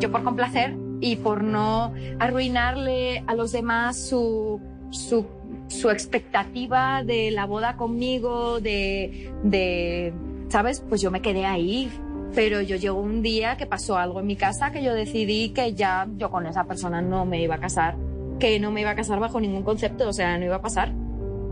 Yo 0.00 0.10
por 0.10 0.24
complacer 0.24 0.74
y 1.00 1.16
por 1.16 1.44
no 1.44 1.92
arruinarle 2.18 3.24
a 3.26 3.34
los 3.34 3.52
demás 3.52 4.08
su, 4.08 4.58
su, 4.90 5.26
su 5.68 5.90
expectativa 5.90 7.04
de 7.04 7.30
la 7.30 7.44
boda 7.44 7.76
conmigo, 7.76 8.58
de, 8.58 9.32
de, 9.42 10.14
¿sabes? 10.48 10.80
Pues 10.80 11.02
yo 11.02 11.10
me 11.10 11.20
quedé 11.20 11.44
ahí. 11.44 11.90
Pero 12.34 12.62
yo 12.62 12.76
llegó 12.76 13.00
un 13.00 13.22
día 13.22 13.56
que 13.58 13.66
pasó 13.66 13.96
algo 13.96 14.18
en 14.18 14.26
mi 14.26 14.34
casa 14.34 14.72
que 14.72 14.82
yo 14.82 14.94
decidí 14.94 15.50
que 15.50 15.74
ya 15.74 16.08
yo 16.16 16.30
con 16.30 16.46
esa 16.46 16.64
persona 16.64 17.00
no 17.00 17.24
me 17.26 17.40
iba 17.40 17.54
a 17.54 17.60
casar, 17.60 17.96
que 18.38 18.58
no 18.60 18.70
me 18.70 18.80
iba 18.80 18.90
a 18.90 18.94
casar 18.94 19.20
bajo 19.20 19.40
ningún 19.40 19.62
concepto, 19.62 20.08
o 20.08 20.12
sea, 20.12 20.38
no 20.38 20.44
iba 20.44 20.56
a 20.56 20.62
pasar. 20.62 20.92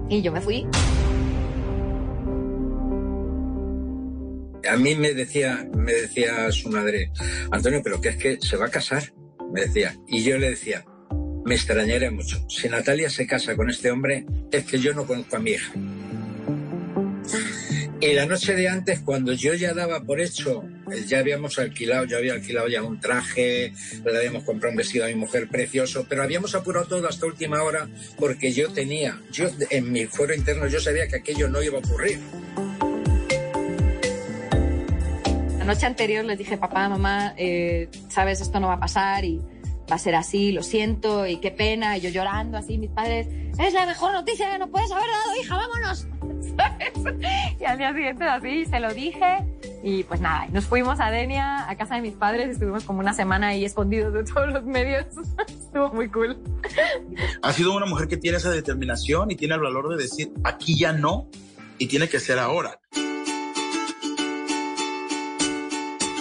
Y 0.09 0.23
yo 0.23 0.33
me 0.33 0.41
fui. 0.41 0.67
A 4.71 4.77
mí 4.77 4.95
me 4.95 5.13
decía, 5.13 5.69
me 5.77 5.93
decía 5.93 6.51
su 6.53 6.71
madre, 6.71 7.11
Antonio, 7.51 7.81
pero 7.83 8.01
que 8.01 8.11
es 8.11 8.17
que 8.17 8.39
se 8.41 8.57
va 8.57 8.67
a 8.67 8.71
casar, 8.71 9.13
me 9.53 9.63
decía. 9.63 9.97
Y 10.07 10.23
yo 10.23 10.39
le 10.39 10.51
decía, 10.51 10.85
me 11.45 11.55
extrañaría 11.55 12.11
mucho. 12.11 12.45
Si 12.49 12.69
Natalia 12.69 13.11
se 13.11 13.27
casa 13.27 13.57
con 13.57 13.71
este 13.71 13.91
hombre, 13.91 14.25
es 14.51 14.65
que 14.65 14.79
yo 14.79 14.95
no 14.95 15.07
conozco 15.07 15.37
a 15.37 15.41
mi 15.41 15.53
hija. 15.53 15.73
Y 18.03 18.15
la 18.15 18.27
noche 18.27 18.57
de 18.57 18.69
antes, 18.69 18.99
cuando 18.99 19.33
yo 19.33 19.55
ya 19.55 19.75
daba 19.75 20.01
por 20.01 20.21
hecho, 20.21 20.65
eh, 20.91 21.05
ya 21.07 21.21
habíamos 21.21 21.57
alquilado, 21.61 22.05
yo 22.05 22.17
había 22.17 22.33
alquilado 22.33 22.67
ya 22.67 22.83
un 22.83 22.99
traje, 22.99 23.73
le 24.05 24.19
habíamos 24.19 24.43
comprado 24.43 24.73
un 24.73 24.79
vestido 24.79 25.05
a 25.05 25.09
mi 25.09 25.15
mujer 25.15 25.47
precioso, 25.49 26.05
pero 26.09 26.25
habíamos 26.25 26.57
apurado 26.57 26.87
todo 26.87 27.07
hasta 27.07 27.27
última 27.27 27.63
hora 27.63 27.89
porque 28.19 28.51
yo 28.51 28.73
tenía, 28.73 29.21
yo 29.31 29.47
en 29.71 29.93
mi 29.93 30.07
fuero 30.07 30.35
interno 30.35 30.67
yo 30.67 30.81
sabía 30.81 31.07
que 31.07 31.19
aquello 31.19 31.47
no 31.47 31.63
iba 31.63 31.77
a 31.77 31.79
ocurrir. 31.79 32.19
La 35.59 35.65
noche 35.65 35.87
anterior 35.87 36.25
les 36.25 36.39
dije, 36.39 36.59
papá, 36.59 36.89
mamá, 36.89 37.35
eh, 37.37 37.89
sabes, 38.09 38.41
esto 38.41 38.59
no 38.59 38.67
va 38.67 38.75
a 38.75 38.81
pasar 38.81 39.25
y 39.25 39.39
va 39.89 39.95
a 39.95 39.99
ser 39.99 40.17
así, 40.17 40.51
lo 40.51 40.65
siento 40.65 41.25
y 41.25 41.37
qué 41.37 41.53
pena. 41.53 41.97
Y 41.97 42.01
yo 42.01 42.11
llorando 42.11 42.59
así, 42.59 42.79
mis 42.79 42.91
padres, 42.91 43.29
es 43.61 43.73
la 43.73 43.87
mejor 43.87 44.13
noticia 44.13 44.51
que 44.51 44.59
nos 44.59 44.71
puedes 44.71 44.91
haber 44.91 45.09
dado, 45.09 45.41
hija, 45.41 45.57
vámonos. 45.57 46.09
¿Sabes? 46.57 46.93
Y 47.63 47.65
al 47.65 47.79
día 47.79 47.95
siguiente 47.95 48.25
así 48.25 48.65
se 48.65 48.81
lo 48.81 48.93
dije 48.93 49.45
y 49.85 50.03
pues 50.03 50.21
nada, 50.21 50.49
nos 50.51 50.65
fuimos 50.65 50.99
a 50.99 51.13
Denia, 51.13 51.71
a 51.71 51.77
casa 51.77 51.95
de 51.95 52.01
mis 52.01 52.15
padres, 52.15 52.51
estuvimos 52.51 52.83
como 52.83 52.99
una 52.99 53.15
semana 53.15 53.49
ahí 53.49 53.65
escondidos 53.65 54.13
de 54.13 54.25
todos 54.33 54.53
los 54.53 54.65
medios. 54.65 55.07
Estuvo 55.47 55.93
muy 55.93 56.09
cool. 56.09 56.37
Ha 57.41 57.53
sido 57.53 57.77
una 57.77 57.87
mujer 57.87 58.09
que 58.09 58.17
tiene 58.17 58.39
esa 58.39 58.51
determinación 58.51 59.31
y 59.31 59.37
tiene 59.37 59.55
el 59.55 59.61
valor 59.61 59.89
de 59.91 60.03
decir, 60.03 60.33
aquí 60.43 60.77
ya 60.77 60.93
no, 60.93 61.29
y 61.79 61.87
tiene 61.87 62.09
que 62.09 62.19
ser 62.19 62.41
ahora. 62.41 62.81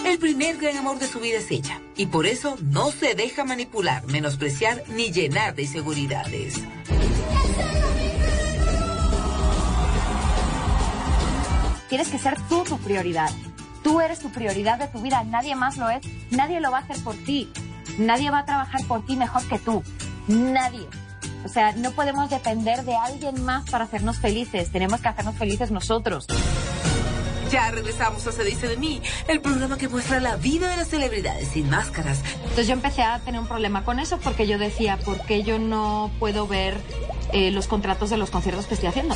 El 0.04 0.18
primer 0.18 0.58
gran 0.58 0.76
amor 0.76 1.00
de 1.00 1.06
su 1.06 1.18
vida 1.18 1.38
es 1.38 1.50
ella, 1.50 1.80
y 1.96 2.06
por 2.06 2.26
eso 2.26 2.56
no 2.62 2.92
se 2.92 3.14
deja 3.16 3.44
manipular, 3.44 4.06
menospreciar 4.06 4.84
ni 4.88 5.10
llenar 5.10 5.56
de 5.56 5.62
inseguridades. 5.62 6.62
Tienes 11.92 12.08
que 12.08 12.18
ser 12.18 12.38
tú 12.48 12.64
tu 12.64 12.78
prioridad. 12.78 13.28
Tú 13.82 14.00
eres 14.00 14.18
tu 14.18 14.30
prioridad 14.30 14.78
de 14.78 14.88
tu 14.88 15.02
vida, 15.02 15.22
nadie 15.24 15.54
más 15.54 15.76
lo 15.76 15.90
es. 15.90 16.00
Nadie 16.30 16.58
lo 16.58 16.70
va 16.70 16.78
a 16.78 16.80
hacer 16.80 16.96
por 17.04 17.14
ti. 17.16 17.52
Nadie 17.98 18.30
va 18.30 18.38
a 18.38 18.44
trabajar 18.46 18.80
por 18.88 19.04
ti 19.04 19.14
mejor 19.14 19.46
que 19.46 19.58
tú. 19.58 19.82
Nadie. 20.26 20.86
O 21.44 21.48
sea, 21.48 21.72
no 21.72 21.90
podemos 21.90 22.30
depender 22.30 22.86
de 22.86 22.96
alguien 22.96 23.44
más 23.44 23.68
para 23.68 23.84
hacernos 23.84 24.16
felices. 24.16 24.72
Tenemos 24.72 25.02
que 25.02 25.08
hacernos 25.08 25.34
felices 25.34 25.70
nosotros. 25.70 26.28
Ya 27.50 27.70
regresamos 27.70 28.26
a 28.26 28.32
Se 28.32 28.42
dice 28.42 28.68
de 28.68 28.78
mí, 28.78 29.02
el 29.28 29.42
programa 29.42 29.76
que 29.76 29.90
muestra 29.90 30.18
la 30.18 30.36
vida 30.36 30.70
de 30.70 30.78
las 30.78 30.88
celebridades 30.88 31.48
sin 31.48 31.68
máscaras. 31.68 32.22
Entonces 32.36 32.68
yo 32.68 32.72
empecé 32.72 33.02
a 33.02 33.18
tener 33.18 33.38
un 33.38 33.46
problema 33.46 33.84
con 33.84 34.00
eso 34.00 34.18
porque 34.18 34.46
yo 34.46 34.56
decía, 34.56 34.96
¿por 34.96 35.20
qué 35.26 35.42
yo 35.42 35.58
no 35.58 36.10
puedo 36.18 36.46
ver 36.46 36.80
eh, 37.34 37.50
los 37.50 37.66
contratos 37.66 38.08
de 38.08 38.16
los 38.16 38.30
conciertos 38.30 38.64
que 38.64 38.72
estoy 38.72 38.88
haciendo? 38.88 39.14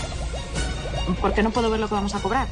¿Por 1.21 1.33
qué 1.33 1.43
no 1.43 1.51
puedo 1.51 1.71
ver 1.71 1.81
lo 1.81 1.89
que 1.89 1.95
vamos 1.95 2.15
a 2.15 2.21
cobrar? 2.21 2.49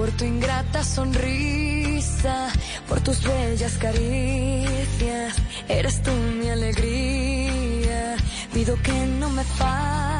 por 0.00 0.10
tu 0.12 0.24
ingrata 0.24 0.82
sonrisa, 0.82 2.48
por 2.88 3.00
tus 3.02 3.22
bellas 3.22 3.76
caricias. 3.76 5.36
Eres 5.68 6.02
tú 6.02 6.10
mi 6.10 6.48
alegría, 6.48 8.16
pido 8.54 8.80
que 8.82 8.92
no 9.18 9.28
me 9.28 9.44
falles 9.44 10.19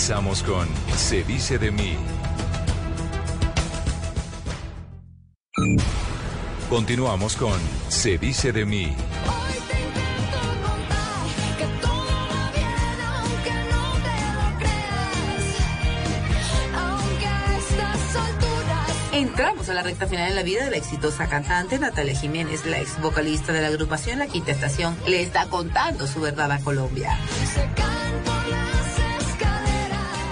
regresamos 0.00 0.42
con 0.42 0.66
Se 0.96 1.22
dice 1.24 1.58
de 1.58 1.70
mí. 1.70 1.94
Continuamos 6.70 7.36
con 7.36 7.60
Se 7.88 8.16
dice 8.16 8.50
de 8.50 8.64
mí. 8.64 8.96
Que 11.58 11.66
todo 11.82 11.92
va 11.92 12.50
bien 12.54 13.00
aunque 13.14 13.52
no 13.68 13.92
te 14.06 14.16
lo 14.32 14.58
creas, 14.58 15.44
aunque 16.78 17.26
a 17.26 17.58
estas 17.58 18.16
alturas 18.16 19.12
Entramos 19.12 19.68
a 19.68 19.74
la 19.74 19.82
recta 19.82 20.06
final 20.06 20.30
en 20.30 20.36
la 20.36 20.42
vida 20.42 20.64
de 20.64 20.70
la 20.70 20.76
exitosa 20.78 21.28
cantante 21.28 21.78
Natalia 21.78 22.18
Jiménez, 22.18 22.64
la 22.64 22.80
ex 22.80 22.98
vocalista 23.02 23.52
de 23.52 23.60
la 23.60 23.68
agrupación 23.68 24.18
La 24.18 24.28
Quinta 24.28 24.52
Estación, 24.52 24.96
le 25.06 25.20
está 25.20 25.44
contando 25.50 26.06
su 26.06 26.22
verdad 26.22 26.50
a 26.52 26.58
Colombia. 26.60 27.18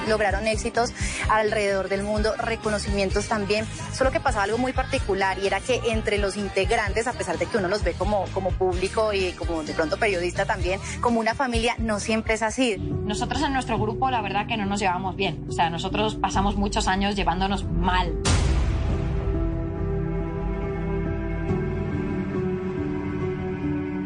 Lograron 0.08 0.46
éxitos 0.46 0.92
alrededor 1.28 1.88
del 1.88 2.02
mundo, 2.02 2.34
reconocimientos 2.36 3.28
también. 3.28 3.66
Solo 3.92 4.10
que 4.10 4.20
pasaba 4.20 4.44
algo 4.44 4.58
muy 4.58 4.72
particular 4.72 5.38
y 5.38 5.46
era 5.46 5.60
que 5.60 5.80
entre 5.86 6.18
los 6.18 6.36
integrantes, 6.36 7.06
a 7.06 7.12
pesar 7.12 7.38
de 7.38 7.46
que 7.46 7.58
uno 7.58 7.68
los 7.68 7.82
ve 7.82 7.94
como, 7.94 8.24
como 8.34 8.50
público 8.50 9.12
y 9.12 9.32
como 9.32 9.62
de 9.62 9.74
pronto 9.74 9.96
periodista 9.96 10.44
también, 10.44 10.80
como 11.00 11.20
una 11.20 11.34
familia, 11.34 11.74
no 11.78 12.00
siempre 12.00 12.34
es 12.34 12.42
así. 12.42 12.76
Nosotros 12.78 13.42
en 13.42 13.52
nuestro 13.52 13.78
grupo 13.78 14.10
la 14.10 14.20
verdad 14.20 14.46
que 14.46 14.56
no 14.56 14.66
nos 14.66 14.80
llevamos 14.80 15.16
bien. 15.16 15.44
O 15.48 15.52
sea, 15.52 15.70
nosotros 15.70 16.16
pasamos 16.16 16.56
muchos 16.56 16.88
años 16.88 17.16
llevándonos 17.16 17.64
mal. 17.64 18.14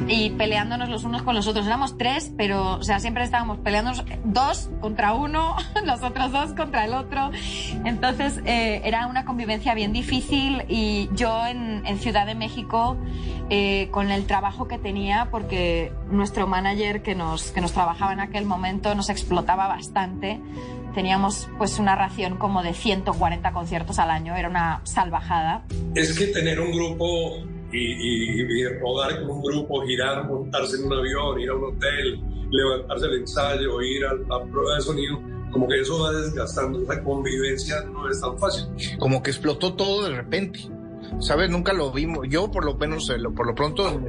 Y 0.08 0.30
peleándonos 0.30 0.88
los 0.88 1.04
unos 1.04 1.22
con 1.22 1.34
los 1.34 1.46
otros. 1.46 1.66
Éramos 1.66 1.96
tres, 1.96 2.32
pero 2.36 2.74
o 2.74 2.82
sea, 2.82 3.00
siempre 3.00 3.24
estábamos 3.24 3.58
peleándonos 3.58 4.04
dos 4.24 4.70
contra 4.80 5.14
uno, 5.14 5.56
los 5.84 6.02
otros 6.02 6.32
dos 6.32 6.52
contra 6.54 6.84
el 6.84 6.94
otro. 6.94 7.30
Entonces 7.84 8.40
eh, 8.44 8.82
era 8.84 9.06
una 9.06 9.24
convivencia 9.24 9.74
bien 9.74 9.92
difícil 9.92 10.64
y 10.68 11.08
yo 11.14 11.46
en, 11.46 11.86
en 11.86 11.98
Ciudad 11.98 12.26
de 12.26 12.34
México, 12.34 12.96
eh, 13.50 13.88
con 13.90 14.10
el 14.10 14.24
trabajo 14.26 14.66
que 14.66 14.78
tenía, 14.78 15.28
porque 15.30 15.92
nuestro 16.10 16.46
manager 16.46 17.02
que 17.02 17.14
nos, 17.14 17.50
que 17.50 17.60
nos 17.60 17.72
trabajaba 17.72 18.12
en 18.12 18.20
aquel 18.20 18.46
momento 18.46 18.94
nos 18.94 19.10
explotaba 19.10 19.68
bastante, 19.68 20.40
teníamos 20.94 21.48
pues 21.58 21.78
una 21.78 21.94
ración 21.94 22.38
como 22.38 22.62
de 22.62 22.72
140 22.74 23.52
conciertos 23.52 23.98
al 23.98 24.10
año, 24.10 24.36
era 24.36 24.48
una 24.48 24.80
salvajada. 24.84 25.64
Es 25.94 26.18
que 26.18 26.26
tener 26.28 26.60
un 26.60 26.72
grupo 26.72 27.44
y, 27.72 27.78
y- 27.78 28.60
y 28.60 28.64
rodar 28.78 29.20
con 29.20 29.30
un 29.30 29.42
grupo, 29.42 29.82
girar, 29.86 30.26
montarse 30.26 30.76
en 30.76 30.86
un 30.86 30.92
avión, 30.94 31.40
ir 31.40 31.50
a 31.50 31.54
un 31.54 31.64
hotel, 31.76 32.20
levantarse 32.50 33.06
el 33.06 33.14
ensayo, 33.20 33.80
ir 33.80 34.04
a 34.04 34.14
la 34.14 34.44
prueba 34.44 34.74
de 34.76 34.80
sonido, 34.82 35.20
como 35.50 35.66
que 35.68 35.80
eso 35.80 35.98
va 36.02 36.12
desgastando. 36.12 36.82
Esa 36.82 37.02
convivencia 37.02 37.82
no 37.92 38.08
es 38.08 38.20
tan 38.20 38.38
fácil. 38.38 38.66
Como 38.98 39.22
que 39.22 39.30
explotó 39.30 39.74
todo 39.74 40.04
de 40.08 40.16
repente. 40.16 40.60
¿Sabes? 41.20 41.50
Nunca 41.50 41.72
lo 41.74 41.92
vimos. 41.92 42.26
Yo, 42.30 42.50
por 42.50 42.64
lo 42.64 42.74
menos, 42.74 43.08
eh, 43.10 43.16
por 43.36 43.46
lo 43.46 43.54
pronto, 43.54 44.00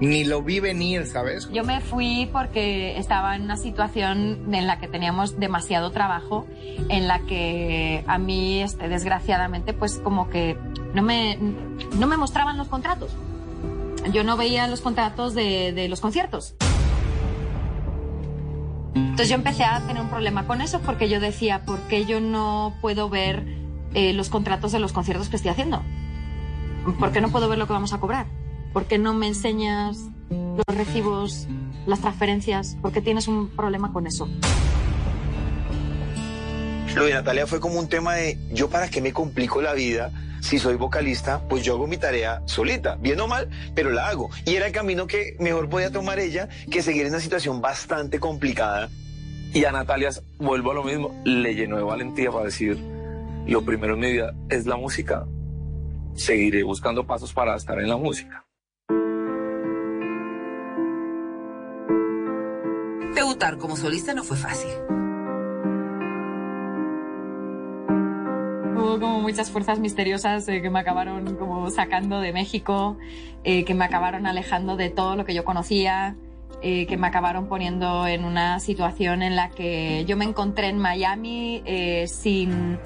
ni 0.00 0.24
lo 0.24 0.42
vi 0.42 0.58
venir, 0.58 1.06
¿sabes? 1.06 1.48
Yo 1.52 1.62
me 1.64 1.80
fui 1.80 2.28
porque 2.32 2.98
estaba 2.98 3.36
en 3.36 3.42
una 3.42 3.56
situación 3.56 4.52
en 4.52 4.66
la 4.66 4.78
que 4.80 4.88
teníamos 4.88 5.38
demasiado 5.38 5.90
trabajo, 5.92 6.46
en 6.88 7.06
la 7.06 7.20
que 7.20 8.02
a 8.06 8.18
mí, 8.18 8.60
este, 8.62 8.88
desgraciadamente, 8.88 9.72
pues 9.74 9.98
como 10.00 10.28
que 10.28 10.56
no 10.94 11.02
me, 11.02 11.38
no 11.98 12.06
me 12.06 12.16
mostraban 12.16 12.56
los 12.56 12.68
contratos. 12.68 13.12
Yo 14.12 14.24
no 14.24 14.36
veía 14.36 14.66
los 14.66 14.80
contratos 14.80 15.34
de, 15.34 15.72
de 15.72 15.88
los 15.88 16.00
conciertos. 16.00 16.54
Entonces 18.94 19.28
yo 19.28 19.34
empecé 19.34 19.64
a 19.64 19.80
tener 19.86 20.02
un 20.02 20.08
problema 20.08 20.46
con 20.46 20.60
eso 20.60 20.80
porque 20.80 21.08
yo 21.08 21.20
decía, 21.20 21.64
¿por 21.64 21.78
qué 21.80 22.06
yo 22.06 22.20
no 22.20 22.74
puedo 22.80 23.08
ver 23.08 23.44
eh, 23.94 24.12
los 24.14 24.30
contratos 24.30 24.72
de 24.72 24.78
los 24.78 24.92
conciertos 24.92 25.28
que 25.28 25.36
estoy 25.36 25.50
haciendo? 25.50 25.82
¿Por 26.98 27.12
qué 27.12 27.20
no 27.20 27.30
puedo 27.30 27.48
ver 27.48 27.58
lo 27.58 27.66
que 27.66 27.72
vamos 27.72 27.92
a 27.92 28.00
cobrar? 28.00 28.26
¿Por 28.72 28.86
qué 28.86 28.98
no 28.98 29.12
me 29.12 29.26
enseñas 29.26 29.98
los 30.30 30.76
recibos, 30.76 31.46
las 31.86 32.00
transferencias? 32.00 32.76
¿Por 32.80 32.92
qué 32.92 33.02
tienes 33.02 33.28
un 33.28 33.48
problema 33.50 33.92
con 33.92 34.06
eso? 34.06 34.28
Lo 36.94 37.04
de 37.04 37.14
Natalia 37.14 37.46
fue 37.46 37.60
como 37.60 37.78
un 37.78 37.88
tema 37.88 38.14
de 38.14 38.38
yo 38.52 38.70
para 38.70 38.88
qué 38.88 39.00
me 39.00 39.12
complico 39.12 39.60
la 39.60 39.74
vida 39.74 40.10
si 40.40 40.58
soy 40.58 40.76
vocalista, 40.76 41.40
pues 41.48 41.64
yo 41.64 41.74
hago 41.74 41.86
mi 41.86 41.96
tarea 41.96 42.42
solita, 42.46 42.96
bien 42.96 43.20
o 43.20 43.28
mal, 43.28 43.48
pero 43.74 43.90
la 43.90 44.08
hago. 44.08 44.30
Y 44.44 44.54
era 44.54 44.66
el 44.66 44.72
camino 44.72 45.06
que 45.06 45.36
mejor 45.38 45.68
podía 45.68 45.90
tomar 45.90 46.18
ella 46.18 46.48
que 46.70 46.82
seguir 46.82 47.02
en 47.02 47.12
una 47.12 47.20
situación 47.20 47.60
bastante 47.60 48.18
complicada. 48.18 48.88
Y 49.52 49.64
a 49.64 49.72
Natalia, 49.72 50.10
vuelvo 50.38 50.70
a 50.70 50.74
lo 50.74 50.84
mismo, 50.84 51.20
le 51.24 51.54
llenó 51.54 51.76
de 51.76 51.82
valentía 51.82 52.30
para 52.30 52.44
decir, 52.44 52.78
lo 53.46 53.62
primero 53.62 53.94
en 53.94 54.00
mi 54.00 54.12
vida 54.12 54.34
es 54.48 54.66
la 54.66 54.76
música. 54.76 55.26
Seguiré 56.14 56.62
buscando 56.62 57.06
pasos 57.06 57.32
para 57.32 57.56
estar 57.56 57.78
en 57.80 57.88
la 57.88 57.96
música. 57.96 58.44
Debutar 63.14 63.58
como 63.58 63.76
solista 63.76 64.14
no 64.14 64.22
fue 64.22 64.36
fácil. 64.36 64.70
Hubo 68.80 68.98
como 68.98 69.20
muchas 69.20 69.50
fuerzas 69.50 69.78
misteriosas 69.78 70.48
eh, 70.48 70.62
que 70.62 70.70
me 70.70 70.80
acabaron 70.80 71.36
como 71.36 71.68
sacando 71.70 72.18
de 72.20 72.32
México, 72.32 72.96
eh, 73.44 73.64
que 73.66 73.74
me 73.74 73.84
acabaron 73.84 74.26
alejando 74.26 74.76
de 74.76 74.88
todo 74.88 75.16
lo 75.16 75.26
que 75.26 75.34
yo 75.34 75.44
conocía, 75.44 76.16
eh, 76.62 76.86
que 76.86 76.96
me 76.96 77.06
acabaron 77.06 77.46
poniendo 77.46 78.06
en 78.06 78.24
una 78.24 78.58
situación 78.58 79.22
en 79.22 79.36
la 79.36 79.50
que 79.50 80.06
yo 80.06 80.16
me 80.16 80.24
encontré 80.24 80.68
en 80.68 80.78
Miami 80.78 81.62
sin, 82.06 82.78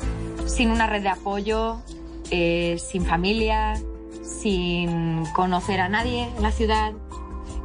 sin 0.46 0.70
una 0.70 0.88
red 0.88 1.02
de 1.02 1.10
apoyo, 1.10 1.80
sin 2.28 3.04
familia, 3.04 3.74
sin 4.22 5.24
conocer 5.26 5.80
a 5.80 5.88
nadie 5.88 6.28
en 6.36 6.42
la 6.42 6.50
ciudad. 6.50 6.92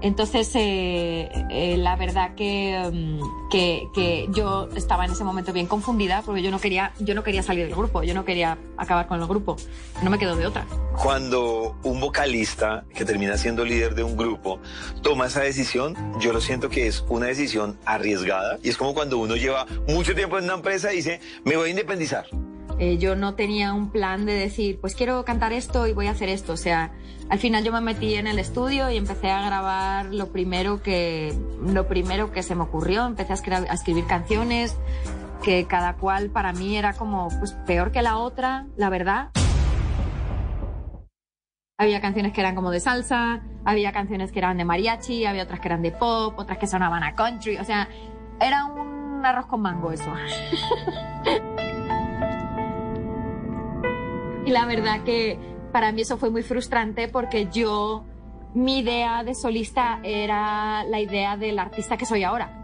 Entonces, 0.02 0.50
eh, 0.56 1.30
eh, 1.50 1.76
la 1.78 1.96
verdad 1.96 2.36
que, 2.36 2.90
mm, 2.92 3.50
que, 3.50 3.88
que 3.94 4.28
yo 4.32 4.70
estaba 4.76 5.06
en 5.06 5.12
ese 5.12 5.24
momento 5.24 5.52
bien 5.52 5.68
confundida 5.68 6.22
porque 6.22 6.42
yo 6.42 6.52
no, 6.52 6.60
quería, 6.60 6.94
yo 7.00 7.16
no 7.16 7.24
quería 7.24 7.44
salir 7.44 7.66
del 7.66 7.76
grupo, 7.76 8.04
yo 8.04 8.14
no 8.14 8.24
quería 8.24 8.58
acabar 8.78 9.08
con 9.08 9.20
el 9.20 9.28
grupo, 9.28 9.58
no 10.02 10.10
me 10.10 10.18
quedo 10.18 10.36
de 10.36 10.48
otra. 10.48 10.66
Cuando 10.96 11.76
un 11.84 12.00
vocalista 12.00 12.86
que 12.94 13.04
termina 13.04 13.38
siendo 13.38 13.66
líder 13.66 13.96
de 13.96 14.04
un 14.04 14.16
grupo 14.16 14.60
toma 15.02 15.28
esa 15.28 15.42
decisión, 15.42 15.96
yo 16.20 16.32
lo 16.32 16.40
siento 16.40 16.70
que 16.70 16.88
es 16.88 17.04
una 17.10 17.28
decisión 17.28 17.78
arriesgada 17.86 18.58
y 18.64 18.70
es 18.70 18.78
como 18.78 18.94
cuando 18.94 19.18
uno 19.18 19.36
lleva 19.36 19.66
mucho 19.88 20.16
tiempo 20.16 20.38
en 20.38 20.46
una 20.46 20.56
empresa 20.56 20.94
y 20.94 20.98
dice, 20.98 21.20
me 21.44 21.58
voy 21.58 21.68
a 21.68 21.72
independizar. 21.72 22.26
Eh, 22.80 22.98
yo 22.98 23.16
no 23.18 23.36
tenía 23.36 23.74
un 23.74 23.92
plan 23.92 24.26
de 24.26 24.34
decir, 24.34 24.80
pues 24.80 24.96
quiero 24.96 25.26
cantar 25.26 25.52
esto 25.52 25.86
y 25.86 25.92
voy 25.94 26.08
a 26.08 26.12
hacer 26.12 26.30
esto. 26.30 26.54
O 26.54 26.58
sea, 26.58 26.94
al 27.30 27.38
final 27.38 27.64
yo 27.66 27.74
me 27.74 27.82
metí 27.82 28.16
en 28.16 28.26
el 28.26 28.40
estudio 28.40 28.90
y 28.90 28.96
empecé 28.96 29.30
a 29.32 29.42
grabar 29.46 30.06
lo 30.14 30.32
primero 30.32 30.82
que, 30.82 31.34
lo 31.62 31.88
primero 31.88 32.32
que 32.32 32.42
se 32.42 32.56
me 32.56 32.64
ocurrió. 32.64 33.06
Empecé 33.06 33.34
a, 33.34 33.36
escri- 33.36 33.68
a 33.70 33.74
escribir 33.74 34.06
canciones 34.08 34.78
que 35.44 35.66
cada 35.68 35.96
cual 35.98 36.30
para 36.30 36.54
mí 36.54 36.78
era 36.78 36.94
como 36.94 37.28
pues, 37.40 37.52
peor 37.68 37.92
que 37.92 38.02
la 38.02 38.18
otra, 38.18 38.66
la 38.78 38.90
verdad. 38.90 39.30
Había 41.78 42.02
canciones 42.02 42.34
que 42.34 42.42
eran 42.42 42.56
como 42.56 42.72
de 42.72 42.80
salsa, 42.82 43.42
había 43.66 43.92
canciones 43.94 44.32
que 44.32 44.40
eran 44.40 44.58
de 44.58 44.66
mariachi, 44.66 45.26
había 45.26 45.44
otras 45.44 45.60
que 45.62 45.68
eran 45.70 45.82
de 45.82 45.92
pop, 45.92 46.38
otras 46.38 46.58
que 46.58 46.68
sonaban 46.68 47.04
a 47.04 47.16
country. 47.16 47.58
O 47.58 47.64
sea, 47.66 47.88
era 48.42 48.66
un 48.66 49.26
arroz 49.26 49.46
con 49.48 49.62
mango 49.62 49.92
eso. 49.92 50.12
Y 54.46 54.52
la 54.52 54.66
verdad 54.66 55.04
que 55.04 55.38
para 55.72 55.92
mí 55.92 56.02
eso 56.02 56.18
fue 56.18 56.30
muy 56.30 56.44
frustrante 56.44 57.08
porque 57.08 57.48
yo, 57.52 58.04
mi 58.54 58.80
idea 58.80 59.24
de 59.24 59.36
solista 59.36 60.00
era 60.04 60.84
la 60.84 61.00
idea 61.00 61.38
del 61.38 61.60
artista 61.60 61.98
que 61.98 62.06
soy 62.06 62.24
ahora. 62.24 62.64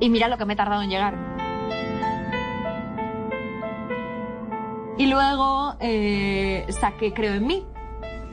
Y 0.00 0.08
mira 0.08 0.28
lo 0.28 0.38
que 0.38 0.44
me 0.44 0.54
he 0.54 0.56
tardado 0.56 0.82
en 0.82 0.90
llegar. 0.90 1.32
Y 4.98 5.06
luego 5.06 5.74
eh, 5.80 6.66
saqué 6.68 7.12
Creo 7.12 7.34
en 7.34 7.46
mí. 7.46 7.66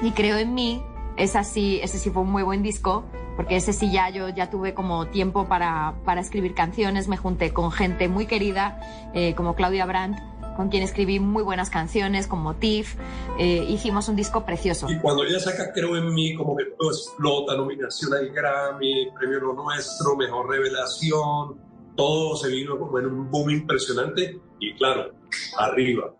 Y 0.01 0.11
Creo 0.11 0.37
en 0.37 0.53
mí, 0.53 0.81
es 1.17 1.35
así, 1.35 1.79
ese 1.83 1.97
sí 1.97 2.09
fue 2.09 2.21
un 2.21 2.31
muy 2.31 2.43
buen 2.43 2.63
disco, 2.63 3.03
porque 3.35 3.57
ese 3.57 3.73
sí 3.73 3.91
ya 3.91 4.09
yo 4.09 4.29
ya 4.29 4.49
tuve 4.49 4.73
como 4.73 5.07
tiempo 5.07 5.45
para, 5.47 5.95
para 6.05 6.21
escribir 6.21 6.53
canciones, 6.53 7.09
me 7.09 7.17
junté 7.17 7.51
con 7.51 7.71
gente 7.71 8.07
muy 8.07 8.25
querida, 8.25 8.79
eh, 9.13 9.35
como 9.35 9.55
Claudia 9.55 9.85
Brandt, 9.85 10.19
con 10.59 10.67
quien 10.67 10.83
escribí 10.83 11.21
muy 11.21 11.41
buenas 11.41 11.69
canciones, 11.69 12.27
con 12.27 12.41
Motif, 12.41 12.95
eh, 13.39 13.65
hicimos 13.69 14.09
un 14.09 14.17
disco 14.17 14.45
precioso. 14.45 14.87
Y 14.89 14.99
cuando 14.99 15.23
ella 15.23 15.39
saca 15.39 15.71
Creo 15.71 15.95
en 15.95 16.13
mí, 16.13 16.35
como 16.35 16.53
que 16.57 16.65
todo 16.77 16.91
explota, 16.91 17.55
nominación 17.55 18.13
al 18.13 18.29
Grammy, 18.29 19.09
premio 19.17 19.39
Lo 19.39 19.53
Nuestro, 19.53 20.17
mejor 20.17 20.49
revelación, 20.49 21.61
todo 21.95 22.35
se 22.35 22.49
vino 22.49 22.77
como 22.77 22.99
en 22.99 23.05
un 23.05 23.31
boom 23.31 23.51
impresionante 23.51 24.37
y 24.59 24.75
claro, 24.75 25.13
arriba. 25.57 26.13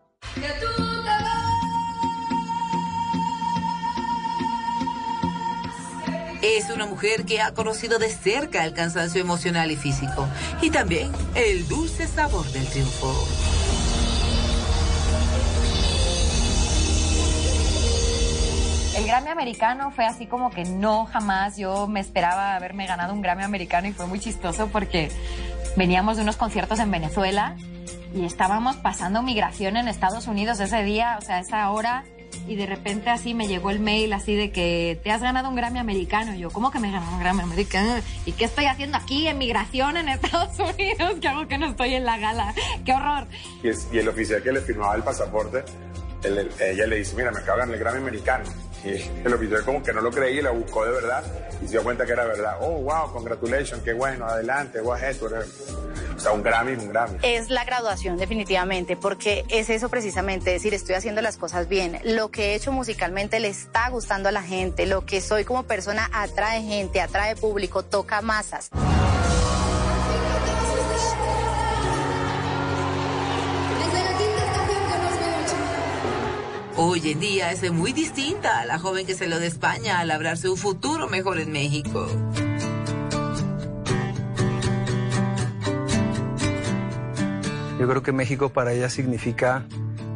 Es 6.42 6.70
una 6.74 6.86
mujer 6.86 7.26
que 7.26 7.42
ha 7.42 7.54
conocido 7.54 8.00
de 8.00 8.08
cerca 8.08 8.64
el 8.64 8.74
cansancio 8.74 9.20
emocional 9.20 9.70
y 9.70 9.76
físico 9.76 10.30
y 10.62 10.70
también 10.70 11.12
el 11.36 11.68
dulce 11.68 12.08
sabor 12.08 12.46
del 12.54 12.66
triunfo. 12.68 13.59
Grammy 19.20 19.32
americano 19.32 19.92
fue 19.92 20.06
así 20.06 20.28
como 20.28 20.50
que 20.50 20.64
no 20.64 21.06
jamás 21.06 21.58
yo 21.58 21.88
me 21.88 22.00
esperaba 22.00 22.56
haberme 22.56 22.88
ganado 22.88 23.14
un 23.14 23.22
Grammy 23.22 23.44
americano 23.44 23.90
y 23.90 23.92
fue 23.92 24.08
muy 24.08 24.18
chistoso 24.22 24.70
porque 24.72 25.12
veníamos 25.76 26.16
de 26.16 26.24
unos 26.24 26.38
conciertos 26.38 26.80
en 26.80 26.90
Venezuela 26.90 27.58
y 28.16 28.24
estábamos 28.24 28.78
pasando 28.78 29.22
migración 29.22 29.76
en 29.76 29.90
Estados 29.90 30.28
Unidos 30.28 30.62
ese 30.62 30.84
día, 30.84 31.18
o 31.20 31.22
sea, 31.22 31.40
esa 31.40 31.70
hora 31.70 32.06
y 32.48 32.56
de 32.56 32.66
repente 32.66 33.10
así 33.10 33.34
me 33.34 33.50
llegó 33.50 33.72
el 33.72 33.82
mail 33.82 34.14
así 34.14 34.36
de 34.36 34.52
que 34.52 34.98
te 35.04 35.12
has 35.12 35.22
ganado 35.22 35.50
un 35.50 35.56
Grammy 35.58 35.80
americano. 35.80 36.34
Y 36.34 36.40
yo, 36.40 36.50
¿cómo 36.50 36.72
que 36.72 36.80
me 36.80 36.88
he 36.88 36.92
ganado 36.94 37.12
un 37.12 37.20
Grammy 37.20 37.42
americano? 37.42 37.96
¿Y 38.26 38.32
qué 38.32 38.46
estoy 38.46 38.68
haciendo 38.68 38.96
aquí 38.98 39.28
en 39.28 39.38
migración 39.38 39.98
en 39.98 40.08
Estados 40.08 40.58
Unidos? 40.60 41.16
¿Qué 41.20 41.28
hago 41.28 41.46
que 41.50 41.58
no 41.58 41.66
estoy 41.66 41.96
en 41.96 42.06
la 42.06 42.18
gala? 42.18 42.54
¡Qué 42.86 42.94
horror! 42.94 43.28
Y, 43.64 43.68
es- 43.68 43.90
y 43.92 43.98
el 43.98 44.08
oficial 44.08 44.42
que 44.42 44.54
le 44.54 44.62
firmaba 44.62 44.96
el 44.96 45.04
pasaporte, 45.04 45.66
ella 46.24 46.88
le 46.88 46.96
dice, 46.96 47.18
mira, 47.18 47.32
me 47.32 47.42
ganar 47.42 47.68
el 47.70 47.78
Grammy 47.78 47.98
americano. 47.98 48.46
Y 48.84 49.26
el 49.26 49.34
oficial 49.34 49.64
como 49.64 49.84
que 49.84 49.94
no 49.94 50.02
lo 50.02 50.12
creía 50.12 50.40
y 50.40 50.44
la 50.44 50.52
buscó 50.52 50.86
de 50.86 50.92
verdad 50.92 51.24
y 51.62 51.66
se 51.66 51.72
dio 51.72 51.84
cuenta 51.84 52.06
que 52.06 52.14
era 52.14 52.26
verdad. 52.26 52.58
Oh, 52.62 52.82
wow, 52.82 53.12
congratulations, 53.12 53.84
qué 53.84 53.94
bueno, 53.94 54.26
adelante, 54.26 54.80
ahead, 54.80 55.22
whatever. 55.22 55.46
O 56.16 56.20
sea, 56.20 56.32
un 56.34 56.44
Grammy 56.44 56.74
un 56.74 56.90
Grammy. 56.90 57.18
Es 57.22 57.50
la 57.50 57.64
graduación 57.64 58.18
definitivamente, 58.18 58.98
porque 58.98 59.46
es 59.48 59.70
eso 59.70 59.90
precisamente, 59.90 60.56
es 60.56 60.62
decir, 60.62 60.74
estoy 60.74 60.96
haciendo 60.96 61.22
las 61.22 61.38
cosas 61.38 61.70
bien, 61.70 62.00
lo 62.04 62.30
que 62.30 62.52
he 62.52 62.56
hecho 62.56 62.72
musicalmente 62.72 63.40
le 63.40 63.48
está 63.48 63.90
gustando 63.90 64.30
a 64.30 64.32
la 64.32 64.44
gente, 64.44 64.86
lo 64.86 65.06
que 65.06 65.22
soy 65.22 65.46
como 65.46 65.64
persona 65.64 66.10
atrae 66.14 66.62
gente, 66.62 67.02
atrae 67.02 67.36
público, 67.36 67.84
toca 67.84 68.22
masas. 68.22 68.70
Hoy 76.82 77.12
en 77.12 77.20
día 77.20 77.52
es 77.52 77.70
muy 77.74 77.92
distinta 77.92 78.62
a 78.62 78.66
la 78.66 78.80
joven 78.80 79.06
que 79.06 79.14
se 79.14 79.28
lo 79.28 79.38
de 79.38 79.48
España 79.48 80.00
a 80.00 80.06
labrarse 80.06 80.48
un 80.48 80.56
futuro 80.56 81.10
mejor 81.10 81.38
en 81.38 81.52
México. 81.52 82.08
Yo 87.78 87.86
creo 87.86 88.02
que 88.02 88.14
México 88.14 88.48
para 88.48 88.72
ella 88.72 88.90
significa 88.90 89.66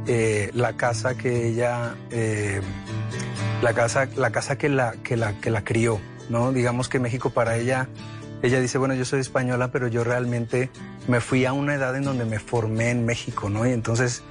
eh, 0.08 0.52
la 0.54 0.78
casa 0.78 1.16
que 1.16 1.50
ella, 1.50 1.98
eh, 2.12 2.62
la 3.62 3.74
casa, 3.74 4.08
la 4.16 4.32
casa 4.32 4.58
que 4.58 4.70
la, 4.70 4.94
que 5.04 5.18
la, 5.18 5.38
que 5.42 5.50
la 5.50 5.66
crió, 5.66 6.00
¿no? 6.30 6.54
Digamos 6.54 6.88
que 6.88 6.98
México 6.98 7.32
para 7.32 7.58
ella, 7.58 7.90
ella 8.42 8.62
dice, 8.62 8.78
bueno, 8.78 8.94
yo 8.94 9.04
soy 9.04 9.20
española, 9.20 9.70
pero 9.70 9.90
yo 9.90 10.06
realmente 10.06 10.70
me 11.10 11.20
fui 11.20 11.44
a 11.44 11.52
una 11.52 11.76
edad 11.76 11.94
en 11.98 12.06
donde 12.06 12.24
me 12.24 12.40
formé 12.40 12.92
en 12.92 13.06
México, 13.06 13.50
¿no? 13.50 13.68
Y 13.68 13.74
entonces 13.74 14.24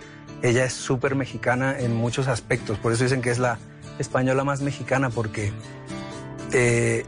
ella 0.43 0.64
es 0.64 0.72
súper 0.72 1.14
mexicana 1.14 1.78
en 1.78 1.95
muchos 1.95 2.28
aspectos, 2.28 2.78
por 2.78 2.93
eso 2.93 3.05
dicen 3.05 3.22
que 3.22 3.30
es 3.30 3.38
la 3.38 3.59
española 3.99 4.45
más 4.45 4.61
mexicana, 4.61 5.11
porque 5.11 5.53
eh, 6.53 7.05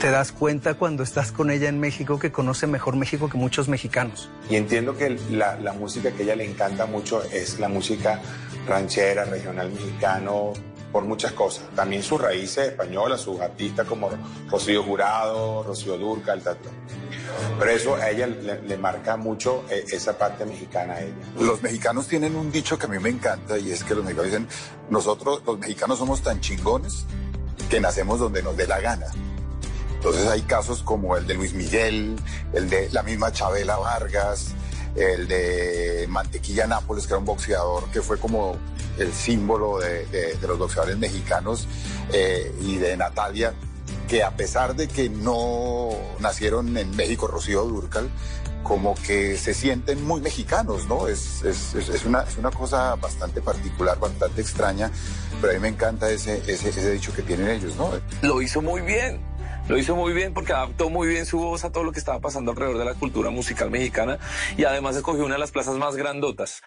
te 0.00 0.10
das 0.10 0.32
cuenta 0.32 0.74
cuando 0.74 1.02
estás 1.02 1.32
con 1.32 1.50
ella 1.50 1.68
en 1.68 1.80
México 1.80 2.18
que 2.18 2.30
conoce 2.30 2.66
mejor 2.66 2.96
México 2.96 3.28
que 3.28 3.38
muchos 3.38 3.68
mexicanos. 3.68 4.28
Y 4.50 4.56
entiendo 4.56 4.96
que 4.96 5.18
la, 5.30 5.56
la 5.56 5.72
música 5.72 6.10
que 6.10 6.22
a 6.22 6.24
ella 6.24 6.36
le 6.36 6.44
encanta 6.44 6.86
mucho 6.86 7.22
es 7.22 7.58
la 7.58 7.68
música 7.68 8.20
ranchera, 8.66 9.24
regional 9.24 9.70
mexicano, 9.70 10.52
por 10.92 11.04
muchas 11.04 11.32
cosas. 11.32 11.64
También 11.74 12.02
sus 12.02 12.20
raíces 12.20 12.68
españolas, 12.68 13.20
sus 13.20 13.40
artistas 13.40 13.86
como 13.86 14.10
Rocío 14.48 14.82
Jurado, 14.82 15.62
Rocío 15.62 15.98
Durcal, 15.98 16.42
tal, 16.42 16.56
tal. 16.56 16.72
Pero 17.58 17.70
eso 17.70 17.94
a 17.96 18.10
ella 18.10 18.26
le, 18.26 18.76
marca 18.76 19.16
mucho 19.16 19.64
eh, 19.70 19.84
esa 19.90 20.16
parte 20.16 20.44
mexicana 20.44 21.00
ella. 21.00 21.14
Los 21.38 21.62
mexicanos 21.62 22.06
tienen 22.06 22.36
un 22.36 22.52
dicho 22.52 22.78
que 22.78 22.86
a 22.86 22.88
mí 22.88 22.98
me 22.98 23.10
encanta 23.10 23.58
y 23.58 23.70
es 23.70 23.84
que 23.84 23.94
los 23.94 24.04
mexicanos 24.04 24.30
dicen, 24.30 24.48
nosotros 24.90 25.42
los 25.46 25.58
mexicanos 25.58 25.98
somos 25.98 26.22
tan 26.22 26.40
chingones 26.40 27.04
que 27.68 27.80
nacemos 27.80 28.20
donde 28.20 28.42
nos 28.42 28.56
dé 28.56 28.66
la 28.66 28.80
gana. 28.80 29.06
Entonces 29.94 30.26
hay 30.28 30.42
casos 30.42 30.82
como 30.82 31.16
el 31.16 31.26
de 31.26 31.34
Luis 31.34 31.52
Miguel, 31.54 32.16
el 32.52 32.70
de 32.70 32.90
la 32.90 33.02
misma 33.02 33.32
Chabela 33.32 33.76
Vargas, 33.76 34.54
el 34.96 35.28
de 35.28 36.06
Mantequilla 36.08 36.66
Nápoles, 36.66 37.06
que 37.06 37.12
era 37.12 37.18
un 37.18 37.24
boxeador 37.26 37.90
que 37.90 38.00
fue 38.02 38.18
como 38.18 38.56
el 38.98 39.12
símbolo 39.12 39.78
de, 39.78 40.36
los 40.46 40.58
boxeadores 40.58 40.96
mexicanos, 40.96 41.68
eh, 42.12 42.54
y 42.60 42.76
de 42.76 42.96
Natalia, 42.96 43.52
que 44.08 44.22
a 44.22 44.30
pesar 44.36 44.74
de 44.74 44.88
que 44.88 45.08
no 45.08 45.90
nacieron 46.20 46.76
en 46.78 46.94
México, 46.96 47.26
Rocío 47.26 47.64
Durcal, 47.64 48.08
como 48.62 48.94
que 48.96 49.36
se 49.36 49.54
sienten 49.54 50.04
muy 50.04 50.20
mexicanos, 50.20 50.86
¿no? 50.88 51.06
Es, 51.06 51.42
es, 51.44 51.74
es- 51.74 52.04
una, 52.04 52.22
es 52.22 52.36
una 52.36 52.50
cosa 52.50 52.96
bastante 52.96 53.40
particular, 53.40 53.98
bastante 54.00 54.40
extraña, 54.40 54.90
pero 55.40 55.52
a 55.52 55.54
mí 55.54 55.60
me 55.60 55.68
encanta 55.68 56.10
ese, 56.10 56.42
ese 56.50 56.90
dicho 56.90 57.12
que 57.14 57.22
tienen 57.22 57.48
ellos, 57.48 57.76
¿no? 57.76 57.90
Lo 58.22 58.42
hizo 58.42 58.60
muy 58.62 58.80
bien. 58.80 59.20
Lo 59.68 59.76
hizo 59.76 59.96
muy 59.96 60.12
bien 60.12 60.32
porque 60.32 60.52
adaptó 60.52 60.90
muy 60.90 61.08
bien 61.08 61.26
su 61.26 61.38
voz 61.38 61.64
a 61.64 61.72
todo 61.72 61.82
lo 61.82 61.90
que 61.90 61.98
estaba 61.98 62.20
pasando 62.20 62.52
alrededor 62.52 62.78
de 62.78 62.84
la 62.84 62.94
cultura 62.94 63.30
musical 63.30 63.68
mexicana 63.68 64.18
y 64.56 64.62
además 64.62 64.94
escogió 64.94 65.24
una 65.24 65.34
de 65.34 65.40
las 65.40 65.50
plazas 65.50 65.76
más 65.76 65.96
grandotas. 65.96 66.62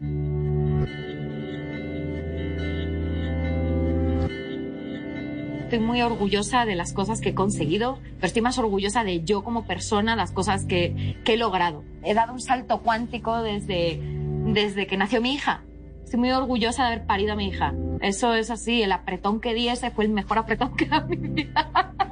Estoy 5.64 5.80
muy 5.80 6.02
orgullosa 6.02 6.66
de 6.66 6.76
las 6.76 6.92
cosas 6.92 7.22
que 7.22 7.30
he 7.30 7.36
conseguido, 7.36 8.00
pero 8.16 8.28
estoy 8.28 8.42
más 8.42 8.58
orgullosa 8.58 9.06
de 9.06 9.24
yo 9.24 9.44
como 9.44 9.66
persona, 9.66 10.18
las 10.18 10.32
cosas 10.32 10.66
que, 10.66 11.16
que 11.24 11.36
he 11.36 11.38
logrado. 11.38 11.86
He 12.04 12.14
dado 12.16 12.34
un 12.34 12.42
salto 12.42 12.82
cuántico 12.82 13.42
desde, 13.44 14.02
desde 14.02 14.88
que 14.88 14.98
nació 14.98 15.22
mi 15.22 15.36
hija. 15.36 15.64
Estoy 16.04 16.20
muy 16.20 16.32
orgullosa 16.32 16.82
de 16.82 16.94
haber 16.94 17.06
parido 17.06 17.34
a 17.34 17.36
mi 17.36 17.48
hija. 17.48 17.76
Eso 18.02 18.34
es 18.34 18.50
así, 18.50 18.82
el 18.82 18.92
apretón 18.92 19.40
que 19.40 19.54
di 19.54 19.70
ese 19.70 19.92
fue 19.92 20.06
el 20.06 20.12
mejor 20.12 20.40
apretón 20.40 20.76
que 20.76 20.86
en 20.86 21.08
mi 21.08 21.44
vida. 21.44 21.94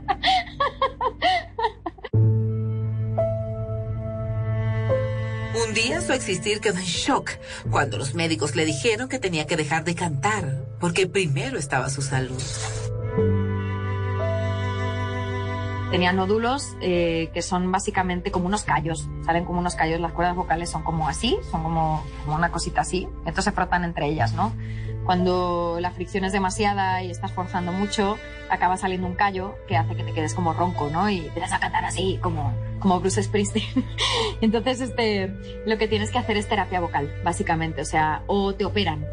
Un 5.65 5.73
día 5.73 6.01
su 6.01 6.13
existir 6.13 6.59
quedó 6.59 6.77
en 6.77 6.83
shock 6.83 7.31
cuando 7.69 7.97
los 7.97 8.13
médicos 8.13 8.55
le 8.55 8.65
dijeron 8.65 9.09
que 9.09 9.19
tenía 9.19 9.47
que 9.47 9.57
dejar 9.57 9.83
de 9.83 9.95
cantar 9.95 10.63
porque 10.79 11.07
primero 11.07 11.57
estaba 11.57 11.89
su 11.89 12.01
salud. 12.01 12.41
Tenía 15.91 16.11
nódulos 16.11 16.75
eh, 16.81 17.29
que 17.33 17.41
son 17.41 17.71
básicamente 17.71 18.29
como 18.29 18.45
unos 18.45 18.63
callos. 18.63 19.07
Salen 19.25 19.45
como 19.45 19.59
unos 19.59 19.75
callos, 19.75 20.01
las 20.01 20.11
cuerdas 20.11 20.35
vocales 20.35 20.69
son 20.69 20.83
como 20.83 21.07
así, 21.07 21.37
son 21.49 21.63
como, 21.63 22.05
como 22.25 22.35
una 22.35 22.51
cosita 22.51 22.81
así. 22.81 23.07
Entonces 23.19 23.45
se 23.45 23.51
frotan 23.53 23.85
entre 23.85 24.07
ellas, 24.07 24.33
¿no? 24.33 24.53
Cuando 25.07 25.77
la 25.79 25.91
fricción 25.91 26.25
es 26.25 26.33
demasiada 26.33 27.01
y 27.01 27.09
estás 27.09 27.31
forzando 27.31 27.71
mucho, 27.71 28.17
acaba 28.49 28.75
saliendo 28.75 29.07
un 29.07 29.15
callo 29.15 29.55
que 29.65 29.77
hace 29.77 29.95
que 29.95 30.03
te 30.03 30.11
quedes 30.11 30.33
como 30.33 30.51
ronco, 30.51 30.89
¿no? 30.89 31.09
Y 31.09 31.19
empiezas 31.19 31.53
a 31.53 31.59
cantar 31.59 31.85
así, 31.85 32.19
como, 32.21 32.53
como 32.81 32.99
Bruce 32.99 33.23
Springsteen. 33.23 33.85
Entonces, 34.41 34.81
este, 34.81 35.33
lo 35.65 35.77
que 35.77 35.87
tienes 35.87 36.11
que 36.11 36.17
hacer 36.17 36.35
es 36.35 36.49
terapia 36.49 36.81
vocal, 36.81 37.09
básicamente. 37.23 37.79
O 37.79 37.85
sea, 37.85 38.23
o 38.27 38.53
te 38.53 38.65
operan. 38.65 39.05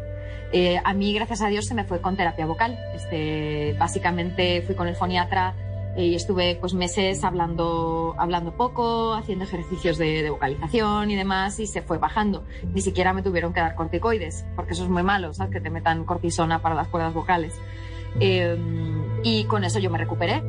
Eh, 0.51 0.81
a 0.83 0.93
mí, 0.93 1.13
gracias 1.13 1.41
a 1.41 1.47
Dios, 1.47 1.65
se 1.65 1.73
me 1.73 1.85
fue 1.85 2.01
con 2.01 2.17
terapia 2.17 2.45
vocal. 2.45 2.77
Este, 2.93 3.73
básicamente 3.79 4.63
fui 4.63 4.75
con 4.75 4.89
el 4.89 4.97
foniatra 4.97 5.55
y 5.97 6.15
estuve 6.15 6.57
pues 6.59 6.73
meses 6.73 7.23
hablando, 7.23 8.15
hablando 8.17 8.55
poco, 8.55 9.13
haciendo 9.13 9.45
ejercicios 9.45 9.97
de, 9.97 10.29
vocalización 10.29 11.09
y 11.09 11.15
demás 11.15 11.59
y 11.59 11.67
se 11.67 11.81
fue 11.81 11.97
bajando. 11.97 12.43
Ni 12.73 12.81
siquiera 12.81 13.13
me 13.13 13.21
tuvieron 13.21 13.53
que 13.53 13.61
dar 13.61 13.75
corticoides, 13.75 14.45
porque 14.55 14.73
eso 14.73 14.83
es 14.83 14.89
muy 14.89 15.03
malo, 15.03 15.33
¿sabes? 15.33 15.53
Que 15.53 15.61
te 15.61 15.69
metan 15.69 16.03
cortisona 16.05 16.61
para 16.61 16.75
las 16.75 16.87
cuerdas 16.89 17.13
vocales. 17.13 17.53
Eh, 18.19 18.57
y 19.23 19.45
con 19.45 19.63
eso 19.63 19.79
yo 19.79 19.89
me 19.89 19.97
recuperé. 19.97 20.43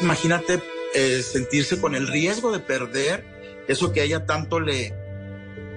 Imagínate 0.00 0.60
eh, 0.94 1.22
sentirse 1.22 1.80
con 1.80 1.94
el 1.94 2.08
riesgo 2.08 2.52
de 2.52 2.60
perder 2.60 3.24
eso 3.68 3.92
que 3.92 4.00
a 4.00 4.04
ella 4.04 4.26
tanto 4.26 4.60
le, 4.60 4.94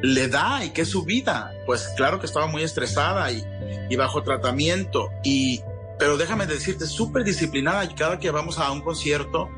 le 0.02 0.28
da 0.28 0.64
y 0.64 0.72
que 0.72 0.82
es 0.82 0.90
su 0.90 1.04
vida. 1.04 1.52
Pues 1.66 1.90
claro 1.96 2.20
que 2.20 2.26
estaba 2.26 2.48
muy 2.48 2.64
estresada 2.64 3.32
y, 3.32 3.96
bajo 3.96 4.24
tratamiento. 4.24 5.10
Y, 5.24 5.62
pero 5.98 6.18
déjame 6.18 6.46
decirte, 6.46 6.86
súper 6.86 7.24
disciplinada. 7.24 7.84
Y 7.86 7.94
cada 7.96 8.20
que 8.20 8.32
vamos 8.32 8.60
a 8.60 8.72
un 8.72 8.82
concierto 8.82 9.50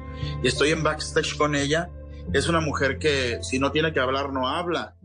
y 0.43 0.47
estoy 0.47 0.71
en 0.71 0.83
backstage 0.83 1.37
con 1.37 1.55
ella, 1.55 1.89
es 2.33 2.47
una 2.47 2.61
mujer 2.61 2.97
que 2.99 3.39
si 3.41 3.59
no 3.59 3.71
tiene 3.71 3.93
que 3.93 3.99
hablar, 3.99 4.31
no 4.31 4.47
habla. 4.47 4.95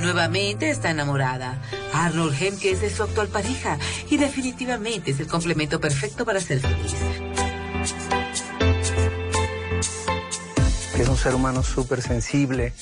Nuevamente 0.00 0.70
está 0.70 0.90
enamorada. 0.90 1.60
Arnold 1.92 2.34
Hemkes 2.40 2.82
es 2.82 2.92
su 2.94 3.02
actual 3.02 3.28
pareja 3.28 3.78
y 4.08 4.16
definitivamente 4.16 5.10
es 5.10 5.20
el 5.20 5.26
complemento 5.26 5.80
perfecto 5.80 6.24
para 6.24 6.40
ser 6.40 6.60
feliz. 6.60 6.94
Que 10.98 11.04
es 11.04 11.08
un 11.08 11.16
ser 11.16 11.36
humano 11.36 11.62
súper 11.62 12.02
sensible, 12.02 12.72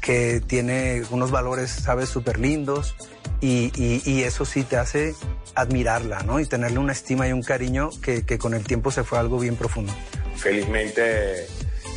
que 0.00 0.40
tiene 0.40 1.02
unos 1.10 1.30
valores, 1.30 1.70
sabes, 1.70 2.08
súper 2.08 2.38
lindos 2.38 2.96
y, 3.42 4.22
eso 4.22 4.46
sí 4.46 4.62
te 4.62 4.78
hace 4.78 5.14
admirarla, 5.54 6.22
¿no? 6.22 6.40
Y 6.40 6.46
tenerle 6.46 6.78
una 6.78 6.92
estima 6.92 7.28
y 7.28 7.32
un 7.32 7.42
cariño 7.42 7.90
que 8.00 8.38
con 8.38 8.54
el 8.54 8.64
tiempo 8.64 8.90
se 8.90 9.04
fue 9.04 9.18
algo 9.18 9.38
bien 9.38 9.56
profundo. 9.56 9.92
felizmente 10.36 11.46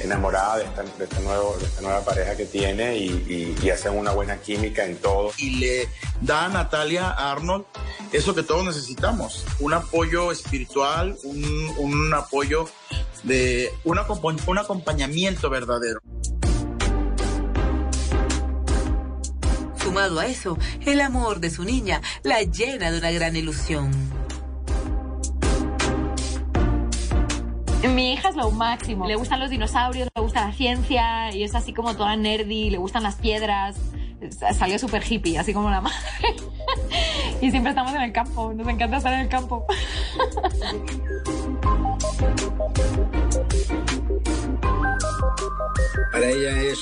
enamorada 0.01 0.57
de 0.57 0.63
esta, 0.65 0.83
de 0.83 1.03
esta 1.03 1.19
nuevo- 1.19 1.57
de 1.59 1.65
esta 1.65 1.81
nueva 1.81 2.01
pareja 2.05 2.35
que 2.37 2.45
tiene 2.45 2.97
y, 2.97 3.07
y- 3.09 3.55
y 3.65 3.69
hacen 3.69 3.97
una 3.97 4.11
buena 4.11 4.37
química 4.37 4.85
en 4.85 4.97
todo. 4.97 5.31
y 5.37 5.51
le 5.59 5.87
da 6.21 6.45
a 6.45 6.49
Natalia 6.49 7.09
a 7.09 7.31
Arnold 7.31 7.65
eso 8.11 8.33
que 8.33 8.43
todos 8.43 8.65
necesitamos, 8.65 9.45
un 9.59 9.73
apoyo 9.73 10.31
espiritual, 10.31 11.17
un, 11.23 11.43
un 11.77 12.13
apoyo 12.13 12.67
de 13.23 13.71
un, 13.83 13.97
acompa- 13.97 14.41
un 14.47 14.57
acompañamiento 14.57 15.49
verdadero. 15.49 15.99
Sumado 19.81 20.19
a 20.19 20.27
eso, 20.27 20.57
el 20.85 21.01
amor 21.01 21.39
de 21.39 21.49
su 21.49 21.63
niña 21.63 22.01
la 22.23 22.41
llena 22.43 22.91
de 22.91 22.99
una 22.99 23.11
gran 23.11 23.35
ilusión. 23.35 23.91
Mi 27.87 28.13
hija 28.13 28.29
es 28.29 28.35
lo 28.35 28.51
máximo. 28.51 29.07
Le 29.07 29.15
gustan 29.15 29.39
los 29.39 29.49
dinosaurios, 29.49 30.09
le 30.13 30.21
gusta 30.21 30.47
la 30.47 30.53
ciencia 30.53 31.33
y 31.33 31.43
es 31.43 31.55
así 31.55 31.73
como 31.73 31.95
toda 31.95 32.15
nerdy, 32.15 32.69
le 32.69 32.77
gustan 32.77 33.03
las 33.03 33.15
piedras. 33.15 33.77
Salió 34.57 34.77
súper 34.77 35.01
hippie, 35.09 35.37
así 35.37 35.53
como 35.53 35.69
la 35.69 35.79
madre. 35.79 35.97
y 37.41 37.51
siempre 37.51 37.69
estamos 37.69 37.93
en 37.93 38.01
el 38.01 38.11
campo, 38.11 38.53
nos 38.53 38.67
encanta 38.67 38.97
estar 38.97 39.13
en 39.13 39.19
el 39.21 39.29
campo. 39.29 39.65
Para 46.11 46.27
ella 46.27 46.61
es 46.63 46.79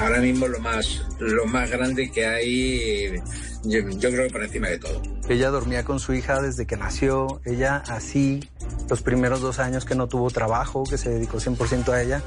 ahora 0.00 0.20
mismo 0.20 0.46
lo 0.48 0.58
más, 0.60 1.04
lo 1.18 1.44
más 1.46 1.70
grande 1.70 2.10
que 2.10 2.26
hay, 2.26 3.20
yo, 3.66 3.80
yo 3.88 4.10
creo 4.10 4.26
que 4.26 4.32
por 4.32 4.42
encima 4.42 4.68
de 4.68 4.78
todo. 4.78 5.02
Ella 5.28 5.50
dormía 5.50 5.84
con 5.84 5.98
su 6.00 6.12
hija 6.14 6.40
desde 6.40 6.66
que 6.66 6.76
nació, 6.76 7.40
ella 7.44 7.82
así, 7.88 8.48
los 8.88 9.02
primeros 9.02 9.40
dos 9.40 9.58
años 9.58 9.84
que 9.84 9.94
no 9.94 10.06
tuvo 10.08 10.30
trabajo, 10.30 10.84
que 10.84 10.98
se 10.98 11.10
dedicó 11.10 11.38
100% 11.38 11.88
a 11.92 12.02
ella, 12.02 12.22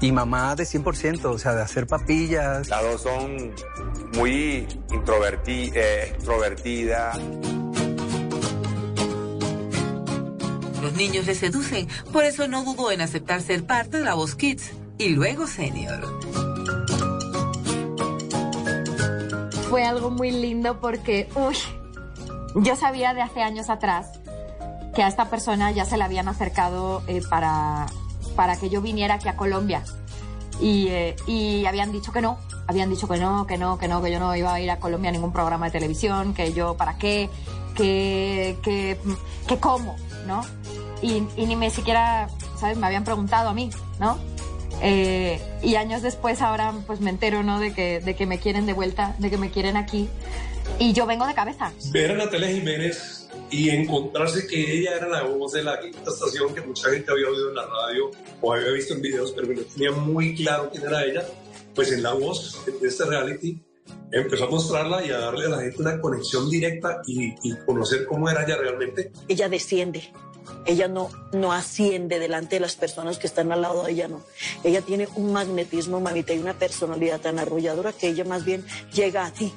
y 0.00 0.12
mamá 0.12 0.54
de 0.56 0.64
100%, 0.64 1.24
o 1.26 1.38
sea, 1.38 1.54
de 1.54 1.62
hacer 1.62 1.86
papillas. 1.86 2.68
Las 2.68 2.82
dos 2.82 3.02
son 3.02 3.52
muy 4.16 4.66
introverti- 4.88 5.72
eh, 5.74 6.12
extrovertidas. 6.14 7.18
Los 10.82 10.92
niños 10.94 11.26
le 11.26 11.34
seducen, 11.34 11.88
por 12.12 12.24
eso 12.24 12.46
no 12.46 12.62
dudó 12.62 12.90
en 12.90 13.00
aceptar 13.00 13.40
ser 13.40 13.64
parte 13.64 13.98
de 13.98 14.04
la 14.04 14.14
Voz 14.14 14.34
Kids 14.34 14.72
y 14.98 15.08
luego 15.10 15.46
Senior. 15.46 16.20
Fue 19.74 19.84
algo 19.84 20.08
muy 20.08 20.30
lindo 20.30 20.78
porque, 20.78 21.28
uy, 21.34 21.56
yo 22.54 22.76
sabía 22.76 23.12
de 23.12 23.22
hace 23.22 23.42
años 23.42 23.70
atrás 23.70 24.06
que 24.94 25.02
a 25.02 25.08
esta 25.08 25.28
persona 25.28 25.72
ya 25.72 25.84
se 25.84 25.96
le 25.96 26.04
habían 26.04 26.28
acercado 26.28 27.02
eh, 27.08 27.20
para, 27.28 27.86
para 28.36 28.56
que 28.56 28.70
yo 28.70 28.80
viniera 28.80 29.14
aquí 29.14 29.26
a 29.26 29.36
Colombia. 29.36 29.82
Y, 30.60 30.86
eh, 30.90 31.16
y 31.26 31.66
habían 31.66 31.90
dicho 31.90 32.12
que 32.12 32.20
no, 32.20 32.38
habían 32.68 32.88
dicho 32.88 33.08
que 33.08 33.16
no, 33.16 33.48
que 33.48 33.58
no, 33.58 33.76
que 33.76 33.88
no, 33.88 34.00
que 34.00 34.12
yo 34.12 34.20
no 34.20 34.36
iba 34.36 34.54
a 34.54 34.60
ir 34.60 34.70
a 34.70 34.78
Colombia 34.78 35.08
a 35.08 35.12
ningún 35.12 35.32
programa 35.32 35.66
de 35.66 35.72
televisión, 35.72 36.34
que 36.34 36.52
yo 36.52 36.76
para 36.76 36.96
qué, 36.96 37.28
que, 37.74 38.56
que, 38.62 38.96
que 39.48 39.58
cómo, 39.58 39.96
¿no? 40.24 40.42
Y, 41.02 41.26
y 41.34 41.46
ni 41.46 41.56
me 41.56 41.68
siquiera, 41.70 42.28
¿sabes? 42.60 42.78
Me 42.78 42.86
habían 42.86 43.02
preguntado 43.02 43.48
a 43.48 43.52
mí, 43.52 43.70
¿no? 43.98 44.18
Eh, 44.82 45.40
y 45.62 45.76
años 45.76 46.02
después 46.02 46.42
ahora 46.42 46.74
pues 46.86 47.00
me 47.00 47.10
entero, 47.10 47.42
¿no? 47.42 47.60
De 47.60 47.72
que, 47.72 48.00
de 48.00 48.14
que 48.14 48.26
me 48.26 48.38
quieren 48.38 48.66
de 48.66 48.72
vuelta, 48.72 49.14
de 49.18 49.30
que 49.30 49.38
me 49.38 49.50
quieren 49.50 49.76
aquí. 49.76 50.08
Y 50.78 50.92
yo 50.92 51.06
vengo 51.06 51.26
de 51.26 51.34
cabeza. 51.34 51.72
ver 51.92 52.12
a 52.12 52.14
Natalia 52.14 52.48
Jiménez 52.48 53.28
y 53.50 53.70
encontrarse 53.70 54.46
que 54.46 54.78
ella 54.78 54.96
era 54.96 55.08
la 55.08 55.22
voz 55.22 55.52
de 55.52 55.62
la 55.62 55.78
quinta 55.78 56.10
estación 56.10 56.54
que 56.54 56.62
mucha 56.62 56.90
gente 56.90 57.10
había 57.10 57.28
oído 57.28 57.50
en 57.50 57.54
la 57.54 57.66
radio 57.66 58.10
o 58.40 58.52
había 58.52 58.70
visto 58.70 58.94
en 58.94 59.02
videos, 59.02 59.32
pero 59.32 59.48
que 59.48 59.54
no 59.54 59.62
tenía 59.62 59.92
muy 59.92 60.34
claro 60.34 60.70
quién 60.70 60.84
era 60.84 61.04
ella, 61.04 61.24
pues 61.74 61.92
en 61.92 62.02
la 62.02 62.14
voz 62.14 62.64
de 62.80 62.88
este 62.88 63.04
reality 63.04 63.62
empezó 64.10 64.44
a 64.44 64.50
mostrarla 64.50 65.04
y 65.04 65.10
a 65.10 65.18
darle 65.18 65.46
a 65.46 65.48
la 65.50 65.60
gente 65.60 65.80
una 65.80 66.00
conexión 66.00 66.48
directa 66.50 67.02
y, 67.06 67.34
y 67.42 67.56
conocer 67.66 68.06
cómo 68.06 68.28
era 68.28 68.44
ella 68.44 68.56
realmente. 68.56 69.12
Ella 69.28 69.48
desciende, 69.48 70.12
ella 70.66 70.88
no, 70.88 71.10
no 71.32 71.52
asciende 71.52 72.18
delante 72.18 72.56
de 72.56 72.60
las 72.60 72.76
personas 72.76 73.18
que 73.18 73.26
están 73.26 73.52
al 73.52 73.62
lado 73.62 73.84
de 73.84 73.92
ella, 73.92 74.08
no. 74.08 74.22
Ella 74.62 74.82
tiene 74.82 75.08
un 75.16 75.32
magnetismo, 75.32 76.00
mamita, 76.00 76.32
y 76.32 76.38
una 76.38 76.54
personalidad 76.54 77.20
tan 77.20 77.38
arrolladora 77.38 77.92
que 77.92 78.08
ella 78.08 78.24
más 78.24 78.44
bien 78.44 78.64
llega 78.92 79.26
a 79.26 79.32
ti 79.32 79.52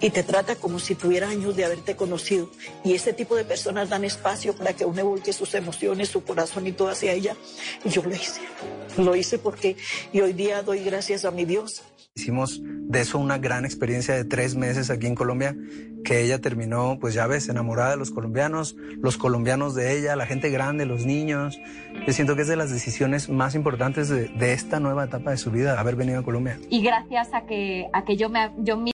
y 0.00 0.10
te 0.10 0.22
trata 0.22 0.56
como 0.56 0.78
si 0.78 0.94
tuviera 0.94 1.28
años 1.28 1.54
de 1.56 1.64
haberte 1.64 1.94
conocido. 1.94 2.48
Y 2.84 2.94
ese 2.94 3.12
tipo 3.12 3.36
de 3.36 3.44
personas 3.44 3.90
dan 3.90 4.04
espacio 4.04 4.54
para 4.54 4.72
que 4.72 4.84
uno 4.84 5.00
evolque 5.00 5.32
sus 5.32 5.54
emociones, 5.54 6.08
su 6.08 6.24
corazón 6.24 6.66
y 6.66 6.72
todo 6.72 6.88
hacia 6.88 7.12
ella. 7.12 7.36
Y 7.84 7.90
yo 7.90 8.02
lo 8.02 8.14
hice. 8.14 8.40
Lo 8.96 9.14
hice 9.14 9.38
porque, 9.38 9.76
y 10.12 10.20
hoy 10.20 10.32
día 10.32 10.62
doy 10.62 10.82
gracias 10.82 11.24
a 11.24 11.30
mi 11.30 11.44
Dios. 11.44 11.82
Hicimos 12.20 12.60
de 12.62 13.00
eso 13.00 13.18
una 13.18 13.38
gran 13.38 13.64
experiencia 13.64 14.14
de 14.14 14.26
tres 14.26 14.54
meses 14.54 14.90
aquí 14.90 15.06
en 15.06 15.14
Colombia, 15.14 15.56
que 16.04 16.20
ella 16.20 16.38
terminó, 16.38 16.98
pues 17.00 17.14
ya 17.14 17.26
ves, 17.26 17.48
enamorada 17.48 17.92
de 17.92 17.96
los 17.96 18.10
colombianos, 18.10 18.76
los 19.00 19.16
colombianos 19.16 19.74
de 19.74 19.96
ella, 19.96 20.16
la 20.16 20.26
gente 20.26 20.50
grande, 20.50 20.84
los 20.84 21.06
niños. 21.06 21.58
Yo 22.06 22.12
siento 22.12 22.36
que 22.36 22.42
es 22.42 22.48
de 22.48 22.56
las 22.56 22.70
decisiones 22.70 23.30
más 23.30 23.54
importantes 23.54 24.10
de, 24.10 24.52
esta 24.52 24.80
nueva 24.80 25.04
etapa 25.04 25.30
de 25.30 25.38
su 25.38 25.50
vida, 25.50 25.80
haber 25.80 25.96
venido 25.96 26.20
a 26.20 26.22
Colombia. 26.22 26.58
Y 26.68 26.82
gracias 26.82 27.32
a 27.32 27.46
que, 27.46 27.88
a 27.94 28.04
que 28.04 28.18
yo, 28.18 28.28
me, 28.28 28.50